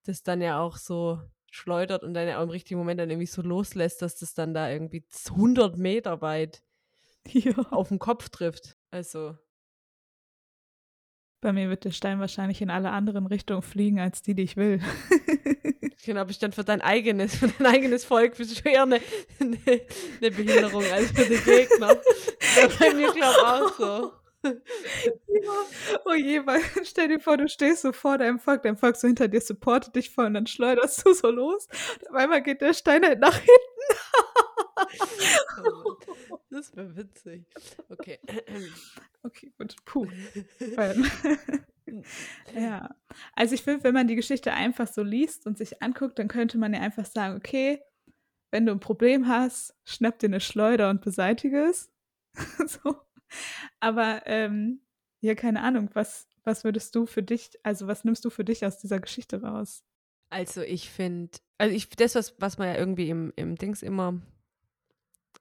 das 0.05 0.23
dann 0.23 0.41
ja 0.41 0.61
auch 0.61 0.77
so 0.77 1.21
schleudert 1.51 2.05
und 2.05 2.15
dann 2.15 2.29
ja 2.29 2.39
auch 2.39 2.45
im 2.45 2.51
richtigen 2.51 2.79
Moment 2.79 3.01
dann 3.01 3.11
irgendwie 3.11 3.27
so 3.27 3.43
loslässt, 3.43 4.01
dass 4.03 4.15
das 4.15 4.35
dann 4.35 4.55
da 4.55 4.71
irgendwie 4.71 5.05
100 5.31 5.77
Meter 5.77 6.21
weit 6.21 6.63
ja. 7.27 7.59
auf 7.73 7.89
den 7.89 7.99
Kopf 7.99 8.29
trifft. 8.29 8.77
Also. 8.93 9.37
Bei 11.45 11.53
mir 11.53 11.69
wird 11.69 11.85
der 11.85 11.91
Stein 11.91 12.21
wahrscheinlich 12.21 12.63
in 12.63 12.71
alle 12.71 12.91
anderen 12.91 13.27
Richtungen 13.27 13.61
fliegen, 13.61 14.01
als 14.01 14.23
die, 14.23 14.35
die 14.35 14.45
ich 14.45 14.57
will. 14.57 14.81
Genau, 16.07 16.25
dann 16.25 16.53
für 16.53 16.65
dein 16.65 16.83
eigenes, 16.83 17.37
für 17.37 17.49
dein 17.49 17.67
eigenes 17.67 18.05
Volk 18.05 18.37
bist 18.37 18.63
du 18.63 18.69
eher 18.69 18.83
eine, 18.83 19.01
eine, 19.41 19.57
eine 20.21 20.31
Behinderung 20.31 20.85
als 20.93 21.11
für 21.13 21.25
den 21.25 21.43
Gegner. 21.43 21.97
Das 22.57 22.77
bei 22.77 22.93
mir 22.93 23.11
glaube 23.11 23.37
ich 23.39 23.43
auch 23.43 23.79
so. 23.79 24.13
Ja. 24.45 25.53
Oh 26.05 26.13
je, 26.13 26.45
weil 26.45 26.61
stell 26.85 27.09
dir 27.09 27.21
vor, 27.21 27.39
du 27.39 27.49
stehst 27.49 27.83
so 27.83 27.93
vor 27.93 28.19
deinem 28.19 28.39
Volk, 28.39 28.63
dein 28.65 28.77
Volk 28.77 28.97
so 28.97 29.07
hinter 29.07 29.29
dir 29.29 29.41
supportet 29.41 29.97
dich 29.97 30.11
voll 30.11 30.27
und 30.27 30.35
dann 30.35 30.47
schleuderst 30.47 31.07
du 31.07 31.15
so 31.15 31.31
los. 31.31 31.69
Und 32.01 32.11
auf 32.11 32.17
einmal 32.17 32.43
geht 32.43 32.61
der 32.61 32.75
Stein 32.75 33.03
halt 33.03 33.21
nach 33.21 33.39
hinten. 33.39 34.44
Das 36.51 36.77
wäre 36.77 36.97
witzig. 36.97 37.47
Okay. 37.89 38.21
Okay, 39.23 39.53
gut. 39.59 39.75
Puh. 39.85 40.07
ja. 42.55 42.95
Also 43.35 43.55
ich 43.55 43.63
finde, 43.63 43.85
wenn 43.85 43.95
man 43.95 44.09
die 44.09 44.17
Geschichte 44.17 44.53
einfach 44.53 44.89
so 44.89 45.03
liest 45.03 45.47
und 45.47 45.59
sich 45.59 45.83
anguckt, 45.83 46.19
dann 46.19 46.29
könnte 46.29 46.59
man 46.59 46.75
ja 46.75 46.81
einfach 46.81 47.07
sagen, 47.07 47.37
okay, 47.37 47.81
wenn 48.51 48.67
du 48.67 48.73
ein 48.73 48.81
Problem 48.81 49.29
hast, 49.29 49.77
schnapp 49.85 50.19
dir 50.19 50.27
eine 50.27 50.41
Schleuder 50.41 50.91
und 50.91 51.01
beseitige 51.01 51.65
es. 51.65 51.93
so. 52.67 52.97
Aber 53.81 54.23
ähm, 54.27 54.81
ja, 55.21 55.35
keine 55.35 55.63
Ahnung, 55.63 55.91
was, 55.93 56.29
was 56.43 56.65
würdest 56.65 56.95
du 56.95 57.07
für 57.07 57.23
dich, 57.23 57.51
also 57.63 57.87
was 57.87 58.05
nimmst 58.05 58.25
du 58.25 58.31
für 58.31 58.45
dich 58.45 58.67
aus 58.67 58.79
dieser 58.79 59.01
Geschichte 59.01 59.43
raus? 59.43 59.85
Also 60.31 60.63
ich 60.63 60.91
finde, 60.91 61.39
also 61.59 61.75
ich, 61.75 61.89
das, 61.91 62.15
was, 62.15 62.35
was 62.41 62.59
man 62.59 62.69
ja 62.69 62.77
irgendwie 62.77 63.09
im, 63.09 63.33
im 63.37 63.57
Dings 63.57 63.83
immer 63.83 64.21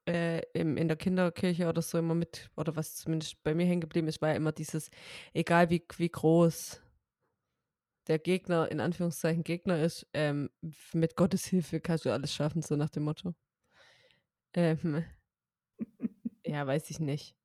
äh, 0.07 0.41
im, 0.53 0.77
in 0.77 0.87
der 0.87 0.97
Kinderkirche 0.97 1.67
oder 1.67 1.81
so 1.81 1.97
immer 1.97 2.15
mit, 2.15 2.49
oder 2.55 2.75
was 2.75 2.95
zumindest 2.95 3.41
bei 3.43 3.53
mir 3.53 3.65
hängen 3.65 3.81
geblieben 3.81 4.07
ist, 4.07 4.21
war 4.21 4.29
ja 4.29 4.35
immer 4.35 4.51
dieses, 4.51 4.89
egal 5.33 5.69
wie, 5.69 5.83
wie 5.97 6.09
groß 6.09 6.81
der 8.07 8.19
Gegner, 8.19 8.69
in 8.69 8.79
Anführungszeichen 8.79 9.43
Gegner 9.43 9.81
ist, 9.81 10.07
ähm, 10.13 10.49
mit 10.93 11.15
Gottes 11.15 11.45
Hilfe 11.45 11.79
kannst 11.79 12.05
du 12.05 12.11
alles 12.11 12.33
schaffen, 12.33 12.61
so 12.61 12.75
nach 12.75 12.89
dem 12.89 13.03
Motto. 13.03 13.33
Ähm, 14.53 15.05
ja, 16.45 16.67
weiß 16.67 16.89
ich 16.89 16.99
nicht. 16.99 17.35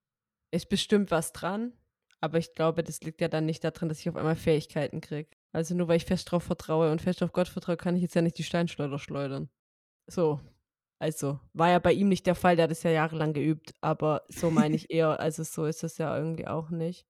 Ist 0.50 0.68
bestimmt 0.68 1.10
was 1.10 1.32
dran, 1.32 1.72
aber 2.20 2.38
ich 2.38 2.54
glaube, 2.54 2.82
das 2.82 3.00
liegt 3.02 3.20
ja 3.20 3.28
dann 3.28 3.46
nicht 3.46 3.62
daran, 3.62 3.88
dass 3.88 4.00
ich 4.00 4.08
auf 4.08 4.16
einmal 4.16 4.36
Fähigkeiten 4.36 5.00
kriege. 5.00 5.30
Also 5.52 5.74
nur 5.74 5.88
weil 5.88 5.96
ich 5.96 6.04
fest 6.04 6.30
drauf 6.30 6.42
vertraue 6.42 6.90
und 6.90 7.00
fest 7.00 7.22
auf 7.22 7.32
Gott 7.32 7.48
vertraue, 7.48 7.76
kann 7.76 7.96
ich 7.96 8.02
jetzt 8.02 8.14
ja 8.14 8.22
nicht 8.22 8.38
die 8.38 8.44
Steinschleuder 8.44 8.98
schleudern. 8.98 9.48
So, 10.06 10.40
also, 10.98 11.38
war 11.52 11.70
ja 11.70 11.78
bei 11.78 11.92
ihm 11.92 12.08
nicht 12.08 12.26
der 12.26 12.34
Fall, 12.34 12.56
der 12.56 12.64
hat 12.64 12.72
es 12.72 12.82
ja 12.82 12.90
jahrelang 12.90 13.32
geübt, 13.32 13.74
aber 13.80 14.22
so 14.28 14.50
meine 14.50 14.74
ich 14.74 14.90
eher, 14.90 15.20
also 15.20 15.44
so 15.44 15.64
ist 15.64 15.84
es 15.84 15.98
ja 15.98 16.16
irgendwie 16.16 16.46
auch 16.46 16.70
nicht. 16.70 17.06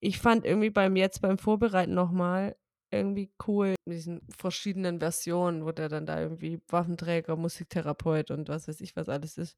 Ich 0.00 0.18
fand 0.18 0.46
irgendwie 0.46 0.70
beim 0.70 0.96
jetzt 0.96 1.20
beim 1.20 1.36
Vorbereiten 1.36 1.92
nochmal 1.94 2.56
irgendwie 2.90 3.32
cool, 3.46 3.74
mit 3.84 3.96
diesen 3.98 4.22
verschiedenen 4.36 5.00
Versionen, 5.00 5.64
wo 5.64 5.72
der 5.72 5.88
dann 5.88 6.06
da 6.06 6.20
irgendwie 6.20 6.60
Waffenträger, 6.68 7.36
Musiktherapeut 7.36 8.30
und 8.30 8.48
was 8.48 8.66
weiß 8.68 8.80
ich, 8.80 8.96
was 8.96 9.08
alles 9.08 9.38
ist, 9.38 9.56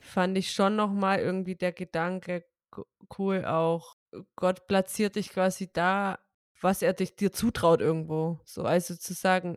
fand 0.00 0.36
ich 0.38 0.50
schon 0.50 0.74
nochmal 0.76 1.20
irgendwie 1.20 1.54
der 1.54 1.72
Gedanke 1.72 2.44
cool 3.18 3.44
auch. 3.44 3.96
Gott 4.36 4.66
platziert 4.66 5.16
dich 5.16 5.30
quasi 5.30 5.72
da, 5.72 6.18
was 6.60 6.82
er 6.82 6.94
dich, 6.94 7.14
dir 7.16 7.32
zutraut 7.32 7.80
irgendwo. 7.80 8.40
So, 8.44 8.62
also 8.62 8.96
zu 8.96 9.12
sagen, 9.14 9.56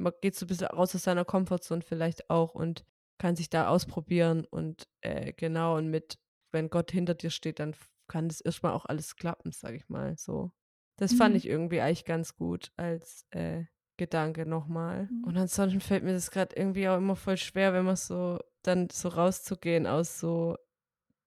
man 0.00 0.12
geht 0.20 0.34
so 0.34 0.44
ein 0.44 0.48
bisschen 0.48 0.66
raus 0.68 0.94
aus 0.94 1.04
seiner 1.04 1.24
Komfortzone 1.24 1.82
vielleicht 1.82 2.30
auch 2.30 2.54
und 2.54 2.84
kann 3.18 3.36
sich 3.36 3.50
da 3.50 3.68
ausprobieren 3.68 4.46
und 4.50 4.88
äh, 5.02 5.32
genau 5.34 5.76
und 5.76 5.90
mit, 5.90 6.18
wenn 6.52 6.70
Gott 6.70 6.90
hinter 6.90 7.14
dir 7.14 7.30
steht, 7.30 7.60
dann 7.60 7.74
kann 8.08 8.28
das 8.28 8.40
erstmal 8.40 8.72
auch 8.72 8.86
alles 8.86 9.16
klappen, 9.16 9.52
sag 9.52 9.74
ich 9.74 9.88
mal 9.88 10.16
so. 10.16 10.50
Das 10.96 11.12
mhm. 11.12 11.16
fand 11.16 11.36
ich 11.36 11.46
irgendwie 11.46 11.80
eigentlich 11.80 12.04
ganz 12.04 12.34
gut 12.34 12.72
als 12.76 13.26
äh, 13.30 13.64
Gedanke 13.98 14.46
nochmal. 14.46 15.08
Mhm. 15.10 15.24
Und 15.24 15.36
ansonsten 15.36 15.80
fällt 15.80 16.02
mir 16.02 16.14
das 16.14 16.30
gerade 16.30 16.56
irgendwie 16.56 16.88
auch 16.88 16.96
immer 16.96 17.16
voll 17.16 17.36
schwer, 17.36 17.72
wenn 17.74 17.84
man 17.84 17.96
so 17.96 18.38
dann 18.62 18.88
so 18.90 19.08
rauszugehen 19.08 19.86
aus 19.86 20.18
so 20.18 20.56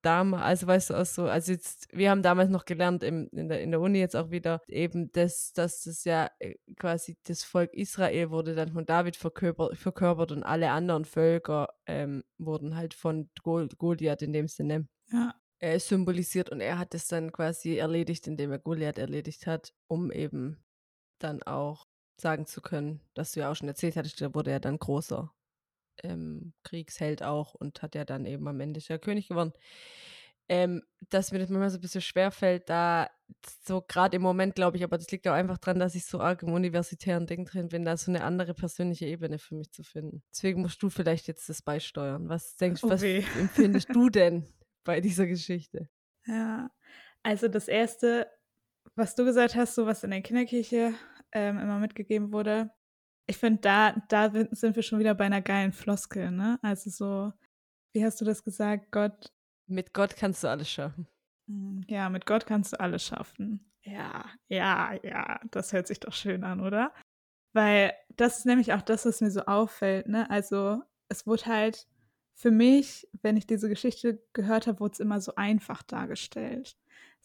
damals, 0.04 0.44
also 0.44 0.68
weißt 0.68 0.90
du, 0.90 0.94
auch 0.96 1.06
so, 1.06 1.24
also 1.24 1.52
jetzt, 1.52 1.88
wir 1.92 2.12
haben 2.12 2.22
damals 2.22 2.50
noch 2.50 2.66
gelernt 2.66 3.04
im, 3.04 3.28
in, 3.32 3.50
der, 3.50 3.62
in 3.62 3.72
der 3.72 3.82
Uni 3.82 4.00
jetzt 4.00 4.16
auch 4.16 4.30
wieder, 4.30 4.62
eben, 4.68 5.12
dass, 5.14 5.54
dass 5.54 5.84
das 5.84 6.04
ja 6.04 6.30
äh, 6.40 6.56
quasi 6.78 7.18
das 7.24 7.44
Volk 7.44 7.74
Israel 7.74 8.30
wurde 8.30 8.54
dann 8.54 8.72
von 8.72 8.86
David 8.86 9.16
verkörpert, 9.16 9.78
verkörpert 9.78 10.32
und 10.32 10.44
alle 10.44 10.72
anderen 10.72 11.06
Völker 11.06 11.70
ähm, 11.88 12.24
wurden 12.38 12.76
halt 12.76 12.94
von 12.94 13.30
Goliath 13.42 14.22
in 14.22 14.34
dem 14.34 14.48
Sinne 14.48 14.88
ja. 15.12 15.34
äh, 15.60 15.80
symbolisiert 15.80 16.50
und 16.50 16.60
er 16.60 16.78
hat 16.78 16.94
es 16.94 17.08
dann 17.08 17.32
quasi 17.32 17.78
erledigt, 17.78 18.28
indem 18.28 18.52
er 18.52 18.60
Goliath 18.60 18.98
erledigt 18.98 19.48
hat, 19.48 19.74
um 19.88 20.12
eben 20.12 20.64
dann 21.20 21.42
auch 21.44 21.88
sagen 22.20 22.46
zu 22.46 22.62
können, 22.62 23.02
dass 23.14 23.32
du 23.32 23.40
ja 23.40 23.52
auch 23.52 23.56
schon 23.56 23.70
erzählt 23.70 23.96
hattest, 23.96 24.22
da 24.22 24.36
wurde 24.36 24.52
er 24.52 24.60
dann 24.60 24.78
großer 24.78 25.34
ähm, 26.02 26.54
Kriegsheld 26.64 27.24
auch 27.24 27.54
und 27.54 27.82
hat 27.82 27.96
ja 27.96 28.06
dann 28.06 28.26
eben 28.26 28.48
am 28.48 28.60
Ende 28.60 28.80
der 28.80 29.00
König 29.00 29.28
gewonnen. 29.28 29.54
Ähm, 30.50 30.84
dass 31.10 31.32
mir 31.32 31.40
das 31.40 31.50
manchmal 31.50 31.70
so 31.70 31.78
ein 31.78 31.82
bisschen 31.82 32.02
schwerfällt, 32.02 32.70
da 32.70 33.10
so 33.64 33.82
gerade 33.82 34.18
im 34.18 34.22
Moment 34.22 34.56
glaube 34.56 34.76
ich, 34.76 34.84
aber 34.84 34.98
das 34.98 35.10
liegt 35.10 35.28
auch 35.28 35.34
einfach 35.34 35.58
daran, 35.58 35.80
dass 35.80 35.96
ich 35.96 36.06
so 36.06 36.20
arg 36.20 36.44
im 36.44 36.52
universitären 36.52 37.28
Ding 37.28 37.46
drin 37.46 37.70
bin, 37.70 37.86
da 37.86 37.96
so 37.96 38.12
eine 38.12 38.24
andere 38.24 38.54
persönliche 38.54 39.06
Ebene 39.06 39.40
für 39.40 39.56
mich 39.56 39.72
zu 39.72 39.84
finden. 39.84 40.22
Deswegen 40.32 40.62
musst 40.62 40.84
du 40.84 40.90
vielleicht 40.90 41.28
jetzt 41.28 41.48
das 41.48 41.62
beisteuern. 41.62 42.28
Was 42.28 42.58
denkst, 42.58 42.84
oh 42.84 42.90
was 42.90 43.04
empfindest 43.40 43.90
du 43.94 44.10
denn 44.10 44.46
bei 44.84 45.00
dieser 45.00 45.28
Geschichte? 45.28 45.90
Ja, 46.26 46.70
also 47.24 47.48
das 47.48 47.70
erste, 47.70 48.28
was 48.96 49.16
du 49.16 49.24
gesagt 49.24 49.56
hast, 49.56 49.76
so 49.76 49.86
was 49.86 50.04
in 50.04 50.12
der 50.12 50.22
Kinderkirche 50.22 50.94
ähm, 51.32 51.58
immer 51.58 51.80
mitgegeben 51.80 52.34
wurde, 52.34 52.70
ich 53.26 53.38
finde, 53.38 53.62
da, 53.62 53.96
da 54.10 54.32
sind 54.52 54.76
wir 54.76 54.84
schon 54.84 55.00
wieder 55.00 55.16
bei 55.16 55.26
einer 55.26 55.42
geilen 55.42 55.72
Floskel, 55.72 56.32
ne? 56.32 56.60
Also 56.62 56.90
so, 56.90 57.34
wie 57.94 58.04
hast 58.04 58.20
du 58.20 58.26
das 58.26 58.44
gesagt? 58.44 58.92
Gott. 58.92 59.32
Mit 59.68 59.94
Gott 59.94 60.16
kannst 60.18 60.44
du 60.44 60.50
alles 60.50 60.70
schaffen. 60.70 61.08
Hm, 61.48 61.84
ja, 61.88 62.10
mit 62.10 62.26
Gott 62.26 62.46
kannst 62.46 62.74
du 62.74 62.80
alles 62.80 63.06
schaffen. 63.06 63.72
Ja, 63.84 64.26
ja, 64.48 64.94
ja, 65.04 65.40
das 65.52 65.74
hört 65.74 65.88
sich 65.88 66.00
doch 66.00 66.14
schön 66.14 66.44
an, 66.44 66.60
oder? 66.60 66.94
Weil 67.54 67.94
das 68.10 68.40
ist 68.40 68.46
nämlich 68.46 68.74
auch 68.74 68.82
das, 68.82 69.06
was 69.06 69.22
mir 69.22 69.32
so 69.32 69.42
auffällt, 69.42 70.08
ne? 70.08 70.30
Also, 70.30 70.82
es 71.10 71.26
wurde 71.28 71.46
halt 71.46 71.88
für 72.36 72.52
mich, 72.52 73.08
wenn 73.22 73.38
ich 73.38 73.48
diese 73.48 73.70
Geschichte 73.70 74.22
gehört 74.34 74.68
habe, 74.68 74.80
wurde 74.80 74.94
es 74.94 75.00
immer 75.00 75.22
so 75.22 75.36
einfach 75.36 75.84
dargestellt. 75.84 76.76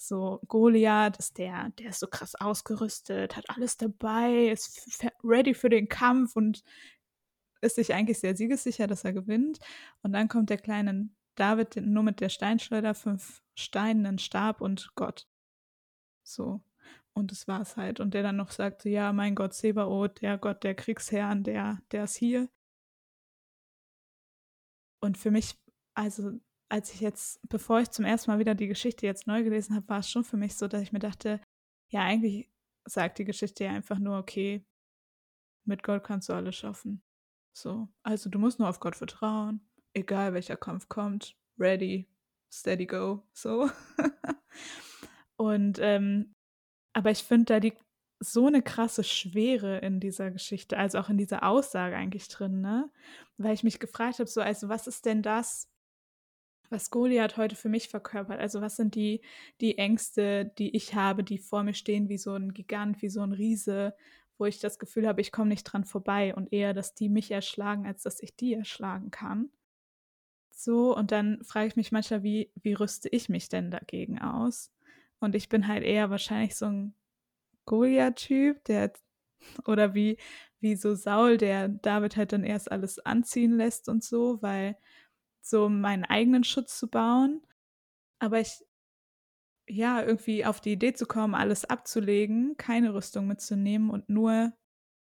So, 0.01 0.40
Goliath 0.46 1.18
ist 1.18 1.38
der, 1.38 1.70
der 1.70 1.88
ist 1.88 1.99
so 1.99 2.07
krass 2.07 2.36
ausgerüstet, 2.36 3.36
hat 3.36 3.51
alles 3.51 3.76
dabei, 3.76 4.46
ist 4.46 4.86
ready 5.24 5.55
für 5.55 5.70
den 5.70 5.88
Kampf 5.88 6.36
und 6.36 6.62
ist 7.62 7.74
sich 7.74 7.92
eigentlich 7.92 8.20
sehr 8.20 8.36
siegessicher, 8.36 8.86
dass 8.86 9.03
er 9.05 9.12
gewinnt. 9.12 9.59
Und 10.03 10.12
dann 10.12 10.28
kommt 10.28 10.51
der 10.51 10.59
kleine 10.59 11.11
David 11.34 11.76
nur 11.76 12.05
mit 12.05 12.20
der 12.20 12.28
Steinschleuder, 12.28 12.94
fünf 12.94 13.42
Steinen, 13.57 14.07
einen 14.07 14.18
Stab 14.20 14.61
und 14.61 14.92
Gott. 14.94 15.26
So. 16.22 16.62
Und 17.12 17.32
das 17.32 17.49
war's 17.49 17.76
halt. 17.76 17.99
Und 17.99 18.14
der 18.14 18.22
dann 18.22 18.36
noch 18.36 18.53
sagte, 18.53 18.88
ja, 18.88 19.12
mein 19.12 19.34
Gott, 19.34 19.53
Sebaoth, 19.53 20.22
der 20.22 20.38
Gott 20.38 20.62
der 20.62 20.76
Kriegsherren, 20.76 21.42
der, 21.42 21.82
der 21.90 22.05
ist 22.05 22.14
hier. 22.16 22.49
Und 25.01 25.18
für 25.18 25.32
mich, 25.32 25.59
also 25.94 26.38
als 26.69 26.93
ich 26.93 27.01
jetzt, 27.01 27.41
bevor 27.49 27.81
ich 27.81 27.91
zum 27.91 28.05
ersten 28.05 28.31
Mal 28.31 28.39
wieder 28.39 28.55
die 28.55 28.69
Geschichte 28.69 29.07
jetzt 29.07 29.27
neu 29.27 29.43
gelesen 29.43 29.75
habe, 29.75 29.89
war 29.89 30.01
es 30.01 30.11
schon 30.11 30.25
für 30.25 30.37
mich 30.37 30.57
so, 30.57 30.69
dass 30.69 30.83
ich 30.83 30.93
mir 30.93 30.99
dachte, 30.99 31.41
ja, 31.89 32.03
eigentlich 32.03 32.51
sagt 32.85 33.19
die 33.19 33.25
Geschichte 33.25 33.64
ja 33.64 33.71
einfach 33.71 33.99
nur, 33.99 34.19
okay, 34.19 34.64
mit 35.64 35.83
Gott 35.83 36.05
kannst 36.05 36.29
du 36.29 36.35
alles 36.35 36.57
schaffen. 36.57 37.03
So, 37.57 37.89
also 38.03 38.31
du 38.31 38.39
musst 38.39 38.59
nur 38.59 38.69
auf 38.69 38.81
Gott 38.81 38.97
vertrauen, 38.97 39.61
egal 39.95 40.35
welcher 40.35 40.57
Kampf 40.57 40.89
kommt, 40.89 41.37
ready, 41.59 42.07
steady 42.53 42.87
go, 42.87 43.27
so. 43.33 43.71
Und, 45.37 45.79
ähm, 45.81 46.35
aber 46.93 47.11
ich 47.11 47.23
finde, 47.23 47.45
da 47.47 47.57
liegt 47.59 47.83
so 48.21 48.47
eine 48.47 48.62
krasse 48.62 49.05
Schwere 49.05 49.79
in 49.79 50.01
dieser 50.01 50.31
Geschichte, 50.31 50.77
also 50.77 50.99
auch 50.99 51.09
in 51.09 51.19
dieser 51.19 51.45
Aussage 51.45 51.97
eigentlich 51.97 52.29
drin, 52.29 52.61
ne? 52.61 52.91
Weil 53.37 53.55
ich 53.55 53.62
mich 53.62 53.79
gefragt 53.79 54.19
habe, 54.19 54.29
so, 54.29 54.41
also 54.41 54.69
was 54.69 54.89
ist 54.89 55.07
denn 55.07 55.23
das, 55.23 55.71
was 56.71 56.91
Goliath 56.91 57.37
heute 57.37 57.57
für 57.57 57.69
mich 57.69 57.89
verkörpert. 57.89 58.41
Also 58.41 58.61
was 58.61 58.77
sind 58.77 58.95
die, 58.95 59.21
die 59.61 59.79
Ängste, 59.79 60.53
die 60.59 60.75
ich 60.77 60.95
habe, 60.95 61.25
die 61.25 61.39
vor 61.39 61.62
mir 61.62 61.75
stehen 61.75 62.09
wie 62.09 62.19
so 62.19 62.35
ein 62.35 62.53
Gigant, 62.53 63.03
wie 63.03 63.09
so 63.09 63.23
ein 63.23 63.33
Riese, 63.33 63.95
wo 64.39 64.47
ich 64.47 64.61
das 64.61 64.79
Gefühl 64.79 65.07
habe, 65.07 65.21
ich 65.21 65.33
komme 65.33 65.49
nicht 65.49 65.64
dran 65.64 65.85
vorbei 65.85 66.35
und 66.35 66.53
eher, 66.53 66.75
dass 66.75 66.95
die 66.95 67.09
mich 67.09 67.31
erschlagen, 67.31 67.87
als 67.87 68.03
dass 68.03 68.23
ich 68.23 68.37
die 68.37 68.55
erschlagen 68.55 69.11
kann. 69.11 69.51
So, 70.51 70.97
und 70.97 71.12
dann 71.12 71.43
frage 71.45 71.69
ich 71.69 71.77
mich 71.77 71.93
manchmal, 71.93 72.23
wie, 72.23 72.51
wie 72.57 72.73
rüste 72.73 73.09
ich 73.09 73.29
mich 73.29 73.49
denn 73.49 73.71
dagegen 73.71 74.21
aus? 74.21 74.73
Und 75.21 75.35
ich 75.35 75.49
bin 75.49 75.69
halt 75.69 75.85
eher 75.85 76.11
wahrscheinlich 76.11 76.57
so 76.57 76.66
ein 76.66 76.95
Goliath-Typ, 77.64 78.64
der 78.64 78.93
oder 79.66 79.95
wie, 79.95 80.16
wie 80.61 80.77
so 80.77 80.95
Saul, 80.95 81.37
der 81.37 81.69
David 81.69 82.16
halt 82.16 82.33
dann 82.33 82.45
erst 82.45 82.71
alles 82.73 82.99
anziehen 82.99 83.57
lässt 83.57 83.89
und 83.89 84.03
so, 84.03 84.43
weil 84.43 84.77
so 85.41 85.68
meinen 85.68 86.05
eigenen 86.05 86.45
Schutz 86.45 86.78
zu 86.78 86.89
bauen. 86.89 87.43
Aber 88.18 88.41
ich, 88.41 88.64
ja, 89.68 90.03
irgendwie 90.03 90.45
auf 90.45 90.61
die 90.61 90.72
Idee 90.72 90.95
zu 90.95 91.07
kommen, 91.07 91.34
alles 91.34 91.64
abzulegen, 91.64 92.57
keine 92.57 92.95
Rüstung 92.95 93.26
mitzunehmen 93.26 93.91
und 93.91 94.09
nur 94.09 94.53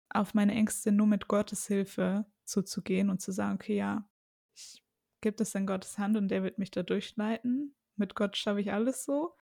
auf 0.08 0.34
meine 0.34 0.52
Ängste 0.52 0.92
nur 0.92 1.06
mit 1.06 1.28
Gottes 1.28 1.66
Hilfe 1.66 2.26
zuzugehen 2.44 3.10
und 3.10 3.20
zu 3.20 3.32
sagen, 3.32 3.56
okay, 3.56 3.76
ja, 3.76 4.08
ich 4.54 4.82
gebe 5.20 5.36
das 5.36 5.54
in 5.54 5.66
Gottes 5.66 5.98
Hand 5.98 6.16
und 6.16 6.28
der 6.28 6.42
wird 6.42 6.58
mich 6.58 6.70
da 6.70 6.82
durchleiten. 6.82 7.74
Mit 7.96 8.14
Gott 8.14 8.36
schaffe 8.36 8.60
ich 8.60 8.72
alles 8.72 9.04
so. 9.04 9.34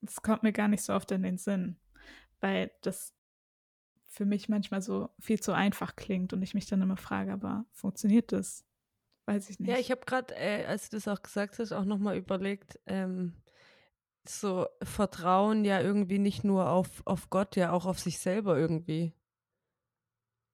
Das 0.00 0.22
kommt 0.22 0.42
mir 0.42 0.52
gar 0.52 0.68
nicht 0.68 0.82
so 0.82 0.92
oft 0.92 1.10
in 1.10 1.22
den 1.22 1.38
Sinn, 1.38 1.76
weil 2.40 2.70
das 2.82 3.14
für 4.06 4.24
mich 4.24 4.48
manchmal 4.48 4.82
so 4.82 5.10
viel 5.18 5.40
zu 5.40 5.52
einfach 5.52 5.96
klingt 5.96 6.32
und 6.32 6.42
ich 6.42 6.54
mich 6.54 6.66
dann 6.66 6.82
immer 6.82 6.96
frage, 6.96 7.32
aber 7.32 7.66
funktioniert 7.72 8.32
das? 8.32 8.67
Weiß 9.28 9.50
ich 9.50 9.60
nicht. 9.60 9.68
Ja, 9.68 9.76
ich 9.76 9.90
habe 9.90 10.00
gerade, 10.06 10.34
äh, 10.36 10.64
als 10.64 10.88
du 10.88 10.96
das 10.96 11.06
auch 11.06 11.22
gesagt 11.22 11.58
hast, 11.58 11.72
auch 11.72 11.84
nochmal 11.84 12.16
überlegt, 12.16 12.80
ähm, 12.86 13.34
so 14.26 14.66
Vertrauen 14.82 15.66
ja 15.66 15.82
irgendwie 15.82 16.18
nicht 16.18 16.44
nur 16.44 16.70
auf, 16.70 17.02
auf 17.04 17.28
Gott, 17.28 17.54
ja 17.54 17.72
auch 17.72 17.84
auf 17.84 17.98
sich 17.98 18.20
selber 18.20 18.56
irgendwie. 18.56 19.12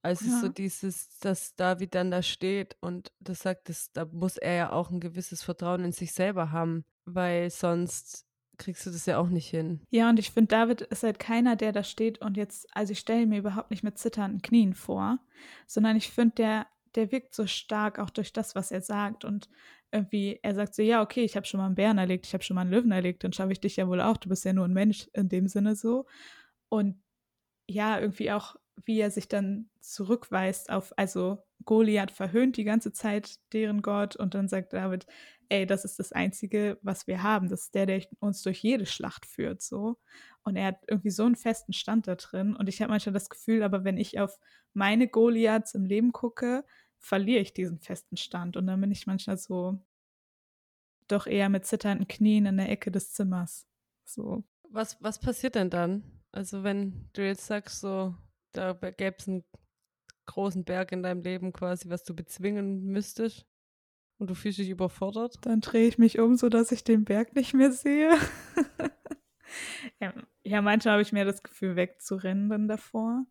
Also 0.02 0.24
ja. 0.24 0.40
so 0.40 0.48
dieses, 0.48 1.20
dass 1.20 1.54
David 1.54 1.94
dann 1.94 2.10
da 2.10 2.20
steht 2.20 2.76
und 2.80 3.12
das 3.20 3.42
sagt, 3.42 3.68
das, 3.68 3.92
da 3.92 4.06
muss 4.06 4.38
er 4.38 4.54
ja 4.54 4.72
auch 4.72 4.90
ein 4.90 4.98
gewisses 4.98 5.44
Vertrauen 5.44 5.84
in 5.84 5.92
sich 5.92 6.12
selber 6.12 6.50
haben, 6.50 6.84
weil 7.04 7.50
sonst 7.50 8.26
kriegst 8.58 8.84
du 8.86 8.90
das 8.90 9.06
ja 9.06 9.18
auch 9.18 9.28
nicht 9.28 9.48
hin. 9.48 9.82
Ja, 9.90 10.10
und 10.10 10.18
ich 10.18 10.32
finde, 10.32 10.48
David 10.48 10.80
ist 10.80 11.04
halt 11.04 11.20
keiner, 11.20 11.54
der 11.54 11.70
da 11.70 11.84
steht 11.84 12.20
und 12.20 12.36
jetzt, 12.36 12.66
also 12.76 12.90
ich 12.90 12.98
stelle 12.98 13.26
mir 13.26 13.38
überhaupt 13.38 13.70
nicht 13.70 13.84
mit 13.84 13.98
zitternden 13.98 14.42
Knien 14.42 14.74
vor, 14.74 15.20
sondern 15.68 15.96
ich 15.96 16.10
finde, 16.10 16.34
der 16.34 16.66
der 16.94 17.12
wirkt 17.12 17.34
so 17.34 17.46
stark 17.46 17.98
auch 17.98 18.10
durch 18.10 18.32
das, 18.32 18.54
was 18.54 18.70
er 18.70 18.80
sagt. 18.80 19.24
Und 19.24 19.48
irgendwie, 19.90 20.38
er 20.42 20.54
sagt 20.54 20.74
so, 20.74 20.82
ja, 20.82 21.02
okay, 21.02 21.24
ich 21.24 21.36
habe 21.36 21.46
schon 21.46 21.58
mal 21.58 21.66
einen 21.66 21.74
Bären 21.74 21.98
erlegt, 21.98 22.26
ich 22.26 22.34
habe 22.34 22.44
schon 22.44 22.54
mal 22.54 22.62
einen 22.62 22.70
Löwen 22.70 22.92
erlegt, 22.92 23.24
dann 23.24 23.32
schaffe 23.32 23.52
ich 23.52 23.60
dich 23.60 23.76
ja 23.76 23.88
wohl 23.88 24.00
auch. 24.00 24.16
Du 24.16 24.28
bist 24.28 24.44
ja 24.44 24.52
nur 24.52 24.64
ein 24.64 24.72
Mensch 24.72 25.08
in 25.12 25.28
dem 25.28 25.48
Sinne 25.48 25.76
so. 25.76 26.06
Und 26.68 27.02
ja, 27.68 27.98
irgendwie 28.00 28.32
auch, 28.32 28.56
wie 28.84 29.00
er 29.00 29.10
sich 29.10 29.28
dann 29.28 29.70
zurückweist 29.80 30.70
auf, 30.70 30.92
also 30.96 31.38
Goliath 31.64 32.10
verhöhnt 32.10 32.56
die 32.56 32.64
ganze 32.64 32.92
Zeit 32.92 33.36
deren 33.52 33.82
Gott 33.82 34.16
und 34.16 34.34
dann 34.34 34.48
sagt 34.48 34.72
David, 34.72 35.06
ey, 35.48 35.66
das 35.66 35.84
ist 35.84 35.98
das 35.98 36.12
Einzige, 36.12 36.78
was 36.82 37.06
wir 37.06 37.22
haben. 37.22 37.48
Das 37.48 37.64
ist 37.64 37.74
der, 37.74 37.86
der 37.86 38.02
uns 38.18 38.42
durch 38.42 38.58
jede 38.58 38.86
Schlacht 38.86 39.26
führt, 39.26 39.62
so. 39.62 39.98
Und 40.42 40.56
er 40.56 40.66
hat 40.68 40.78
irgendwie 40.88 41.10
so 41.10 41.24
einen 41.24 41.36
festen 41.36 41.72
Stand 41.72 42.06
da 42.06 42.16
drin. 42.16 42.54
Und 42.54 42.68
ich 42.68 42.82
habe 42.82 42.90
manchmal 42.90 43.14
das 43.14 43.30
Gefühl, 43.30 43.62
aber 43.62 43.84
wenn 43.84 43.96
ich 43.96 44.18
auf 44.20 44.38
meine 44.72 45.08
Goliaths 45.08 45.74
im 45.74 45.84
Leben 45.84 46.12
gucke, 46.12 46.64
verliere 47.04 47.42
ich 47.42 47.52
diesen 47.52 47.78
festen 47.78 48.16
Stand. 48.16 48.56
Und 48.56 48.66
dann 48.66 48.80
bin 48.80 48.90
ich 48.90 49.06
manchmal 49.06 49.36
so 49.36 49.78
doch 51.06 51.26
eher 51.26 51.50
mit 51.50 51.66
zitternden 51.66 52.08
Knien 52.08 52.46
in 52.46 52.56
der 52.56 52.70
Ecke 52.70 52.90
des 52.90 53.12
Zimmers. 53.12 53.68
So. 54.04 54.42
Was, 54.70 55.00
was 55.02 55.20
passiert 55.20 55.54
denn 55.54 55.70
dann? 55.70 56.22
Also 56.32 56.64
wenn 56.64 57.10
du 57.12 57.24
jetzt 57.24 57.46
sagst, 57.46 57.80
so, 57.80 58.14
da 58.52 58.72
gäbe 58.72 59.16
es 59.18 59.28
einen 59.28 59.44
großen 60.26 60.64
Berg 60.64 60.92
in 60.92 61.02
deinem 61.02 61.22
Leben 61.22 61.52
quasi, 61.52 61.90
was 61.90 62.04
du 62.04 62.14
bezwingen 62.14 62.86
müsstest 62.86 63.46
und 64.18 64.30
du 64.30 64.34
fühlst 64.34 64.58
dich 64.58 64.70
überfordert? 64.70 65.36
Dann 65.42 65.60
drehe 65.60 65.86
ich 65.86 65.98
mich 65.98 66.18
um, 66.18 66.36
sodass 66.36 66.72
ich 66.72 66.84
den 66.84 67.04
Berg 67.04 67.34
nicht 67.36 67.52
mehr 67.52 67.70
sehe. 67.70 68.16
ja, 70.42 70.62
manchmal 70.62 70.92
habe 70.94 71.02
ich 71.02 71.12
mir 71.12 71.26
das 71.26 71.42
Gefühl, 71.42 71.76
wegzurennen 71.76 72.66
davor. 72.66 73.26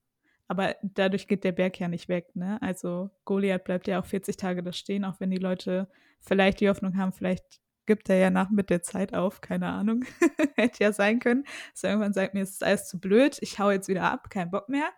Aber 0.54 0.76
dadurch 0.84 1.28
geht 1.28 1.44
der 1.44 1.52
Berg 1.52 1.80
ja 1.80 1.88
nicht 1.88 2.10
weg, 2.10 2.36
ne? 2.36 2.62
Also 2.62 3.10
Goliath 3.26 3.64
bleibt 3.64 3.88
ja 3.88 4.00
auch 4.00 4.06
40 4.06 4.38
Tage 4.38 4.62
da 4.62 4.72
stehen, 4.72 5.04
auch 5.04 5.20
wenn 5.20 5.32
die 5.32 5.38
Leute 5.38 5.90
vielleicht 6.20 6.60
die 6.60 6.70
Hoffnung 6.70 6.96
haben, 6.96 7.12
vielleicht 7.12 7.60
gibt 7.88 8.08
er 8.08 8.18
ja 8.18 8.30
nach 8.30 8.52
mit 8.52 8.70
der 8.70 8.84
Zeit 8.84 9.16
auf, 9.16 9.42
keine 9.42 9.66
Ahnung. 9.70 10.06
Hätte 10.56 10.84
ja 10.84 10.94
sein 10.94 11.18
können. 11.18 11.44
Dass 11.72 11.84
er 11.84 11.90
irgendwann 11.90 12.14
sagt, 12.14 12.36
mir 12.36 12.44
ist 12.44 12.64
alles 12.64 12.88
zu 12.88 13.00
blöd, 13.00 13.40
ich 13.42 13.58
hau 13.58 13.72
jetzt 13.72 13.88
wieder 13.88 14.04
ab, 14.04 14.30
kein 14.30 14.52
Bock 14.52 14.70
mehr. 14.70 14.90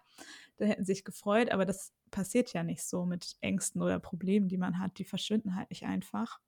Dann 0.57 0.67
hätten 0.67 0.83
sie 0.83 0.91
sich 0.91 1.05
gefreut, 1.05 1.51
aber 1.51 1.63
das 1.63 1.93
passiert 2.11 2.51
ja 2.51 2.61
nicht 2.61 2.83
so 2.83 3.05
mit 3.05 3.37
Ängsten 3.39 3.81
oder 3.81 4.01
Problemen, 4.01 4.49
die 4.49 4.57
man 4.57 4.77
hat. 4.77 4.97
Die 4.97 5.05
verschwinden 5.05 5.55
halt 5.55 5.69
nicht 5.69 5.85
einfach, 5.85 6.41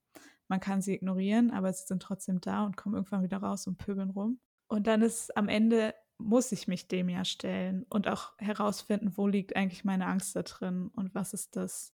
man 0.49 0.60
kann 0.60 0.82
sie 0.82 0.95
ignorieren, 0.95 1.51
aber 1.51 1.72
sie 1.72 1.86
sind 1.86 2.03
trotzdem 2.03 2.41
da 2.41 2.66
und 2.66 2.76
kommen 2.76 2.95
irgendwann 2.95 3.24
wieder 3.24 3.38
raus 3.38 3.68
und 3.68 3.78
pöbeln 3.78 4.10
rum. 4.10 4.41
Und 4.68 4.86
dann 4.86 5.01
ist 5.01 5.36
am 5.38 5.47
Ende, 5.47 5.95
muss 6.18 6.51
ich 6.51 6.68
mich 6.68 6.88
dem 6.88 7.09
ja 7.09 7.26
stellen 7.26 7.86
und 7.89 8.07
auch 8.07 8.34
herausfinden, 8.39 9.13
wo 9.15 9.28
liegt 9.28 9.55
eigentlich 9.55 9.86
meine 9.86 10.07
Angst 10.07 10.36
da 10.36 10.43
drin 10.43 10.89
und 10.95 11.13
was 11.13 11.34
ist 11.34 11.55
das. 11.55 11.93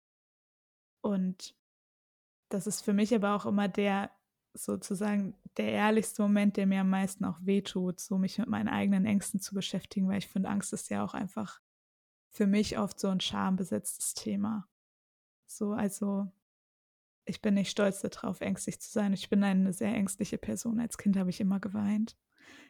Und 1.00 1.54
das 2.48 2.66
ist 2.66 2.82
für 2.82 2.92
mich 2.92 3.14
aber 3.14 3.34
auch 3.34 3.46
immer 3.46 3.68
der 3.68 4.10
sozusagen 4.54 5.34
der 5.56 5.70
ehrlichste 5.70 6.22
Moment, 6.22 6.56
der 6.56 6.66
mir 6.66 6.80
am 6.80 6.90
meisten 6.90 7.24
auch 7.24 7.38
wehtut, 7.42 8.00
so 8.00 8.18
mich 8.18 8.38
mit 8.38 8.48
meinen 8.48 8.68
eigenen 8.68 9.04
Ängsten 9.04 9.40
zu 9.40 9.54
beschäftigen, 9.54 10.08
weil 10.08 10.18
ich 10.18 10.28
finde, 10.28 10.48
Angst 10.48 10.72
ist 10.72 10.88
ja 10.88 11.04
auch 11.04 11.14
einfach 11.14 11.60
für 12.30 12.46
mich 12.46 12.78
oft 12.78 12.98
so 12.98 13.08
ein 13.08 13.20
schambesetztes 13.20 14.14
Thema. 14.14 14.68
So, 15.46 15.72
also 15.72 16.30
ich 17.28 17.42
bin 17.42 17.54
nicht 17.54 17.70
stolz 17.70 18.00
darauf, 18.00 18.40
ängstlich 18.40 18.80
zu 18.80 18.90
sein. 18.90 19.12
Ich 19.12 19.28
bin 19.28 19.44
eine 19.44 19.72
sehr 19.72 19.94
ängstliche 19.94 20.38
Person. 20.38 20.80
Als 20.80 20.96
Kind 20.96 21.16
habe 21.16 21.30
ich 21.30 21.40
immer 21.40 21.60
geweint. 21.60 22.16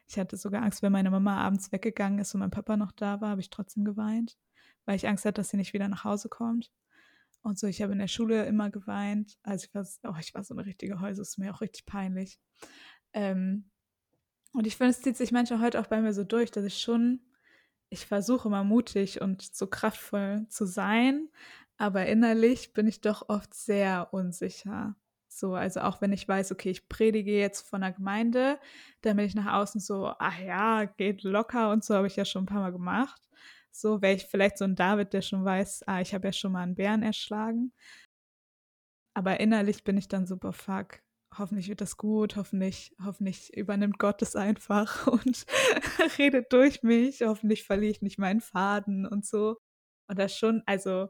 Ich 0.09 0.19
hatte 0.19 0.37
sogar 0.37 0.63
Angst, 0.63 0.83
wenn 0.83 0.93
meine 0.93 1.11
Mama 1.11 1.37
abends 1.39 1.71
weggegangen 1.71 2.19
ist 2.19 2.35
und 2.35 2.41
mein 2.41 2.51
Papa 2.51 2.77
noch 2.77 2.93
da 2.93 3.21
war, 3.21 3.31
habe 3.31 3.41
ich 3.41 3.51
trotzdem 3.51 3.85
geweint, 3.85 4.37
weil 4.85 4.97
ich 4.97 5.07
Angst 5.07 5.25
hatte, 5.25 5.35
dass 5.35 5.51
sie 5.51 5.57
nicht 5.59 5.75
wieder 5.75 5.87
nach 5.89 6.05
Hause 6.05 6.29
kommt. 6.29 6.73
Und 7.43 7.59
so, 7.59 7.69
ich 7.69 7.83
habe 7.83 7.93
in 7.93 7.99
der 8.01 8.09
Schule 8.09 8.47
immer 8.47 8.69
geweint. 8.69 9.39
Also 9.43 9.67
ich 9.67 9.75
war, 9.75 9.87
oh, 10.13 10.19
ich 10.19 10.35
war 10.35 10.43
so 10.43 10.55
eine 10.55 10.67
richtige 10.67 11.01
Häuse, 11.01 11.23
ist 11.23 11.39
mir 11.39 11.55
auch 11.55 11.61
richtig 11.61 11.87
peinlich. 11.87 12.41
Ähm, 13.13 13.71
und 14.53 14.67
ich 14.67 14.77
finde, 14.77 14.91
es 14.91 15.03
zieht 15.03 15.17
sich 15.17 15.31
manchmal 15.31 15.61
heute 15.61 15.81
auch 15.81 15.87
bei 15.87 16.01
mir 16.01 16.13
so 16.13 16.25
durch, 16.25 16.51
dass 16.51 16.65
ich 16.65 16.81
schon, 16.81 17.21
ich 17.91 18.07
versuche 18.07 18.49
immer 18.49 18.65
mutig 18.65 19.21
und 19.21 19.43
so 19.43 19.69
kraftvoll 19.69 20.47
zu 20.49 20.67
sein, 20.67 21.29
aber 21.79 22.07
innerlich 22.07 22.73
bin 22.73 22.87
ich 22.87 23.01
doch 23.01 23.29
oft 23.29 23.55
sehr 23.55 24.13
unsicher. 24.13 24.97
So, 25.29 25.55
also 25.55 25.81
auch 25.81 26.01
wenn 26.01 26.13
ich 26.13 26.27
weiß, 26.27 26.53
okay, 26.53 26.71
ich 26.71 26.89
predige 26.89 27.39
jetzt 27.39 27.69
von 27.69 27.83
der 27.83 27.93
Gemeinde, 27.93 28.59
dann 29.03 29.17
bin 29.17 29.27
ich 29.27 29.35
nach 29.35 29.55
außen 29.55 29.81
so, 29.81 30.13
ach 30.19 30.39
ja, 30.41 30.85
geht 30.87 31.23
locker 31.23 31.71
und 31.71 31.85
so 31.85 31.95
habe 31.95 32.09
ich 32.09 32.17
ja 32.17 32.25
schon 32.25 32.45
ein 32.45 32.47
paar 32.47 32.61
Mal 32.61 32.73
gemacht. 32.73 33.23
So 33.71 34.03
wäre 34.03 34.15
ich 34.15 34.27
vielleicht 34.27 34.59
so 34.59 34.65
ein 34.65 34.75
David, 34.75 35.13
der 35.13 35.23
schon 35.23 35.45
weiß, 35.45 35.85
ah, 35.87 36.01
ich 36.01 36.15
habe 36.15 36.29
ja 36.29 36.33
schon 36.33 36.53
mal 36.53 36.63
einen 36.63 36.75
Bären 36.75 37.03
erschlagen. 37.03 37.73
Aber 39.15 39.39
innerlich 39.41 39.85
bin 39.85 39.97
ich 39.97 40.09
dann 40.09 40.27
super 40.27 40.53
fuck. 40.53 41.01
Hoffentlich 41.37 41.69
wird 41.69 41.81
das 41.81 41.97
gut, 41.97 42.37
hoffentlich, 42.37 42.97
hoffentlich 43.05 43.57
übernimmt 43.57 43.99
Gott 43.99 44.23
es 44.23 44.35
einfach 44.35 45.07
und 45.09 45.47
redet 46.19 46.53
durch 46.53 46.83
mich. 46.83 47.23
Hoffentlich 47.23 47.65
verliere 47.65 47.93
ich 47.93 48.03
nicht 48.03 48.19
meinen 48.19 48.41
Faden 48.41 49.07
und 49.07 49.27
so. 49.27 49.59
Und 50.09 50.19
das 50.19 50.37
schon, 50.37 50.63
also, 50.67 51.09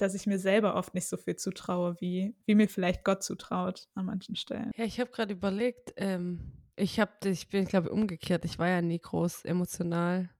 dass 0.00 0.14
ich 0.14 0.26
mir 0.26 0.38
selber 0.38 0.74
oft 0.76 0.94
nicht 0.94 1.06
so 1.06 1.16
viel 1.16 1.36
zutraue, 1.36 1.96
wie, 2.00 2.34
wie 2.46 2.54
mir 2.54 2.68
vielleicht 2.68 3.04
Gott 3.04 3.22
zutraut 3.22 3.88
an 3.94 4.06
manchen 4.06 4.36
Stellen. 4.36 4.70
Ja, 4.76 4.84
ich 4.84 5.00
habe 5.00 5.10
gerade 5.10 5.32
überlegt, 5.32 5.92
ähm, 5.96 6.52
ich 6.76 6.98
habe, 6.98 7.12
ich 7.28 7.48
bin, 7.48 7.66
glaube 7.66 7.88
ich, 7.88 7.92
umgekehrt. 7.92 8.44
Ich 8.44 8.58
war 8.58 8.68
ja 8.68 8.82
nie 8.82 8.98
groß 8.98 9.44
emotional 9.44 10.30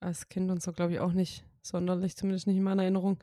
als 0.00 0.28
Kind 0.28 0.50
und 0.50 0.62
so, 0.62 0.72
glaube 0.72 0.94
ich, 0.94 1.00
auch 1.00 1.12
nicht 1.12 1.44
sonderlich, 1.62 2.16
zumindest 2.16 2.46
nicht 2.46 2.56
in 2.56 2.62
meiner 2.62 2.82
Erinnerung. 2.82 3.18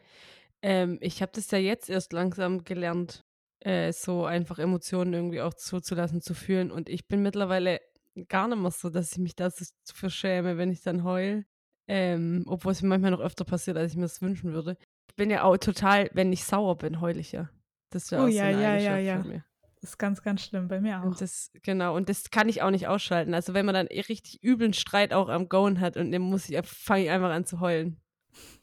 Ähm, 0.62 0.98
ich 1.02 1.22
habe 1.22 1.32
das 1.34 1.50
ja 1.52 1.58
jetzt 1.58 1.90
erst 1.90 2.14
langsam 2.14 2.64
gelernt, 2.64 3.24
äh, 3.60 3.92
so 3.92 4.26
einfach 4.26 4.60
Emotionen 4.60 5.14
irgendwie 5.14 5.42
auch 5.42 5.54
zuzulassen, 5.54 6.22
zu 6.22 6.34
fühlen. 6.34 6.72
Und 6.72 6.90
ich 6.90 7.08
bin 7.08 7.22
mittlerweile 7.22 7.82
gar 8.28 8.48
nicht 8.48 8.60
mehr 8.60 8.72
so, 8.72 8.90
dass 8.90 9.12
ich 9.14 9.18
mich 9.18 9.36
da 9.36 9.50
so 9.50 9.66
verschäme, 9.84 10.58
wenn 10.58 10.72
ich 10.72 10.82
dann 10.82 11.04
heul. 11.04 11.46
Ähm, 11.88 12.44
obwohl 12.48 12.72
es 12.72 12.82
mir 12.82 12.90
manchmal 12.90 13.12
noch 13.12 13.20
öfter 13.20 13.46
passiert, 13.46 13.78
als 13.78 13.92
ich 13.92 13.98
mir 13.98 14.04
das 14.04 14.22
wünschen 14.22 14.54
würde. 14.54 14.78
Ich 15.16 15.18
bin 15.18 15.30
ja 15.30 15.44
auch 15.44 15.56
total, 15.56 16.10
wenn 16.12 16.34
ich 16.34 16.44
sauer 16.44 16.78
bin, 16.78 17.00
heul 17.00 17.16
ich 17.16 17.32
ja. 17.32 17.50
Das 17.90 18.04
ist 18.04 18.10
ja 18.10 18.20
oh, 18.20 18.24
auch 18.26 18.28
ja, 18.28 18.52
so 18.52 18.58
eine 18.58 18.62
ja, 18.62 18.78
ja, 18.78 18.98
ja. 18.98 19.22
von 19.22 19.30
mir. 19.30 19.46
Das 19.80 19.92
ist 19.92 19.98
ganz, 19.98 20.22
ganz 20.22 20.42
schlimm, 20.42 20.68
bei 20.68 20.82
mir 20.82 21.00
auch. 21.00 21.06
Und 21.06 21.22
das, 21.22 21.52
genau, 21.64 21.96
und 21.96 22.10
das 22.10 22.32
kann 22.32 22.50
ich 22.50 22.62
auch 22.62 22.70
nicht 22.70 22.90
ausschalten. 22.90 23.34
Also 23.34 23.54
wenn 23.54 23.66
man 23.66 23.76
dann 23.76 23.88
eh 23.88 24.02
richtig 24.02 24.44
üblen 24.44 24.74
Streit 24.74 25.14
auch 25.14 25.30
am 25.30 25.48
Goen 25.48 25.80
hat 25.80 25.96
und 25.96 26.12
dann 26.12 26.22
muss 26.22 26.50
ich, 26.50 26.60
fange 26.68 27.06
ich 27.06 27.10
einfach 27.12 27.30
an 27.30 27.46
zu 27.46 27.62
heulen. 27.62 28.02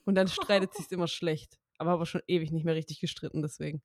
Und 0.05 0.15
dann 0.15 0.29
streitet 0.29 0.75
sich 0.75 0.93
immer 0.93 1.09
schlecht. 1.09 1.59
Aber 1.79 1.93
habe 1.93 2.05
schon 2.05 2.21
ewig 2.27 2.53
nicht 2.53 2.67
mehr 2.67 2.75
richtig 2.75 3.01
gestritten, 3.01 3.41
deswegen. 3.41 3.81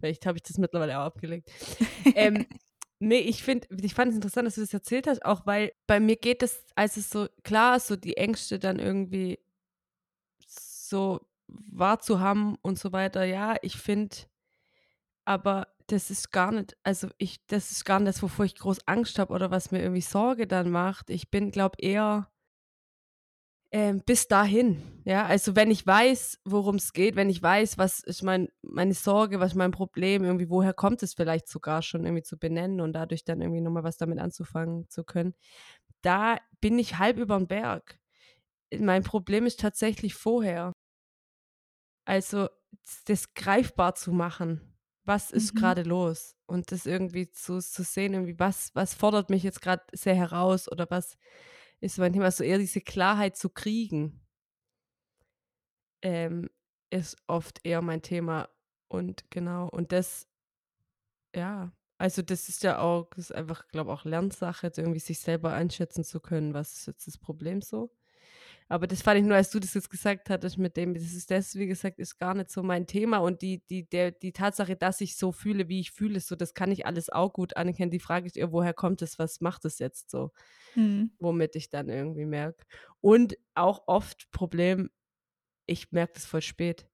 Vielleicht 0.00 0.24
habe 0.24 0.38
ich 0.38 0.42
das 0.42 0.56
mittlerweile 0.56 0.98
auch 0.98 1.04
abgelegt. 1.04 1.50
ähm, 2.14 2.46
nee, 2.98 3.18
ich 3.18 3.42
finde, 3.42 3.68
ich 3.82 3.92
fand 3.92 4.12
es 4.12 4.16
interessant, 4.16 4.46
dass 4.46 4.54
du 4.54 4.62
das 4.62 4.72
erzählt 4.72 5.06
hast, 5.06 5.22
auch 5.22 5.44
weil 5.44 5.72
bei 5.86 6.00
mir 6.00 6.16
geht 6.16 6.42
es, 6.42 6.64
als 6.76 6.96
es 6.96 7.10
so 7.10 7.28
klar 7.44 7.76
ist, 7.76 7.88
so 7.88 7.96
die 7.96 8.16
Ängste 8.16 8.58
dann 8.58 8.78
irgendwie 8.78 9.38
so 10.38 11.20
wahrzuhaben 11.48 12.56
und 12.62 12.78
so 12.78 12.92
weiter. 12.92 13.24
Ja, 13.24 13.56
ich 13.62 13.76
finde, 13.76 14.16
aber 15.24 15.68
das 15.86 16.10
ist 16.10 16.32
gar 16.32 16.52
nicht, 16.52 16.76
also 16.82 17.08
ich, 17.18 17.44
das 17.46 17.70
ist 17.70 17.84
gar 17.84 18.00
nicht 18.00 18.08
das, 18.08 18.22
wovor 18.22 18.44
ich 18.44 18.56
groß 18.56 18.86
Angst 18.86 19.18
habe 19.18 19.32
oder 19.32 19.50
was 19.50 19.70
mir 19.70 19.80
irgendwie 19.80 20.00
Sorge 20.00 20.46
dann 20.46 20.70
macht. 20.70 21.10
Ich 21.10 21.30
bin, 21.30 21.50
glaube 21.50 21.76
eher 21.80 22.28
ähm, 23.72 24.02
bis 24.06 24.28
dahin. 24.28 24.82
Ja, 25.04 25.26
also 25.26 25.56
wenn 25.56 25.70
ich 25.70 25.86
weiß, 25.86 26.40
worum 26.44 26.76
es 26.76 26.92
geht, 26.92 27.16
wenn 27.16 27.28
ich 27.28 27.42
weiß, 27.42 27.78
was 27.78 28.00
ist 28.00 28.22
mein, 28.22 28.48
meine 28.62 28.94
Sorge, 28.94 29.40
was 29.40 29.52
ist 29.52 29.56
mein 29.56 29.72
Problem, 29.72 30.24
irgendwie, 30.24 30.48
woher 30.50 30.72
kommt 30.72 31.02
es 31.02 31.14
vielleicht 31.14 31.48
sogar 31.48 31.82
schon 31.82 32.04
irgendwie 32.04 32.22
zu 32.22 32.38
benennen 32.38 32.80
und 32.80 32.92
dadurch 32.92 33.24
dann 33.24 33.40
irgendwie 33.40 33.60
nochmal 33.60 33.84
was 33.84 33.96
damit 33.96 34.18
anzufangen 34.18 34.88
zu 34.88 35.04
können, 35.04 35.34
da 36.02 36.38
bin 36.60 36.78
ich 36.78 36.98
halb 36.98 37.18
über 37.18 37.36
den 37.38 37.48
Berg. 37.48 37.98
Mein 38.78 39.02
Problem 39.02 39.46
ist 39.46 39.60
tatsächlich 39.60 40.14
vorher. 40.14 40.72
Also 42.06 42.48
das 43.04 43.34
greifbar 43.34 43.94
zu 43.94 44.12
machen 44.12 44.76
was 45.06 45.30
ist 45.30 45.54
mhm. 45.54 45.58
gerade 45.60 45.82
los? 45.82 46.36
Und 46.46 46.72
das 46.72 46.84
irgendwie 46.84 47.30
zu, 47.30 47.60
zu 47.60 47.82
sehen, 47.82 48.14
irgendwie 48.14 48.38
was, 48.38 48.74
was 48.74 48.94
fordert 48.94 49.30
mich 49.30 49.42
jetzt 49.42 49.62
gerade 49.62 49.84
sehr 49.92 50.14
heraus 50.14 50.70
oder 50.70 50.86
was 50.90 51.16
ist 51.80 51.98
mein 51.98 52.12
Thema, 52.12 52.30
so 52.30 52.44
eher 52.44 52.58
diese 52.58 52.80
Klarheit 52.80 53.36
zu 53.36 53.50
kriegen, 53.50 54.26
ähm, 56.02 56.50
ist 56.90 57.16
oft 57.26 57.60
eher 57.64 57.82
mein 57.82 58.02
Thema. 58.02 58.48
Und 58.88 59.30
genau 59.30 59.68
und 59.68 59.92
das, 59.92 60.28
ja, 61.34 61.72
also 61.98 62.22
das 62.22 62.48
ist 62.48 62.62
ja 62.62 62.78
auch, 62.78 63.08
das 63.10 63.30
ist 63.30 63.34
einfach, 63.34 63.66
glaube 63.68 63.90
ich, 63.90 63.98
auch 63.98 64.04
Lernsache, 64.04 64.72
irgendwie 64.76 65.00
sich 65.00 65.18
selber 65.18 65.52
einschätzen 65.52 66.04
zu 66.04 66.20
können, 66.20 66.54
was 66.54 66.74
ist 66.74 66.86
jetzt 66.86 67.06
das 67.06 67.18
Problem 67.18 67.62
so 67.62 67.92
aber 68.68 68.88
das 68.88 69.00
fand 69.02 69.20
ich 69.20 69.24
nur, 69.24 69.36
als 69.36 69.50
du 69.50 69.60
das 69.60 69.74
jetzt 69.74 69.90
gesagt 69.90 70.28
hattest 70.28 70.58
mit 70.58 70.76
dem, 70.76 70.94
das 70.94 71.12
ist 71.12 71.30
das, 71.30 71.54
wie 71.54 71.68
gesagt, 71.68 72.00
ist 72.00 72.18
gar 72.18 72.34
nicht 72.34 72.50
so 72.50 72.64
mein 72.64 72.86
Thema. 72.86 73.18
Und 73.18 73.40
die, 73.40 73.62
die, 73.70 73.88
der, 73.88 74.10
die 74.10 74.32
Tatsache, 74.32 74.74
dass 74.74 75.00
ich 75.00 75.16
so 75.16 75.30
fühle, 75.30 75.68
wie 75.68 75.78
ich 75.78 75.92
fühle, 75.92 76.18
so, 76.18 76.34
das 76.34 76.52
kann 76.52 76.72
ich 76.72 76.84
alles 76.84 77.08
auch 77.08 77.32
gut 77.32 77.56
anerkennen. 77.56 77.92
Die 77.92 78.00
Frage 78.00 78.26
ist 78.26 78.36
eher, 78.36 78.50
woher 78.50 78.74
kommt 78.74 79.02
es, 79.02 79.20
was 79.20 79.40
macht 79.40 79.64
es 79.64 79.78
jetzt 79.78 80.10
so? 80.10 80.32
Mhm. 80.74 81.12
Womit 81.20 81.54
ich 81.54 81.70
dann 81.70 81.88
irgendwie 81.88 82.24
merke. 82.24 82.64
Und 83.00 83.36
auch 83.54 83.84
oft 83.86 84.30
Problem, 84.32 84.90
ich 85.66 85.92
merke 85.92 86.14
das 86.14 86.26
voll 86.26 86.42
spät. 86.42 86.88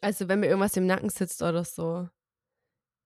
Also, 0.00 0.28
wenn 0.28 0.40
mir 0.40 0.46
irgendwas 0.46 0.76
im 0.76 0.86
Nacken 0.86 1.10
sitzt 1.10 1.42
oder 1.42 1.64
so, 1.64 2.08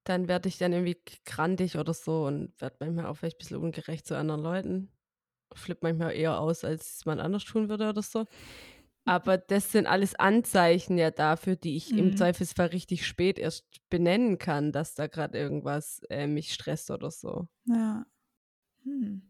dann 0.04 0.28
werde 0.28 0.48
ich 0.48 0.56
dann 0.56 0.72
irgendwie 0.72 1.02
krantig 1.24 1.76
oder 1.76 1.92
so 1.92 2.26
und 2.26 2.58
werde 2.60 2.76
manchmal 2.78 3.06
auch 3.06 3.16
vielleicht 3.16 3.36
ein 3.36 3.38
bisschen 3.38 3.56
ungerecht 3.58 4.06
zu 4.06 4.16
anderen 4.16 4.40
Leuten 4.40 4.92
flippt 5.58 5.82
manchmal 5.82 6.14
eher 6.14 6.40
aus, 6.40 6.64
als 6.64 7.04
man 7.06 7.20
anders 7.20 7.44
tun 7.44 7.68
würde 7.68 7.88
oder 7.88 8.02
so. 8.02 8.26
Aber 9.04 9.38
das 9.38 9.72
sind 9.72 9.86
alles 9.86 10.14
Anzeichen 10.14 10.98
ja 10.98 11.10
dafür, 11.10 11.56
die 11.56 11.76
ich 11.76 11.92
mhm. 11.92 11.98
im 11.98 12.16
Zweifelsfall 12.16 12.66
richtig 12.66 13.06
spät 13.06 13.38
erst 13.38 13.64
benennen 13.88 14.36
kann, 14.36 14.70
dass 14.70 14.94
da 14.94 15.06
gerade 15.06 15.38
irgendwas 15.38 16.02
äh, 16.10 16.26
mich 16.26 16.52
stresst 16.52 16.90
oder 16.90 17.10
so. 17.10 17.48
Ja. 17.64 18.04
Hm. 18.84 19.22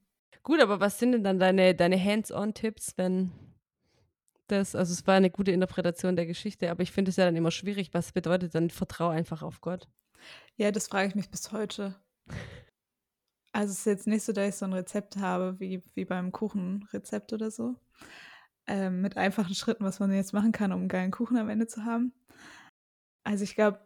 Gut, 0.42 0.60
aber 0.60 0.80
was 0.80 0.98
sind 0.98 1.12
denn 1.12 1.24
dann 1.24 1.38
deine, 1.38 1.74
deine 1.74 2.02
Hands-on-Tipps, 2.02 2.94
wenn 2.96 3.30
das, 4.48 4.74
also 4.74 4.92
es 4.92 5.06
war 5.06 5.14
eine 5.14 5.30
gute 5.30 5.52
Interpretation 5.52 6.16
der 6.16 6.26
Geschichte, 6.26 6.70
aber 6.70 6.82
ich 6.82 6.90
finde 6.90 7.10
es 7.10 7.16
ja 7.16 7.26
dann 7.26 7.36
immer 7.36 7.50
schwierig. 7.50 7.90
Was 7.92 8.12
bedeutet 8.12 8.54
dann 8.54 8.70
Vertrau 8.70 9.08
einfach 9.08 9.42
auf 9.42 9.60
Gott? 9.60 9.88
Ja, 10.56 10.72
das 10.72 10.88
frage 10.88 11.08
ich 11.08 11.14
mich 11.14 11.30
bis 11.30 11.52
heute. 11.52 11.94
Also 13.52 13.72
es 13.72 13.78
ist 13.80 13.86
jetzt 13.86 14.06
nicht 14.06 14.22
so, 14.24 14.32
dass 14.32 14.48
ich 14.48 14.56
so 14.56 14.66
ein 14.66 14.72
Rezept 14.72 15.16
habe 15.16 15.58
wie, 15.60 15.82
wie 15.94 16.04
beim 16.04 16.32
Kuchenrezept 16.32 17.32
oder 17.32 17.50
so. 17.50 17.76
Ähm, 18.66 19.00
mit 19.00 19.16
einfachen 19.16 19.54
Schritten, 19.54 19.84
was 19.84 20.00
man 20.00 20.12
jetzt 20.12 20.32
machen 20.34 20.52
kann, 20.52 20.72
um 20.72 20.80
einen 20.80 20.88
geilen 20.88 21.10
Kuchen 21.10 21.38
am 21.38 21.48
Ende 21.48 21.66
zu 21.66 21.84
haben. 21.84 22.12
Also 23.24 23.44
ich 23.44 23.54
glaube, 23.54 23.80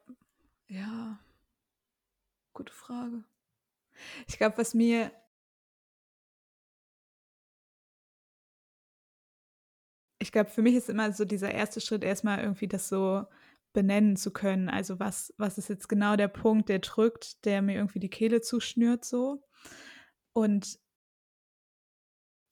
ja, 0.69 1.19
gute 2.55 2.73
Frage. 2.73 3.25
Ich 4.27 4.39
glaube, 4.39 4.59
was 4.59 4.75
mir 4.75 5.13
ich 10.19 10.33
glaube, 10.33 10.51
für 10.51 10.63
mich 10.63 10.75
ist 10.77 10.89
immer 10.89 11.13
so 11.13 11.25
dieser 11.25 11.53
erste 11.53 11.81
Schritt 11.81 12.05
erstmal 12.05 12.39
irgendwie 12.41 12.69
das 12.69 12.89
so 12.89 13.27
benennen 13.73 14.17
zu 14.17 14.31
können. 14.33 14.69
Also 14.69 15.01
was, 15.01 15.35
was 15.39 15.59
ist 15.59 15.69
jetzt 15.69 15.89
genau 15.89 16.17
der 16.17 16.29
Punkt, 16.29 16.69
der 16.69 16.79
drückt, 16.79 17.45
der 17.45 17.61
mir 17.63 17.75
irgendwie 17.77 17.99
die 17.99 18.11
Kehle 18.11 18.41
zuschnürt 18.41 19.05
so. 19.05 19.43
Und 20.33 20.79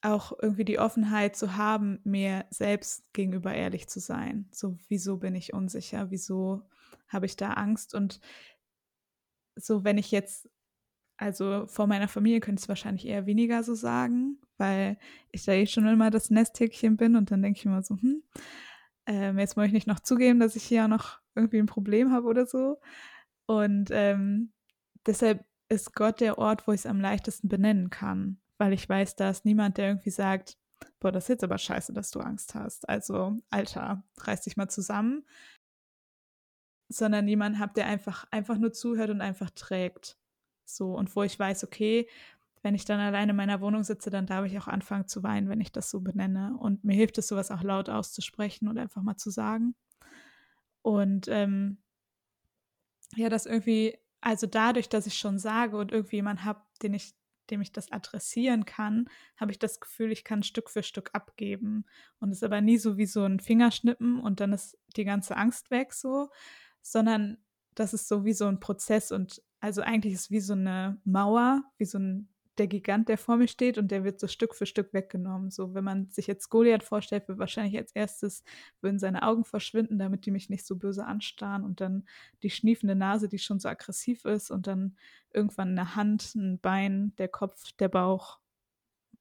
auch 0.03 0.33
irgendwie 0.41 0.65
die 0.65 0.79
Offenheit 0.79 1.37
zu 1.37 1.57
haben, 1.57 2.01
mir 2.05 2.47
selbst 2.51 3.13
gegenüber 3.13 3.55
ehrlich 3.55 3.89
zu 3.89 4.01
sein. 4.01 4.49
So, 4.51 4.79
wieso 4.89 5.19
bin 5.19 5.35
ich 5.35 5.53
unsicher? 5.53 6.11
Wieso 6.11 6.63
habe 7.09 7.27
ich 7.27 7.37
da 7.37 7.53
Angst? 7.53 7.95
Und 7.95 8.21
so, 9.57 9.85
wenn 9.85 9.99
ich 9.99 10.11
jetzt, 10.11 10.49
also 11.19 11.67
vor 11.67 11.87
meiner 11.87 12.09
Familie 12.09 12.41
könnte 12.41 12.61
ich 12.61 12.65
es 12.65 12.69
wahrscheinlich 12.69 13.07
eher 13.07 13.27
weniger 13.27 13.63
so 13.63 13.75
sagen, 13.75 14.41
weil 14.57 14.99
ich 15.33 15.45
da 15.45 15.53
eh 15.53 15.67
schon 15.67 15.87
immer 15.87 16.11
das 16.11 16.31
Nesthäkchen 16.31 16.97
bin 16.97 17.15
und 17.17 17.31
dann 17.31 17.43
denke 17.43 17.59
ich 17.59 17.67
immer 17.67 17.83
so, 17.83 17.97
hm, 17.97 18.23
ähm, 19.07 19.39
jetzt 19.39 19.57
muss 19.57 19.67
ich 19.67 19.73
nicht 19.73 19.87
noch 19.87 20.01
zugeben, 20.01 20.41
dass 20.41 20.57
ich 20.57 20.65
hier 20.65 20.85
auch 20.85 20.89
noch 20.89 21.21
irgendwie 21.35 21.59
ein 21.59 21.67
Problem 21.67 22.13
habe 22.13 22.27
oder 22.27 22.47
so. 22.47 22.81
Und 23.47 23.91
ähm, 23.93 24.53
deshalb 25.07 25.45
ist 25.71 25.95
Gott 25.95 26.21
der 26.21 26.37
Ort, 26.39 26.67
wo 26.67 26.73
ich 26.73 26.81
es 26.81 26.87
am 26.87 27.01
leichtesten 27.01 27.49
benennen 27.49 27.89
kann, 27.89 28.39
weil 28.59 28.73
ich 28.73 28.87
weiß, 28.87 29.17
da 29.17 29.31
ist 29.31 29.45
niemand, 29.45 29.79
der 29.79 29.89
irgendwie 29.89 30.11
sagt, 30.11 30.59
boah, 30.99 31.13
das 31.13 31.25
ist 31.25 31.29
jetzt 31.29 31.45
aber 31.45 31.59
scheiße, 31.59 31.93
dass 31.93 32.11
du 32.11 32.21
Angst 32.21 32.55
hast. 32.55 32.89
Also, 32.89 33.39
Alter, 33.51 34.03
reiß 34.19 34.43
dich 34.43 34.57
mal 34.57 34.69
zusammen. 34.69 35.25
Sondern 36.89 37.29
jemand 37.29 37.59
habt, 37.61 37.77
der 37.77 37.87
einfach, 37.87 38.27
einfach 38.33 38.59
nur 38.59 38.73
zuhört 38.73 39.11
und 39.11 39.21
einfach 39.21 39.51
trägt. 39.51 40.19
So, 40.65 40.95
und 40.95 41.15
wo 41.15 41.23
ich 41.23 41.39
weiß, 41.39 41.65
okay, 41.65 42.09
wenn 42.63 42.75
ich 42.75 42.85
dann 42.85 43.01
alleine 43.01 43.31
in 43.31 43.37
meiner 43.37 43.61
Wohnung 43.61 43.85
sitze, 43.85 44.11
dann 44.11 44.27
darf 44.27 44.45
ich 44.45 44.59
auch 44.59 44.69
anfangen 44.69 45.07
zu 45.07 45.23
weinen, 45.23 45.49
wenn 45.49 45.61
ich 45.61 45.73
das 45.73 45.91
so 45.91 46.01
benenne. 46.01 46.57
Und 46.59 46.85
mir 46.85 46.95
hilft 46.95 47.17
es, 47.19 47.29
sowas 47.29 47.51
auch 47.51 47.63
laut 47.63 47.89
auszusprechen 47.89 48.69
und 48.69 48.77
einfach 48.77 49.03
mal 49.03 49.17
zu 49.17 49.31
sagen. 49.31 49.75
Und 50.83 51.29
ähm, 51.29 51.79
ja, 53.17 53.29
das 53.29 53.47
irgendwie, 53.47 53.99
also 54.21 54.47
dadurch, 54.47 54.89
dass 54.89 55.07
ich 55.07 55.19
schon 55.19 55.39
sage 55.39 55.77
und 55.77 55.93
irgendwie 55.93 56.17
jemanden 56.17 56.45
habe, 56.45 56.61
den 56.83 56.95
ich 56.95 57.15
dem 57.51 57.61
ich 57.61 57.73
das 57.73 57.91
adressieren 57.93 58.65
kann, 58.65 59.09
habe 59.37 59.51
ich 59.51 59.59
das 59.59 59.81
Gefühl, 59.81 60.13
ich 60.13 60.25
kann 60.25 60.43
Stück 60.43 60.71
für 60.71 60.83
Stück 60.83 61.11
abgeben. 61.13 61.85
Und 62.21 62.31
es 62.31 62.39
ist 62.39 62.45
aber 62.45 62.61
nie 62.61 62.79
so 62.79 62.97
wie 62.97 63.07
so 63.07 63.25
ein 63.25 63.41
Fingerschnippen 63.41 64.21
und 64.21 64.41
dann 64.41 64.53
ist 64.53 64.79
die 64.97 65.05
ganze 65.05 65.37
Angst 65.37 65.71
weg 65.71 65.93
so, 65.93 66.31
sondern 66.83 67.39
das 67.75 67.95
ist 67.95 68.09
so 68.09 68.25
wie 68.25 68.33
so 68.33 68.47
ein 68.47 68.61
Prozess 68.61 69.13
und 69.13 69.43
also 69.61 69.83
eigentlich 69.83 70.15
ist 70.15 70.21
es 70.21 70.31
wie 70.31 70.41
so 70.41 70.55
eine 70.55 71.01
Mauer, 71.05 71.63
wie 71.77 71.85
so 71.85 71.99
ein 71.99 72.29
der 72.61 72.67
Gigant, 72.67 73.09
der 73.09 73.17
vor 73.17 73.39
mir 73.39 73.49
steht 73.49 73.79
und 73.79 73.91
der 73.91 74.05
wird 74.05 74.21
so 74.21 74.29
Stück 74.29 74.55
für 74.55 74.67
Stück 74.67 74.93
weggenommen. 74.93 75.51
So, 75.51 75.75
wenn 75.75 75.83
man 75.83 76.11
sich 76.11 76.27
jetzt 76.27 76.51
Goliath 76.51 76.83
vorstellt, 76.83 77.27
wird 77.27 77.39
wahrscheinlich 77.39 77.77
als 77.79 77.91
erstes 77.93 78.45
würden 78.83 78.99
seine 78.99 79.23
Augen 79.23 79.45
verschwinden, 79.45 79.99
damit 79.99 80.27
die 80.27 80.31
mich 80.31 80.51
nicht 80.51 80.67
so 80.67 80.77
böse 80.77 81.07
anstarren 81.07 81.65
und 81.65 81.81
dann 81.81 82.05
die 82.43 82.51
schniefende 82.51 82.95
Nase, 82.95 83.31
die 83.31 83.39
schon 83.39 83.61
so 83.61 83.69
aggressiv 83.71 84.27
ist 84.27 84.51
und 84.51 84.67
dann 84.67 84.97
irgendwann 85.33 85.71
eine 85.71 85.97
Hand, 85.97 86.35
ein 86.35 86.61
Bein, 86.61 87.15
der 87.17 87.29
Kopf, 87.29 87.73
der 87.79 87.89
Bauch, 87.89 88.41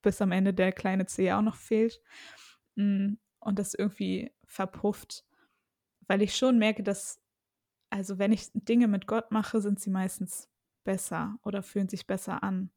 bis 0.02 0.22
am 0.22 0.34
Ende 0.34 0.54
der 0.54 0.74
kleine 0.74 1.06
Zeh 1.06 1.32
auch 1.32 1.42
noch 1.42 1.56
fehlt. 1.56 2.02
Mm, 2.76 3.14
und 3.40 3.58
das 3.58 3.74
irgendwie 3.74 4.34
verpufft, 4.46 5.26
weil 6.08 6.22
ich 6.22 6.36
schon 6.36 6.60
merke, 6.60 6.84
dass, 6.84 7.22
also 7.90 8.20
wenn 8.20 8.34
ich 8.34 8.50
Dinge 8.54 8.90
mit 8.90 9.08
Gott 9.08 9.32
mache, 9.32 9.62
sind 9.62 9.80
sie 9.80 9.92
meistens 9.92 10.50
besser 10.84 11.40
oder 11.44 11.64
fühlen 11.64 11.88
sich 11.88 12.06
besser 12.06 12.44
an. 12.44 12.72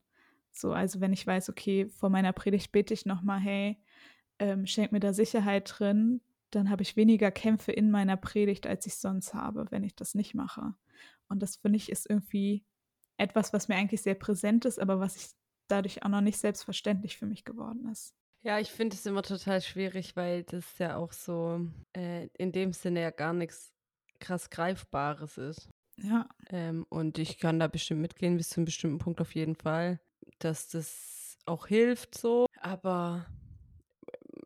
So, 0.53 0.73
also 0.73 1.01
wenn 1.01 1.13
ich 1.13 1.27
weiß, 1.27 1.49
okay, 1.49 1.89
vor 1.89 2.11
meiner 2.11 2.33
Predigt 2.33 2.73
bete 2.73 2.95
ich 2.95 3.07
nochmal, 3.07 3.41
hey, 3.41 3.83
ähm, 4.39 4.67
schenk 4.67 4.93
mir 4.93 5.01
da 5.01 5.13
Sicherheit 5.13 5.73
drin, 5.79 6.21
dann 6.51 6.69
habe 6.71 6.83
ich 6.83 6.97
weniger 6.97 7.31
Kämpfe 7.31 7.73
in 7.73 7.91
meiner 7.91 8.17
Predigt, 8.17 8.67
als 8.67 8.87
ich 8.87 8.97
sonst 8.97 9.35
habe, 9.35 9.67
wenn 9.71 9.85
ich 9.85 9.97
das 9.97 10.15
nicht 10.15 10.35
mache. 10.35 10.75
Und 11.29 11.43
das 11.43 11.57
finde 11.57 11.79
ich 11.79 11.91
ist 11.91 12.09
irgendwie 12.09 12.65
etwas, 13.17 13.53
was 13.53 13.69
mir 13.69 13.77
eigentlich 13.77 14.03
sehr 14.03 14.15
präsent 14.15 14.65
ist, 14.65 14.79
aber 14.79 15.01
was 15.01 15.17
ich 15.17 15.29
dadurch 15.69 16.03
auch 16.03 16.09
noch 16.09 16.21
nicht 16.21 16.39
selbstverständlich 16.39 17.17
für 17.17 17.27
mich 17.27 17.45
geworden 17.45 17.89
ist. 17.91 18.15
Ja, 18.43 18.59
ich 18.59 18.71
finde 18.73 18.97
es 18.97 19.07
immer 19.07 19.23
total 19.23 19.61
schwierig, 19.61 20.17
weil 20.17 20.43
das 20.43 20.79
ja 20.79 20.97
auch 20.97 21.13
so 21.13 21.61
äh, 21.97 22.29
in 22.37 22.53
dem 22.53 22.73
Sinne 22.73 23.01
ja 23.01 23.11
gar 23.11 23.33
nichts 23.33 23.73
krass 24.19 24.51
Greifbares 24.51 25.39
ist. 25.39 25.71
Ja. 25.97 26.29
Ähm, 26.51 26.85
und 26.89 27.19
ich 27.19 27.39
kann 27.39 27.61
da 27.61 27.69
bestimmt 27.69 28.01
mitgehen, 28.01 28.37
bis 28.37 28.49
zu 28.49 28.57
einem 28.57 28.65
bestimmten 28.65 28.99
Punkt 28.99 29.21
auf 29.21 29.35
jeden 29.35 29.55
Fall 29.55 30.01
dass 30.39 30.69
das 30.69 31.39
auch 31.47 31.67
hilft 31.67 32.17
so. 32.17 32.47
Aber 32.61 33.27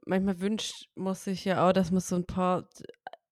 manchmal 0.05 0.41
wünscht 0.41 0.89
muss 0.95 1.25
sich 1.25 1.45
ja 1.45 1.69
auch, 1.69 1.73
dass 1.73 1.91
man 1.91 2.01
so 2.01 2.17
ein 2.17 2.27
paar 2.27 2.69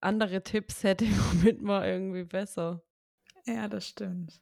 andere 0.01 0.43
Tipps 0.43 0.83
hätte, 0.83 1.07
womit 1.33 1.63
man 1.63 1.85
irgendwie 1.85 2.25
besser. 2.25 2.83
Ja, 3.47 3.69
das 3.69 3.87
stimmt. 3.87 4.41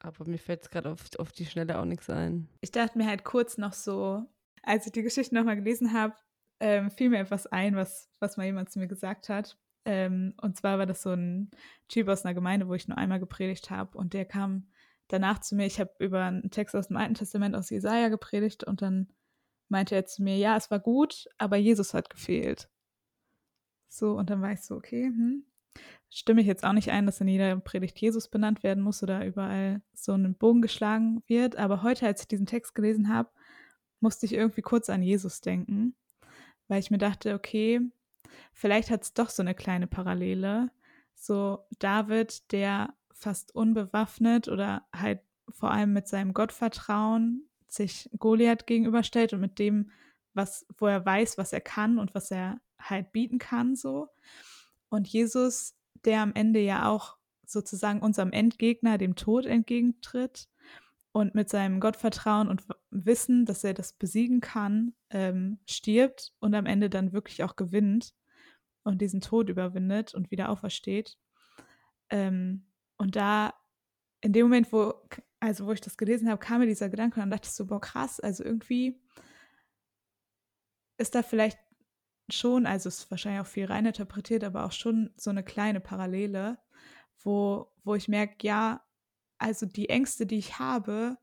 Aber 0.00 0.28
mir 0.28 0.38
fällt 0.38 0.62
es 0.62 0.70
gerade 0.70 0.90
auf, 0.90 1.04
auf 1.18 1.32
die 1.32 1.46
Schnelle 1.46 1.78
auch 1.78 1.84
nichts 1.84 2.10
ein. 2.10 2.48
Ich 2.60 2.70
dachte 2.70 2.98
mir 2.98 3.06
halt 3.06 3.24
kurz 3.24 3.58
noch 3.58 3.72
so, 3.72 4.24
als 4.62 4.86
ich 4.86 4.92
die 4.92 5.02
Geschichte 5.02 5.34
nochmal 5.34 5.56
gelesen 5.56 5.92
habe, 5.92 6.14
ähm, 6.60 6.90
fiel 6.90 7.10
mir 7.10 7.18
etwas 7.18 7.46
ein, 7.46 7.76
was, 7.76 8.10
was 8.18 8.36
mal 8.36 8.44
jemand 8.44 8.70
zu 8.70 8.78
mir 8.78 8.88
gesagt 8.88 9.28
hat. 9.28 9.58
Ähm, 9.84 10.34
und 10.40 10.56
zwar 10.56 10.78
war 10.78 10.86
das 10.86 11.02
so 11.02 11.10
ein 11.10 11.50
Typ 11.88 12.08
aus 12.08 12.24
einer 12.24 12.34
Gemeinde, 12.34 12.68
wo 12.68 12.74
ich 12.74 12.88
nur 12.88 12.98
einmal 12.98 13.20
gepredigt 13.20 13.70
habe. 13.70 13.96
Und 13.96 14.12
der 14.12 14.24
kam 14.24 14.68
danach 15.08 15.40
zu 15.40 15.54
mir, 15.54 15.66
ich 15.66 15.80
habe 15.80 15.92
über 15.98 16.24
einen 16.24 16.50
Text 16.50 16.74
aus 16.74 16.88
dem 16.88 16.96
Alten 16.96 17.14
Testament 17.14 17.54
aus 17.54 17.70
Jesaja 17.70 18.08
gepredigt 18.08 18.64
und 18.64 18.82
dann 18.82 19.08
meinte 19.68 19.94
er 19.94 20.06
zu 20.06 20.22
mir, 20.22 20.36
ja, 20.36 20.56
es 20.56 20.70
war 20.70 20.80
gut, 20.80 21.26
aber 21.38 21.56
Jesus 21.56 21.94
hat 21.94 22.10
gefehlt. 22.10 22.68
So, 23.88 24.12
und 24.12 24.30
dann 24.30 24.42
war 24.42 24.52
ich 24.52 24.60
so, 24.62 24.74
okay, 24.76 25.06
hm, 25.06 25.44
stimme 26.10 26.40
ich 26.40 26.46
jetzt 26.46 26.64
auch 26.64 26.72
nicht 26.72 26.90
ein, 26.90 27.06
dass 27.06 27.20
in 27.20 27.28
jeder 27.28 27.56
Predigt 27.56 27.98
Jesus 27.98 28.28
benannt 28.28 28.62
werden 28.62 28.82
muss 28.82 29.02
oder 29.02 29.24
überall 29.24 29.82
so 29.94 30.12
ein 30.12 30.34
Bogen 30.34 30.62
geschlagen 30.62 31.22
wird. 31.26 31.56
Aber 31.56 31.82
heute, 31.82 32.06
als 32.06 32.22
ich 32.22 32.28
diesen 32.28 32.46
Text 32.46 32.74
gelesen 32.74 33.08
habe, 33.08 33.30
musste 34.00 34.26
ich 34.26 34.34
irgendwie 34.34 34.62
kurz 34.62 34.90
an 34.90 35.02
Jesus 35.02 35.40
denken, 35.40 35.94
weil 36.68 36.80
ich 36.80 36.90
mir 36.90 36.98
dachte, 36.98 37.34
okay, 37.34 37.80
vielleicht 38.52 38.90
hat 38.90 39.02
es 39.02 39.14
doch 39.14 39.30
so 39.30 39.42
eine 39.42 39.54
kleine 39.54 39.86
Parallele. 39.86 40.70
So 41.14 41.64
David, 41.78 42.52
der 42.52 42.94
fast 43.16 43.54
unbewaffnet 43.54 44.48
oder 44.48 44.86
halt 44.94 45.20
vor 45.48 45.70
allem 45.70 45.92
mit 45.92 46.06
seinem 46.06 46.34
Gottvertrauen 46.34 47.48
sich 47.66 48.10
Goliath 48.18 48.66
gegenüberstellt 48.66 49.32
und 49.32 49.40
mit 49.40 49.58
dem, 49.58 49.90
was, 50.34 50.66
wo 50.78 50.86
er 50.86 51.04
weiß, 51.04 51.38
was 51.38 51.52
er 51.52 51.60
kann 51.60 51.98
und 51.98 52.14
was 52.14 52.30
er 52.30 52.60
halt 52.78 53.12
bieten 53.12 53.38
kann, 53.38 53.74
so. 53.74 54.08
Und 54.88 55.08
Jesus, 55.08 55.74
der 56.04 56.20
am 56.20 56.34
Ende 56.34 56.60
ja 56.60 56.88
auch 56.88 57.16
sozusagen 57.44 58.00
unserem 58.00 58.32
Endgegner, 58.32 58.98
dem 58.98 59.16
Tod, 59.16 59.46
entgegentritt 59.46 60.48
und 61.12 61.34
mit 61.34 61.48
seinem 61.48 61.80
Gottvertrauen 61.80 62.48
und 62.48 62.64
Wissen, 62.90 63.46
dass 63.46 63.64
er 63.64 63.74
das 63.74 63.92
besiegen 63.94 64.40
kann, 64.40 64.94
ähm, 65.10 65.58
stirbt 65.66 66.34
und 66.40 66.54
am 66.54 66.66
Ende 66.66 66.90
dann 66.90 67.12
wirklich 67.12 67.42
auch 67.42 67.56
gewinnt 67.56 68.14
und 68.82 69.00
diesen 69.00 69.20
Tod 69.20 69.48
überwindet 69.48 70.14
und 70.14 70.30
wieder 70.30 70.50
aufersteht. 70.50 71.18
Ähm, 72.10 72.66
und 72.98 73.16
da, 73.16 73.54
in 74.20 74.32
dem 74.32 74.46
Moment, 74.46 74.72
wo, 74.72 74.94
also 75.40 75.66
wo 75.66 75.72
ich 75.72 75.80
das 75.80 75.96
gelesen 75.96 76.28
habe, 76.28 76.38
kam 76.38 76.60
mir 76.60 76.66
dieser 76.66 76.88
Gedanke 76.88 77.16
und 77.16 77.22
dann 77.22 77.30
dachte 77.30 77.48
ich 77.48 77.54
so, 77.54 77.66
boah, 77.66 77.80
krass, 77.80 78.20
also 78.20 78.44
irgendwie 78.44 79.00
ist 80.98 81.14
da 81.14 81.22
vielleicht 81.22 81.58
schon, 82.30 82.66
also 82.66 82.88
es 82.88 83.00
ist 83.00 83.10
wahrscheinlich 83.10 83.40
auch 83.42 83.46
viel 83.46 83.66
reininterpretiert, 83.66 84.44
aber 84.44 84.64
auch 84.64 84.72
schon 84.72 85.10
so 85.16 85.30
eine 85.30 85.44
kleine 85.44 85.80
Parallele, 85.80 86.58
wo, 87.22 87.72
wo 87.84 87.94
ich 87.94 88.08
merke, 88.08 88.36
ja, 88.42 88.84
also 89.38 89.66
die 89.66 89.88
Ängste, 89.88 90.26
die 90.26 90.38
ich 90.38 90.58
habe, 90.58 91.18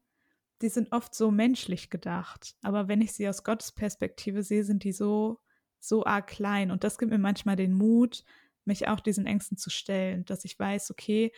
die 0.61 0.69
sind 0.69 0.91
oft 0.91 1.13
so 1.13 1.31
menschlich 1.31 1.89
gedacht. 1.89 2.55
Aber 2.61 2.87
wenn 2.87 3.01
ich 3.01 3.13
sie 3.13 3.27
aus 3.27 3.43
Gottes 3.43 3.71
Perspektive 3.71 4.43
sehe, 4.43 4.63
sind 4.63 4.83
die 4.83 4.93
so, 4.93 5.41
so 5.79 6.05
arg 6.05 6.27
klein. 6.27 6.71
Und 6.71 6.83
das 6.83 6.97
gibt 6.97 7.11
mir 7.11 7.17
manchmal 7.17 7.55
den 7.55 7.73
Mut, 7.73 8.23
mich 8.63 8.87
auch 8.87 9.01
diesen 9.01 9.25
Ängsten 9.25 9.57
zu 9.57 9.69
stellen, 9.69 10.23
dass 10.25 10.45
ich 10.45 10.57
weiß, 10.57 10.91
okay, 10.91 11.33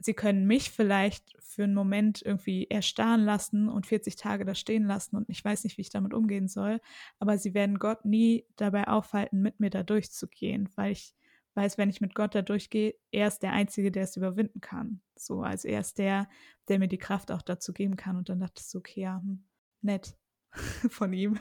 sie 0.00 0.14
können 0.14 0.46
mich 0.46 0.70
vielleicht 0.70 1.36
für 1.40 1.64
einen 1.64 1.74
Moment 1.74 2.22
irgendwie 2.22 2.66
erstarren 2.68 3.24
lassen 3.24 3.68
und 3.68 3.86
40 3.86 4.16
Tage 4.16 4.44
da 4.44 4.54
stehen 4.54 4.84
lassen 4.84 5.16
und 5.16 5.28
ich 5.28 5.44
weiß 5.44 5.64
nicht, 5.64 5.76
wie 5.76 5.82
ich 5.82 5.90
damit 5.90 6.14
umgehen 6.14 6.48
soll, 6.48 6.80
aber 7.18 7.38
sie 7.38 7.54
werden 7.54 7.78
Gott 7.78 8.04
nie 8.04 8.46
dabei 8.56 8.88
aufhalten, 8.88 9.40
mit 9.40 9.60
mir 9.60 9.70
da 9.70 9.82
durchzugehen, 9.82 10.68
weil 10.76 10.92
ich 10.92 11.14
weiß, 11.54 11.78
wenn 11.78 11.90
ich 11.90 12.00
mit 12.00 12.14
Gott 12.14 12.34
da 12.34 12.42
durchgehe, 12.42 12.94
er 13.10 13.28
ist 13.28 13.42
der 13.42 13.52
Einzige, 13.52 13.90
der 13.90 14.04
es 14.04 14.16
überwinden 14.16 14.60
kann. 14.60 15.02
So, 15.16 15.42
also 15.42 15.68
er 15.68 15.80
ist 15.80 15.98
der, 15.98 16.28
der 16.68 16.78
mir 16.78 16.88
die 16.88 16.98
Kraft 16.98 17.30
auch 17.30 17.42
dazu 17.42 17.72
geben 17.72 17.96
kann. 17.96 18.16
Und 18.16 18.28
dann 18.28 18.40
dachte 18.40 18.60
ich 18.60 18.66
so, 18.66 18.78
okay, 18.78 19.00
ja, 19.00 19.20
hm, 19.20 19.44
nett 19.82 20.16
von 20.90 21.12
ihm. 21.12 21.38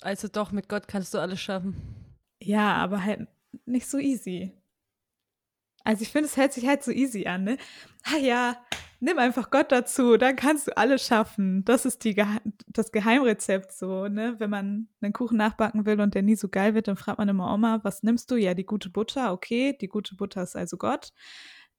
also 0.00 0.28
doch, 0.28 0.52
mit 0.52 0.68
Gott 0.68 0.86
kannst 0.86 1.14
du 1.14 1.18
alles 1.18 1.40
schaffen. 1.40 1.74
Ja, 2.40 2.74
aber 2.76 3.04
halt 3.04 3.28
nicht 3.64 3.86
so 3.86 3.98
easy. 3.98 4.52
Also 5.84 6.02
ich 6.02 6.10
finde, 6.10 6.26
es 6.26 6.36
hört 6.36 6.52
sich 6.52 6.66
halt 6.66 6.82
so 6.82 6.90
easy 6.90 7.26
an, 7.26 7.44
ne? 7.44 7.56
Ah 8.04 8.16
ja, 8.16 8.56
nimm 9.00 9.18
einfach 9.18 9.50
Gott 9.50 9.72
dazu, 9.72 10.16
dann 10.16 10.36
kannst 10.36 10.68
du 10.68 10.76
alles 10.76 11.04
schaffen. 11.06 11.64
Das 11.64 11.84
ist 11.84 12.04
die 12.04 12.14
Gehe 12.14 12.40
das 12.68 12.92
Geheimrezept 12.92 13.72
so, 13.72 14.08
ne? 14.08 14.36
Wenn 14.38 14.50
man 14.50 14.88
einen 15.00 15.12
Kuchen 15.12 15.36
nachbacken 15.36 15.86
will 15.86 16.00
und 16.00 16.14
der 16.14 16.22
nie 16.22 16.36
so 16.36 16.48
geil 16.48 16.74
wird, 16.74 16.88
dann 16.88 16.96
fragt 16.96 17.18
man 17.18 17.28
immer 17.28 17.52
Oma, 17.52 17.80
was 17.82 18.02
nimmst 18.02 18.30
du? 18.30 18.36
Ja, 18.36 18.54
die 18.54 18.66
gute 18.66 18.90
Butter, 18.90 19.32
okay, 19.32 19.76
die 19.80 19.88
gute 19.88 20.14
Butter 20.14 20.42
ist 20.42 20.56
also 20.56 20.76
Gott. 20.76 21.12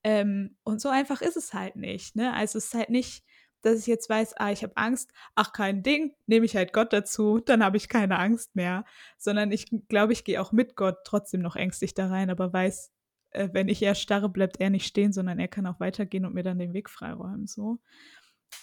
Ähm, 0.04 0.58
und 0.64 0.82
so 0.82 0.90
einfach 0.90 1.22
ist 1.22 1.38
es 1.38 1.54
halt 1.54 1.78
nicht, 1.78 2.16
ne? 2.16 2.34
Also 2.34 2.58
es 2.58 2.66
ist 2.66 2.74
halt 2.74 2.90
nicht, 2.90 3.24
dass 3.62 3.80
ich 3.80 3.88
jetzt 3.88 4.10
weiß, 4.10 4.36
ah, 4.38 4.52
ich 4.52 4.64
habe 4.64 4.76
Angst, 4.76 5.12
ach, 5.36 5.54
kein 5.54 5.84
Ding, 5.84 6.14
nehme 6.28 6.46
ich 6.46 6.56
halt 6.56 6.74
Gott 6.74 6.92
dazu, 6.94 7.40
dann 7.40 7.64
habe 7.64 7.78
ich 7.78 7.88
keine 7.88 8.20
Angst 8.20 8.56
mehr. 8.56 8.86
Sondern 9.18 9.52
ich 9.52 9.68
glaube, 9.88 10.14
ich 10.14 10.26
gehe 10.26 10.42
auch 10.42 10.52
mit 10.52 10.76
Gott 10.76 10.98
trotzdem 11.06 11.42
noch 11.42 11.56
ängstlich 11.56 11.94
da 11.94 12.08
rein, 12.10 12.30
aber 12.30 12.52
weiß, 12.52 12.92
äh, 13.34 13.50
wenn 13.52 13.68
ich 13.68 13.82
eher 13.82 13.96
starre, 13.96 14.30
bleibt 14.30 14.60
er 14.60 14.70
nicht 14.70 14.86
stehen, 14.86 15.14
sondern 15.14 15.40
er 15.40 15.48
kann 15.48 15.66
auch 15.66 15.80
weitergehen 15.80 16.26
und 16.26 16.34
mir 16.34 16.44
dann 16.44 16.60
den 16.60 16.74
Weg 16.74 16.90
freiräumen. 16.90 17.48
So. 17.48 17.80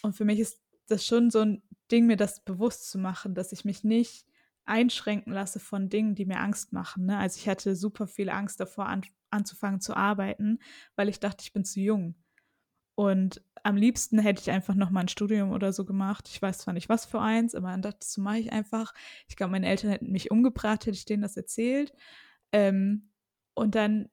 Und 0.03 0.15
für 0.15 0.25
mich 0.25 0.41
ist 0.41 0.61
das 0.87 1.07
schon 1.07 1.31
so 1.31 1.41
ein 1.41 1.63
Ding, 1.91 2.07
mir 2.07 2.17
das 2.17 2.43
bewusst 2.45 2.91
zu 2.91 2.99
machen, 2.99 3.35
dass 3.35 3.53
ich 3.53 3.65
mich 3.65 3.85
nicht 3.85 4.27
einschränken 4.65 5.33
lasse 5.33 5.59
von 5.59 5.89
Dingen, 5.89 6.15
die 6.15 6.27
mir 6.27 6.39
Angst 6.39 6.73
machen. 6.73 7.07
Ne? 7.07 7.19
Also 7.19 7.39
ich 7.39 7.49
hatte 7.49 7.75
super 7.75 8.07
viel 8.07 8.31
Angst 8.31 8.61
davor, 8.61 8.87
an, 8.87 9.03
anzufangen 9.31 9.81
zu 9.81 9.97
arbeiten, 9.97 10.59
weil 10.97 11.09
ich 11.09 11.19
dachte, 11.21 11.43
ich 11.43 11.53
bin 11.53 11.65
zu 11.65 11.81
jung. 11.81 12.15
Und 12.95 13.43
am 13.63 13.77
liebsten 13.77 14.19
hätte 14.19 14.41
ich 14.43 14.51
einfach 14.51 14.75
noch 14.75 14.91
mal 14.91 15.01
ein 15.01 15.09
Studium 15.09 15.51
oder 15.51 15.73
so 15.73 15.85
gemacht. 15.85 16.29
Ich 16.29 16.41
weiß 16.41 16.59
zwar 16.59 16.75
nicht, 16.75 16.89
was 16.89 17.07
für 17.07 17.21
eins, 17.21 17.55
aber 17.55 17.71
dann 17.71 17.83
dachte 17.83 17.99
ich, 18.03 18.09
das 18.09 18.17
mache 18.19 18.39
ich 18.39 18.53
einfach. 18.53 18.95
Ich 19.29 19.37
glaube, 19.37 19.53
meine 19.53 19.69
Eltern 19.69 19.91
hätten 19.91 20.13
mich 20.13 20.31
umgebracht, 20.31 20.87
hätte 20.87 20.97
ich 20.97 21.05
denen 21.05 21.23
das 21.23 21.37
erzählt. 21.37 21.93
Ähm, 22.53 23.11
und 23.55 23.75
dann 23.75 24.09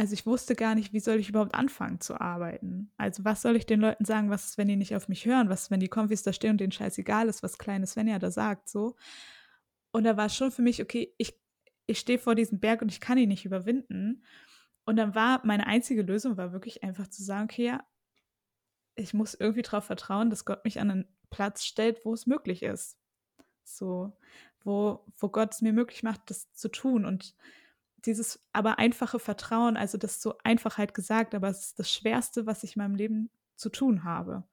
also 0.00 0.14
ich 0.14 0.24
wusste 0.24 0.56
gar 0.56 0.74
nicht, 0.74 0.94
wie 0.94 1.00
soll 1.00 1.18
ich 1.18 1.28
überhaupt 1.28 1.54
anfangen 1.54 2.00
zu 2.00 2.18
arbeiten. 2.18 2.90
Also 2.96 3.22
was 3.26 3.42
soll 3.42 3.54
ich 3.54 3.66
den 3.66 3.82
Leuten 3.82 4.06
sagen, 4.06 4.30
was 4.30 4.46
ist, 4.46 4.56
wenn 4.56 4.66
die 4.66 4.76
nicht 4.76 4.96
auf 4.96 5.08
mich 5.08 5.26
hören, 5.26 5.50
was 5.50 5.64
ist, 5.64 5.70
wenn 5.70 5.78
die 5.78 5.88
Konfis 5.88 6.22
da 6.22 6.32
stehen 6.32 6.52
und 6.52 6.60
denen 6.62 6.72
scheißegal 6.72 7.28
ist, 7.28 7.42
was 7.42 7.58
kleine 7.58 7.86
Svenja 7.86 8.18
da 8.18 8.30
sagt, 8.30 8.70
so. 8.70 8.96
Und 9.90 10.04
da 10.04 10.16
war 10.16 10.24
es 10.24 10.34
schon 10.34 10.52
für 10.52 10.62
mich, 10.62 10.80
okay, 10.80 11.14
ich, 11.18 11.38
ich 11.84 11.98
stehe 11.98 12.18
vor 12.18 12.34
diesem 12.34 12.60
Berg 12.60 12.80
und 12.80 12.90
ich 12.90 13.02
kann 13.02 13.18
ihn 13.18 13.28
nicht 13.28 13.44
überwinden. 13.44 14.24
Und 14.86 14.96
dann 14.96 15.14
war 15.14 15.44
meine 15.44 15.66
einzige 15.66 16.00
Lösung, 16.00 16.38
war 16.38 16.54
wirklich 16.54 16.82
einfach 16.82 17.08
zu 17.08 17.22
sagen, 17.22 17.44
okay, 17.44 17.66
ja, 17.66 17.84
ich 18.94 19.12
muss 19.12 19.34
irgendwie 19.34 19.60
darauf 19.60 19.84
vertrauen, 19.84 20.30
dass 20.30 20.46
Gott 20.46 20.64
mich 20.64 20.80
an 20.80 20.90
einen 20.90 21.08
Platz 21.28 21.62
stellt, 21.66 22.06
wo 22.06 22.14
es 22.14 22.26
möglich 22.26 22.62
ist. 22.62 22.96
So, 23.64 24.16
wo, 24.64 25.04
wo 25.18 25.28
Gott 25.28 25.52
es 25.52 25.60
mir 25.60 25.74
möglich 25.74 26.02
macht, 26.02 26.22
das 26.30 26.50
zu 26.54 26.70
tun. 26.70 27.04
Und 27.04 27.34
dieses 28.06 28.40
aber 28.52 28.78
einfache 28.78 29.18
Vertrauen, 29.18 29.76
also 29.76 29.98
das 29.98 30.20
so 30.20 30.34
Einfachheit 30.44 30.94
gesagt, 30.94 31.34
aber 31.34 31.48
es 31.48 31.66
ist 31.66 31.78
das 31.78 31.90
Schwerste, 31.90 32.46
was 32.46 32.64
ich 32.64 32.76
in 32.76 32.82
meinem 32.82 32.94
Leben 32.94 33.30
zu 33.56 33.68
tun 33.70 34.04
habe. 34.04 34.44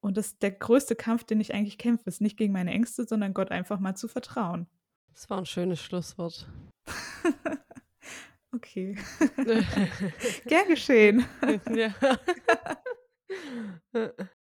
Und 0.00 0.16
das 0.16 0.28
ist 0.28 0.42
der 0.42 0.50
größte 0.50 0.96
Kampf, 0.96 1.24
den 1.24 1.40
ich 1.40 1.54
eigentlich 1.54 1.78
kämpfe, 1.78 2.08
ist 2.08 2.20
nicht 2.20 2.36
gegen 2.36 2.52
meine 2.52 2.72
Ängste, 2.72 3.06
sondern 3.06 3.34
Gott 3.34 3.50
einfach 3.50 3.78
mal 3.78 3.94
zu 3.94 4.08
vertrauen. 4.08 4.66
Das 5.12 5.30
war 5.30 5.38
ein 5.38 5.46
schönes 5.46 5.80
Schlusswort. 5.80 6.48
okay. 8.52 8.96
Gern 10.46 10.68
geschehen. 10.68 11.24
ja. 11.70 11.94